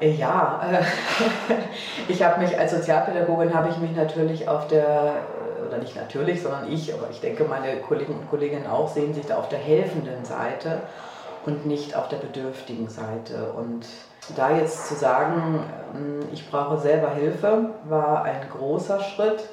Äh, 0.00 0.12
ja, 0.12 0.62
äh, 0.72 0.82
ich 2.08 2.22
habe 2.22 2.40
mich 2.40 2.58
als 2.58 2.70
Sozialpädagogin 2.70 3.52
habe 3.52 3.68
ich 3.68 3.76
mich 3.78 3.94
natürlich 3.94 4.48
auf 4.48 4.68
der 4.68 4.84
äh, 4.86 5.66
oder 5.66 5.78
nicht 5.78 5.96
natürlich, 5.96 6.40
sondern 6.40 6.70
ich, 6.72 6.94
aber 6.94 7.10
ich 7.10 7.20
denke 7.20 7.44
meine 7.44 7.76
Kollegen 7.80 8.14
und 8.14 8.30
Kolleginnen 8.30 8.66
auch 8.66 8.88
sehen 8.88 9.12
sich 9.12 9.26
da 9.26 9.36
auf 9.36 9.48
der 9.48 9.58
helfenden 9.58 10.24
Seite 10.24 10.80
und 11.44 11.66
nicht 11.66 11.96
auf 11.96 12.08
der 12.08 12.16
bedürftigen 12.18 12.88
Seite 12.88 13.52
und 13.56 13.86
da 14.36 14.50
jetzt 14.56 14.86
zu 14.86 14.94
sagen, 14.94 15.64
ähm, 15.94 16.20
ich 16.32 16.48
brauche 16.48 16.78
selber 16.78 17.10
Hilfe, 17.10 17.70
war 17.88 18.22
ein 18.22 18.40
großer 18.56 19.00
Schritt 19.00 19.44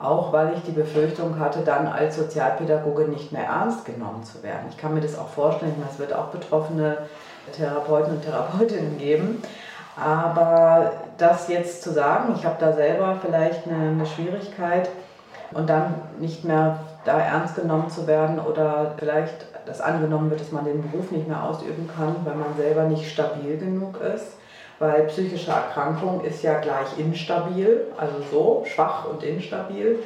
auch 0.00 0.32
weil 0.32 0.54
ich 0.54 0.62
die 0.62 0.72
Befürchtung 0.72 1.38
hatte, 1.38 1.60
dann 1.60 1.86
als 1.86 2.16
Sozialpädagoge 2.16 3.04
nicht 3.04 3.32
mehr 3.32 3.44
ernst 3.44 3.84
genommen 3.84 4.24
zu 4.24 4.42
werden. 4.42 4.66
Ich 4.70 4.76
kann 4.76 4.94
mir 4.94 5.00
das 5.00 5.18
auch 5.18 5.28
vorstellen, 5.28 5.74
es 5.90 5.98
wird 5.98 6.12
auch 6.12 6.28
betroffene 6.28 6.98
Therapeuten 7.56 8.14
und 8.14 8.22
Therapeutinnen 8.22 8.98
geben. 8.98 9.42
Aber 9.96 10.92
das 11.18 11.48
jetzt 11.48 11.82
zu 11.82 11.92
sagen, 11.92 12.34
ich 12.36 12.44
habe 12.44 12.56
da 12.58 12.72
selber 12.72 13.16
vielleicht 13.24 13.68
eine, 13.68 13.90
eine 13.90 14.06
Schwierigkeit, 14.06 14.88
und 15.54 15.68
dann 15.68 15.94
nicht 16.18 16.44
mehr 16.44 16.80
da 17.04 17.18
ernst 17.18 17.56
genommen 17.56 17.88
zu 17.88 18.06
werden 18.06 18.38
oder 18.38 18.94
vielleicht 18.98 19.46
das 19.66 19.80
angenommen 19.80 20.30
wird, 20.30 20.40
dass 20.40 20.52
man 20.52 20.64
den 20.64 20.82
Beruf 20.82 21.10
nicht 21.10 21.28
mehr 21.28 21.42
ausüben 21.42 21.88
kann, 21.96 22.16
weil 22.24 22.34
man 22.34 22.56
selber 22.56 22.84
nicht 22.84 23.10
stabil 23.10 23.56
genug 23.56 24.00
ist. 24.00 24.36
Weil 24.78 25.04
psychische 25.04 25.50
Erkrankung 25.50 26.24
ist 26.24 26.42
ja 26.42 26.58
gleich 26.58 26.98
instabil, 26.98 27.86
also 27.96 28.14
so 28.30 28.64
schwach 28.66 29.06
und 29.06 29.22
instabil. 29.22 29.98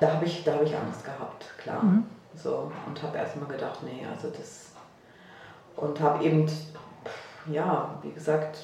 Da 0.00 0.12
habe 0.12 0.26
ich, 0.26 0.46
hab 0.46 0.62
ich 0.62 0.76
Angst 0.76 1.04
gehabt, 1.04 1.46
klar. 1.58 1.82
Mhm. 1.82 2.04
So, 2.34 2.70
und 2.86 3.02
habe 3.02 3.16
erstmal 3.16 3.48
gedacht, 3.48 3.82
nee, 3.82 4.06
also 4.10 4.28
das. 4.28 4.72
Und 5.76 6.00
habe 6.00 6.22
eben, 6.24 6.50
ja, 7.50 7.94
wie 8.02 8.12
gesagt, 8.12 8.58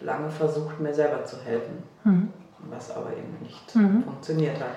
lange 0.00 0.30
versucht, 0.30 0.80
mir 0.80 0.92
selber 0.92 1.24
zu 1.24 1.40
helfen. 1.40 1.82
Mhm. 2.02 2.32
Was 2.70 2.90
aber 2.90 3.10
eben 3.12 3.38
nicht 3.42 3.74
mhm. 3.76 4.02
funktioniert 4.02 4.58
hat. 4.58 4.70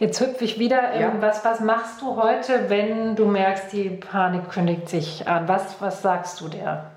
Jetzt 0.00 0.20
hüpfe 0.20 0.44
ich 0.44 0.58
wieder. 0.58 0.98
Ja. 0.98 1.12
Was, 1.20 1.44
was 1.44 1.60
machst 1.60 2.00
du 2.00 2.16
heute, 2.16 2.68
wenn 2.68 3.14
du 3.14 3.26
merkst, 3.26 3.72
die 3.72 3.90
Panik 3.90 4.50
kündigt 4.50 4.88
sich 4.88 5.28
an? 5.28 5.46
Was, 5.46 5.80
was 5.80 6.02
sagst 6.02 6.40
du 6.40 6.48
der? 6.48 6.90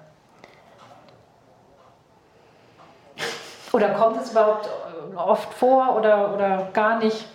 Oder 3.73 3.89
kommt 3.89 4.21
es 4.21 4.31
überhaupt 4.31 4.69
oft 5.15 5.53
vor 5.53 5.95
oder, 5.95 6.33
oder 6.33 6.69
gar 6.73 6.99
nicht? 6.99 7.27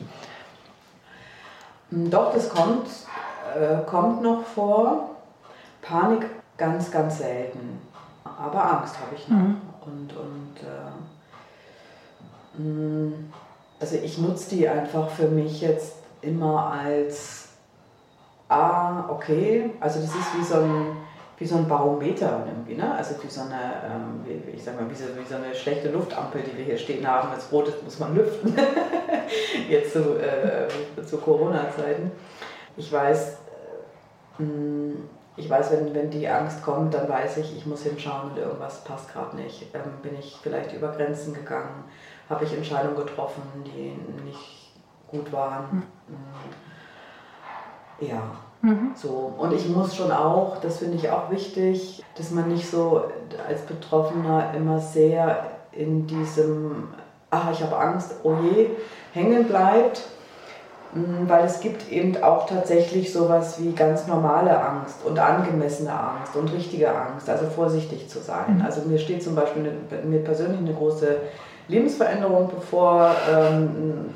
Doch, 1.90 2.32
das 2.32 2.48
kommt, 2.48 2.86
äh, 3.54 3.84
kommt 3.86 4.22
noch 4.22 4.42
vor. 4.44 5.10
Panik 5.82 6.26
ganz, 6.56 6.90
ganz 6.90 7.18
selten. 7.18 7.80
Aber 8.24 8.78
Angst 8.78 8.96
habe 8.98 9.14
ich 9.14 9.28
noch. 9.28 9.36
Mhm. 9.36 9.60
Und, 9.84 10.16
und 10.16 10.56
äh, 12.56 12.60
mh, 12.62 13.12
also 13.80 13.96
ich 13.96 14.16
nutze 14.18 14.50
die 14.54 14.68
einfach 14.68 15.10
für 15.10 15.26
mich 15.26 15.60
jetzt 15.60 15.96
immer 16.22 16.72
als, 16.72 17.48
ah, 18.48 19.04
okay, 19.08 19.70
also 19.80 20.00
das 20.00 20.10
ist 20.10 20.38
wie 20.38 20.44
so 20.44 20.54
ein, 20.54 20.96
wie 21.42 21.46
so 21.46 21.56
ein 21.56 21.66
Barometer 21.66 22.46
irgendwie, 22.46 22.76
ne? 22.76 22.94
Also 22.94 23.16
wie 23.20 23.28
so 23.28 23.40
eine, 23.40 23.82
ähm, 23.84 24.20
wie, 24.24 24.52
ich 24.52 24.62
sag 24.62 24.80
mal, 24.80 24.88
wie 24.88 24.94
so, 24.94 25.04
wie 25.18 25.28
so 25.28 25.34
eine 25.34 25.52
schlechte 25.52 25.90
Luftampel, 25.90 26.40
die 26.42 26.56
wir 26.56 26.64
hier 26.64 26.78
stehen 26.78 27.04
haben. 27.04 27.30
Wenn 27.32 27.38
es 27.38 27.50
rot 27.50 27.66
ist, 27.66 27.82
muss 27.82 27.98
man 27.98 28.14
lüften. 28.14 28.56
Jetzt 29.68 29.92
zu, 29.92 30.16
äh, 30.20 30.68
zu 31.04 31.18
Corona-Zeiten. 31.18 32.12
Ich 32.76 32.92
weiß, 32.92 33.38
äh, 34.38 34.44
ich 35.36 35.50
weiß, 35.50 35.72
wenn, 35.72 35.92
wenn 35.92 36.10
die 36.10 36.28
Angst 36.28 36.62
kommt, 36.62 36.94
dann 36.94 37.08
weiß 37.08 37.38
ich, 37.38 37.56
ich 37.56 37.66
muss 37.66 37.82
hinschauen 37.82 38.30
und 38.30 38.38
irgendwas 38.38 38.84
passt 38.84 39.12
gerade 39.12 39.34
nicht. 39.34 39.66
Ähm, 39.74 40.00
bin 40.00 40.16
ich 40.16 40.38
vielleicht 40.40 40.72
über 40.72 40.92
Grenzen 40.92 41.34
gegangen? 41.34 41.84
habe 42.32 42.44
ich 42.44 42.54
Entscheidungen 42.54 42.96
getroffen, 42.96 43.42
die 43.66 43.94
nicht 44.24 44.72
gut 45.08 45.30
waren. 45.32 45.82
Mhm. 46.08 46.16
Ja, 48.08 48.22
mhm. 48.62 48.92
so. 48.94 49.32
Und 49.38 49.52
ich 49.52 49.68
muss 49.68 49.94
schon 49.94 50.10
auch, 50.10 50.58
das 50.60 50.78
finde 50.78 50.96
ich 50.96 51.10
auch 51.10 51.30
wichtig, 51.30 52.02
dass 52.16 52.30
man 52.30 52.48
nicht 52.48 52.68
so 52.70 53.04
als 53.46 53.60
Betroffener 53.62 54.52
immer 54.56 54.78
sehr 54.80 55.50
in 55.72 56.06
diesem, 56.06 56.88
ach, 57.30 57.50
ich 57.52 57.62
habe 57.62 57.76
Angst, 57.76 58.14
oh 58.22 58.34
je, 58.42 58.70
hängen 59.12 59.44
bleibt. 59.44 60.02
Mm, 60.94 61.26
weil 61.26 61.46
es 61.46 61.60
gibt 61.60 61.90
eben 61.90 62.22
auch 62.22 62.46
tatsächlich 62.46 63.12
sowas 63.12 63.58
wie 63.58 63.72
ganz 63.72 64.06
normale 64.06 64.62
Angst 64.62 64.96
und 65.06 65.18
angemessene 65.18 65.90
Angst 65.90 66.36
und 66.36 66.52
richtige 66.52 66.94
Angst, 66.94 67.30
also 67.30 67.46
vorsichtig 67.46 68.10
zu 68.10 68.18
sein. 68.18 68.58
Mhm. 68.58 68.62
Also 68.62 68.82
mir 68.82 68.98
steht 68.98 69.22
zum 69.22 69.34
Beispiel 69.34 69.72
eine, 69.90 70.02
mir 70.02 70.22
persönlich 70.22 70.58
eine 70.58 70.74
große 70.74 71.16
Lebensveränderung, 71.68 72.50
bevor 72.54 73.14
ähm, 73.30 74.10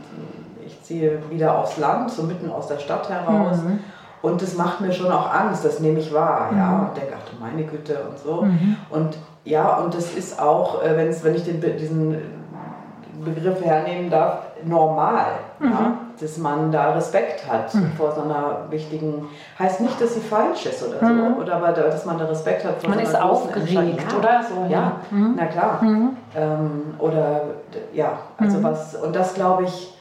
ich 0.66 0.82
ziehe 0.82 1.18
wieder 1.30 1.58
aufs 1.58 1.78
Land, 1.78 2.10
so 2.10 2.24
mitten 2.24 2.50
aus 2.50 2.66
der 2.66 2.78
Stadt 2.78 3.08
heraus. 3.08 3.56
Mhm. 3.56 3.78
Und 4.26 4.42
das 4.42 4.56
macht 4.56 4.80
mir 4.80 4.92
schon 4.92 5.12
auch 5.12 5.32
Angst, 5.32 5.64
das 5.64 5.78
nehme 5.78 6.00
ich 6.00 6.12
wahr, 6.12 6.50
mhm. 6.50 6.58
ja, 6.58 6.78
und 6.80 6.96
denke, 6.96 7.14
ach 7.16 7.30
du 7.30 7.40
meine 7.40 7.62
Güte 7.62 7.96
und 8.08 8.18
so. 8.18 8.42
Mhm. 8.42 8.76
Und 8.90 9.16
ja, 9.44 9.76
und 9.76 9.94
das 9.94 10.14
ist 10.14 10.40
auch, 10.40 10.82
äh, 10.82 10.96
wenn 10.96 11.34
ich 11.34 11.44
den, 11.44 11.60
diesen 11.60 12.16
Begriff 13.24 13.64
hernehmen 13.64 14.10
darf, 14.10 14.38
normal. 14.64 15.26
Ja? 15.60 15.66
Mhm. 15.68 15.96
Dass 16.20 16.38
man 16.38 16.72
da 16.72 16.92
Respekt 16.94 17.46
hat 17.46 17.72
mhm. 17.74 17.92
vor 17.96 18.12
so 18.12 18.22
einer 18.22 18.64
wichtigen, 18.70 19.28
heißt 19.58 19.80
nicht, 19.80 20.00
dass 20.00 20.14
sie 20.14 20.20
falsch 20.20 20.66
ist 20.66 20.82
oder 20.82 20.98
so, 20.98 21.06
mhm. 21.06 21.36
oder 21.36 21.56
aber 21.56 21.72
dass 21.72 22.04
man 22.04 22.18
da 22.18 22.24
Respekt 22.24 22.64
hat 22.64 22.80
vor 22.80 22.88
man 22.90 22.98
so 22.98 23.04
einer 23.04 23.18
ist 23.18 23.22
aufgeregt, 23.22 24.14
oder? 24.18 24.42
So, 24.42 24.62
ja, 24.64 24.70
ja. 24.70 24.92
Mhm. 25.10 25.34
na 25.36 25.46
klar. 25.46 25.80
Ähm, 25.82 26.94
oder 26.98 27.42
ja, 27.92 28.18
also 28.38 28.62
was, 28.62 28.96
und 28.96 29.14
das 29.14 29.34
glaube 29.34 29.64
ich, 29.64 29.95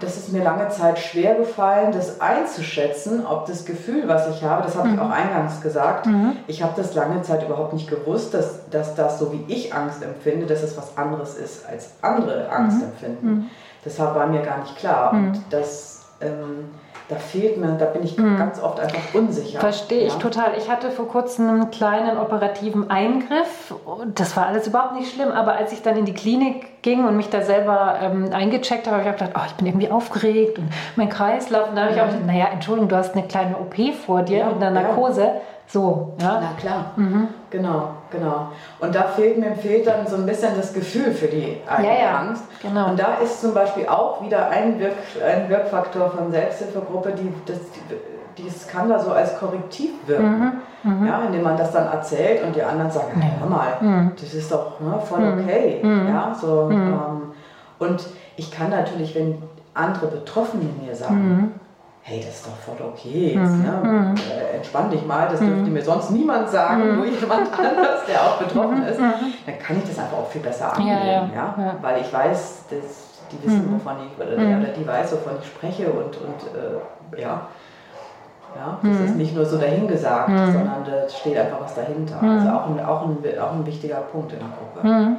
das 0.00 0.16
ist 0.16 0.32
mir 0.32 0.44
lange 0.44 0.68
Zeit 0.68 0.98
schwer 0.98 1.36
gefallen, 1.36 1.92
das 1.92 2.20
einzuschätzen, 2.20 3.24
ob 3.26 3.46
das 3.46 3.64
Gefühl, 3.64 4.06
was 4.06 4.28
ich 4.28 4.42
habe, 4.42 4.62
das 4.62 4.76
habe 4.76 4.88
mhm. 4.88 4.94
ich 4.94 5.00
auch 5.00 5.10
eingangs 5.10 5.62
gesagt, 5.62 6.06
mhm. 6.06 6.36
ich 6.46 6.62
habe 6.62 6.74
das 6.76 6.94
lange 6.94 7.22
Zeit 7.22 7.42
überhaupt 7.42 7.72
nicht 7.72 7.88
gewusst, 7.88 8.34
dass, 8.34 8.68
dass 8.70 8.94
das, 8.94 9.18
so 9.18 9.32
wie 9.32 9.44
ich 9.48 9.74
Angst 9.74 10.02
empfinde, 10.02 10.46
dass 10.46 10.62
es 10.62 10.76
was 10.76 10.96
anderes 10.98 11.34
ist, 11.34 11.66
als 11.66 11.90
andere 12.02 12.48
Angst 12.50 12.78
mhm. 12.78 12.84
empfinden. 12.84 13.28
Mhm. 13.28 13.50
Das 13.84 13.98
war 13.98 14.26
mir 14.26 14.42
gar 14.42 14.58
nicht 14.58 14.76
klar. 14.76 15.12
Und 15.12 15.32
mhm. 15.32 15.44
das 15.50 16.06
ähm, 16.20 16.70
da 17.08 17.16
fehlt 17.16 17.56
mir, 17.58 17.68
da 17.78 17.84
bin 17.84 18.02
ich 18.02 18.18
mhm. 18.18 18.36
ganz 18.36 18.60
oft 18.60 18.80
einfach 18.80 19.14
unsicher. 19.14 19.60
Verstehe 19.60 20.00
ja. 20.00 20.06
ich 20.08 20.14
total. 20.14 20.54
Ich 20.58 20.68
hatte 20.68 20.90
vor 20.90 21.06
kurzem 21.06 21.48
einen 21.48 21.70
kleinen 21.70 22.18
operativen 22.18 22.90
Eingriff. 22.90 23.74
Das 24.14 24.36
war 24.36 24.46
alles 24.46 24.66
überhaupt 24.66 24.98
nicht 24.98 25.14
schlimm, 25.14 25.30
aber 25.30 25.54
als 25.54 25.72
ich 25.72 25.82
dann 25.82 25.96
in 25.96 26.04
die 26.04 26.14
Klinik 26.14 26.75
ging 26.86 27.04
und 27.04 27.16
mich 27.16 27.28
da 27.30 27.42
selber 27.42 27.96
ähm, 28.00 28.30
eingecheckt 28.32 28.86
habe, 28.86 28.98
habe 28.98 29.08
ich 29.08 29.14
auch 29.14 29.18
gedacht, 29.18 29.32
oh, 29.36 29.46
ich 29.48 29.54
bin 29.54 29.66
irgendwie 29.66 29.90
aufgeregt 29.90 30.58
und 30.58 30.68
mein 30.94 31.08
Kreislauf. 31.08 31.70
Und 31.70 31.76
da 31.76 31.82
habe 31.82 31.94
ich 31.94 32.00
auch 32.00 32.06
gedacht, 32.06 32.26
naja, 32.26 32.46
Entschuldigung, 32.52 32.88
du 32.88 32.96
hast 32.96 33.14
eine 33.14 33.26
kleine 33.26 33.56
OP 33.56 33.74
vor 34.06 34.22
dir 34.22 34.38
ja, 34.38 34.46
mit 34.46 34.62
einer 34.62 34.70
Narkose. 34.70 35.22
Ja. 35.22 35.40
So, 35.66 36.14
ja. 36.20 36.40
Na 36.40 36.50
klar. 36.60 36.92
Mhm. 36.94 37.26
Genau, 37.50 37.88
genau. 38.08 38.52
Und 38.78 38.94
da 38.94 39.02
fehlt 39.02 39.36
mir 39.38 39.56
fehlt 39.56 39.88
dann 39.88 40.06
so 40.06 40.14
ein 40.14 40.24
bisschen 40.24 40.56
das 40.56 40.72
Gefühl 40.72 41.10
für 41.10 41.26
die 41.26 41.60
eigene 41.66 41.88
ja, 41.88 42.00
ja. 42.04 42.18
Angst. 42.18 42.44
Genau. 42.62 42.90
Und 42.90 43.00
da 43.00 43.16
ist 43.16 43.40
zum 43.40 43.52
Beispiel 43.52 43.88
auch 43.88 44.22
wieder 44.22 44.48
ein, 44.48 44.78
Wirk, 44.78 44.94
ein 45.26 45.48
Wirkfaktor 45.48 46.10
von 46.10 46.30
Selbsthilfegruppe, 46.30 47.14
die, 47.18 47.32
das, 47.46 47.58
die, 47.58 48.15
das 48.44 48.68
kann 48.68 48.88
da 48.88 48.98
so 48.98 49.12
als 49.12 49.38
Korrektiv 49.38 49.90
wirken. 50.06 50.52
Mhm. 50.82 51.00
Mhm. 51.00 51.06
Ja, 51.06 51.24
indem 51.24 51.42
man 51.42 51.56
das 51.56 51.72
dann 51.72 51.86
erzählt 51.86 52.44
und 52.44 52.54
die 52.54 52.62
anderen 52.62 52.90
sagen, 52.90 53.20
ja. 53.20 53.40
hör 53.40 53.48
mal, 53.48 53.76
mhm. 53.80 54.12
das 54.20 54.34
ist 54.34 54.52
doch 54.52 54.78
ne, 54.80 55.00
voll 55.00 55.20
mhm. 55.20 55.40
okay. 55.40 55.80
Mhm. 55.82 56.08
Ja, 56.08 56.36
so, 56.38 56.68
ähm, 56.70 57.32
und 57.78 58.06
ich 58.36 58.50
kann 58.50 58.70
natürlich, 58.70 59.14
wenn 59.14 59.42
andere 59.74 60.06
Betroffene 60.06 60.64
mir 60.84 60.94
sagen, 60.94 61.54
hey, 62.02 62.20
das 62.24 62.36
ist 62.36 62.46
doch 62.46 62.56
voll 62.56 62.86
okay, 62.86 63.36
mhm. 63.36 63.62
ne? 63.62 63.80
mhm. 63.82 64.14
Äh, 64.30 64.56
entspann 64.58 64.90
dich 64.90 65.04
mal, 65.04 65.28
das 65.28 65.40
dürfte 65.40 65.56
mhm. 65.56 65.72
mir 65.72 65.82
sonst 65.82 66.10
niemand 66.12 66.48
sagen, 66.48 66.88
mhm. 66.88 66.96
nur 66.98 67.06
jemand 67.06 67.52
anders, 67.58 68.06
der 68.06 68.22
auch 68.22 68.36
betroffen 68.38 68.84
ist, 68.84 69.00
mhm. 69.00 69.32
dann 69.44 69.58
kann 69.58 69.78
ich 69.78 69.84
das 69.88 69.98
einfach 69.98 70.18
auch 70.18 70.28
viel 70.28 70.40
besser 70.40 70.72
angehen, 70.72 70.88
ja, 70.88 71.28
ja. 71.34 71.54
ja? 71.58 71.74
weil 71.82 72.00
ich 72.00 72.12
weiß, 72.12 72.64
dass 72.70 73.06
die 73.32 73.44
wissen, 73.44 73.74
wovon 73.74 73.96
ich, 74.06 74.24
oder, 74.24 74.36
der, 74.36 74.58
oder 74.58 74.68
die 74.68 74.86
weiß, 74.86 75.12
wovon 75.12 75.32
ich 75.40 75.48
spreche 75.48 75.90
und, 75.90 76.16
und 76.16 77.18
äh, 77.18 77.20
ja. 77.20 77.48
Ja, 78.56 78.78
das 78.82 79.00
ist 79.00 79.16
nicht 79.16 79.34
nur 79.34 79.44
so 79.44 79.58
dahingesagt, 79.58 80.28
sondern 80.28 80.84
da 80.84 81.08
steht 81.08 81.36
einfach 81.36 81.60
was 81.60 81.74
dahinter. 81.74 82.22
Also 82.22 82.48
auch 82.48 82.66
ein, 82.68 82.84
auch, 82.84 83.02
ein, 83.02 83.38
auch 83.38 83.52
ein 83.52 83.66
wichtiger 83.66 83.96
Punkt 83.96 84.32
in 84.32 84.38
der 84.38 84.48
Gruppe. 84.48 85.18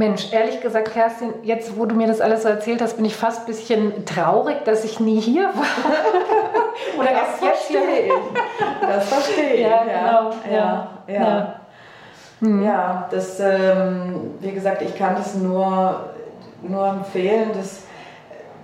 Mensch, 0.00 0.32
ehrlich 0.32 0.62
gesagt, 0.62 0.92
Kerstin, 0.92 1.34
jetzt 1.42 1.78
wo 1.78 1.84
du 1.84 1.94
mir 1.94 2.06
das 2.06 2.22
alles 2.22 2.42
so 2.42 2.48
erzählt 2.48 2.80
hast, 2.80 2.96
bin 2.96 3.04
ich 3.04 3.14
fast 3.14 3.40
ein 3.40 3.46
bisschen 3.46 4.06
traurig, 4.06 4.64
dass 4.64 4.82
ich 4.82 4.98
nie 4.98 5.20
hier 5.20 5.44
war. 5.44 5.52
Oder 6.98 7.10
das 7.10 7.38
verstehe 7.38 8.06
ich. 8.06 8.12
Das 8.80 9.08
verstehe 9.10 9.54
ich. 9.56 9.60
Ja, 9.60 9.84
genau. 9.84 10.30
Ja, 10.50 10.88
ja. 11.06 11.14
ja. 11.14 11.60
Hm. 12.40 12.64
ja 12.64 13.08
das, 13.10 13.40
ähm, 13.40 14.38
wie 14.40 14.52
gesagt, 14.52 14.80
ich 14.80 14.96
kann 14.96 15.16
das 15.16 15.34
nur, 15.34 16.00
nur 16.62 16.88
empfehlen. 16.88 17.50
Das, 17.54 17.82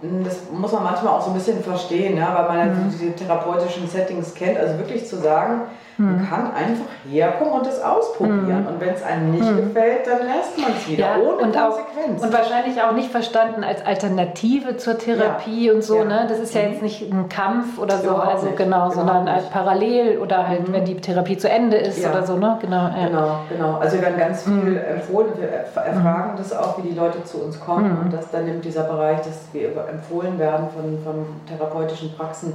das 0.03 0.39
muss 0.53 0.73
man 0.73 0.85
manchmal 0.85 1.15
auch 1.15 1.23
so 1.23 1.31
ein 1.31 1.35
bisschen 1.35 1.63
verstehen, 1.63 2.17
ja, 2.17 2.35
weil 2.35 2.57
man 2.57 2.87
mhm. 2.87 2.91
diese 2.91 3.13
therapeutischen 3.13 3.89
Settings 3.89 4.35
kennt. 4.35 4.59
Also 4.59 4.79
wirklich 4.79 5.07
zu 5.07 5.17
sagen, 5.17 5.63
man 5.99 6.21
hm. 6.21 6.29
kann 6.29 6.53
einfach 6.53 6.85
herkommen 7.09 7.55
und 7.55 7.67
es 7.67 7.81
ausprobieren. 7.81 8.67
Hm. 8.67 8.67
Und 8.67 8.81
wenn 8.81 8.95
es 8.95 9.03
einem 9.03 9.31
nicht 9.31 9.49
hm. 9.49 9.57
gefällt, 9.57 10.07
dann 10.07 10.19
lässt 10.27 10.59
man 10.59 10.73
es 10.77 10.89
wieder, 10.89 11.07
ja, 11.07 11.17
ohne 11.17 11.37
und 11.37 11.57
Konsequenz. 11.57 12.21
Auch, 12.21 12.27
und 12.27 12.33
wahrscheinlich 12.33 12.83
auch 12.83 12.93
nicht 12.93 13.11
verstanden 13.11 13.65
als 13.65 13.85
Alternative 13.85 14.77
zur 14.77 14.99
Therapie 14.99 15.67
ja. 15.67 15.73
und 15.73 15.83
so. 15.83 15.99
Ja. 15.99 16.05
Ne? 16.05 16.27
Das 16.29 16.39
ist 16.39 16.55
ja 16.55 16.63
mhm. 16.63 16.73
jetzt 16.73 16.83
nicht 16.83 17.11
ein 17.11 17.31
Kampf 17.31 17.79
oder 17.79 17.97
so, 17.99 18.11
Überhaupt 18.11 18.35
also 18.35 18.47
nicht. 18.47 18.59
genau, 18.59 18.91
sondern 18.91 19.25
nicht. 19.25 19.35
als 19.35 19.49
parallel 19.49 20.19
oder 20.19 20.47
halt, 20.47 20.69
mhm. 20.69 20.75
wenn 20.75 20.85
die 20.85 20.97
Therapie 20.97 21.39
zu 21.39 21.49
Ende 21.49 21.79
ist 21.79 22.07
oder 22.07 22.27
so. 22.27 22.37
Ne? 22.37 22.59
Genau, 22.61 22.91
genau, 22.95 23.39
genau. 23.49 23.79
Also 23.79 23.97
wir 23.97 24.03
werden 24.03 24.19
ganz 24.19 24.43
viel 24.43 24.53
mhm. 24.53 24.77
empfohlen. 24.77 25.29
Wir 25.39 25.49
erfragen 25.49 26.35
das 26.37 26.55
auch, 26.55 26.77
wie 26.77 26.89
die 26.89 26.95
Leute 26.95 27.25
zu 27.25 27.43
uns 27.43 27.59
kommen. 27.59 27.97
Und 28.03 28.13
das 28.13 28.31
dann 28.31 28.45
nimmt 28.45 28.67
dieser 28.67 28.85
Bereich, 28.85 29.19
dass 29.19 29.49
wir 29.53 29.71
empfohlen 29.89 30.39
werden 30.39 30.67
von, 30.75 31.03
von 31.03 31.27
therapeutischen 31.49 32.15
Praxen 32.15 32.53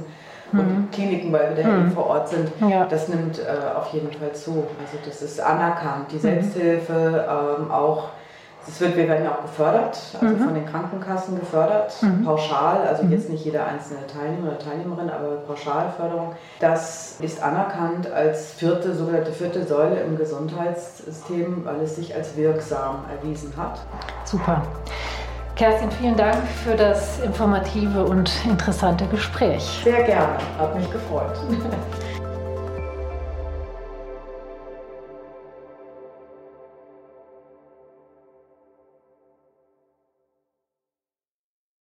und 0.52 0.78
mhm. 0.78 0.90
Kliniken, 0.90 1.32
weil 1.32 1.56
wir 1.56 1.62
da 1.62 1.70
mhm. 1.70 1.92
vor 1.92 2.06
Ort 2.06 2.28
sind, 2.28 2.50
ja. 2.60 2.84
das 2.84 3.08
nimmt 3.08 3.38
äh, 3.38 3.76
auf 3.76 3.92
jeden 3.92 4.12
Fall 4.12 4.32
zu. 4.32 4.64
Also 4.80 4.98
das 5.04 5.22
ist 5.22 5.40
anerkannt. 5.40 6.12
Die 6.12 6.16
mhm. 6.16 6.20
Selbsthilfe, 6.20 7.26
ähm, 7.58 7.70
auch 7.70 8.10
Es 8.68 8.80
wird, 8.80 8.96
wir 8.96 9.08
werden 9.08 9.24
ja 9.24 9.32
auch 9.32 9.42
gefördert, 9.42 9.98
also 10.20 10.36
mhm. 10.36 10.44
von 10.44 10.54
den 10.54 10.66
Krankenkassen 10.66 11.40
gefördert, 11.40 11.94
mhm. 12.00 12.24
pauschal, 12.24 12.86
also 12.86 13.02
mhm. 13.02 13.10
jetzt 13.10 13.28
nicht 13.28 13.44
jeder 13.44 13.66
einzelne 13.66 14.06
Teilnehmer 14.06 14.50
oder 14.50 14.58
Teilnehmerin, 14.60 15.10
aber 15.10 15.36
Pauschalförderung. 15.48 16.34
Das 16.60 17.16
ist 17.20 17.42
anerkannt 17.42 18.10
als 18.12 18.52
vierte, 18.52 18.94
sogenannte 18.94 19.32
vierte 19.32 19.64
Säule 19.64 20.00
im 20.02 20.16
Gesundheitssystem, 20.16 21.64
weil 21.64 21.80
es 21.80 21.96
sich 21.96 22.14
als 22.14 22.36
wirksam 22.36 23.04
erwiesen 23.10 23.52
hat. 23.56 23.80
Super. 24.24 24.62
Kerstin, 25.54 25.90
vielen 25.90 26.16
Dank 26.16 26.36
für 26.64 26.74
das 26.74 27.20
informative 27.20 28.04
und 28.04 28.30
interessante 28.44 29.06
Gespräch. 29.06 29.62
Sehr 29.84 30.02
gerne, 30.04 30.38
hat 30.58 30.74
mich 30.74 30.90
gefreut. 30.90 31.36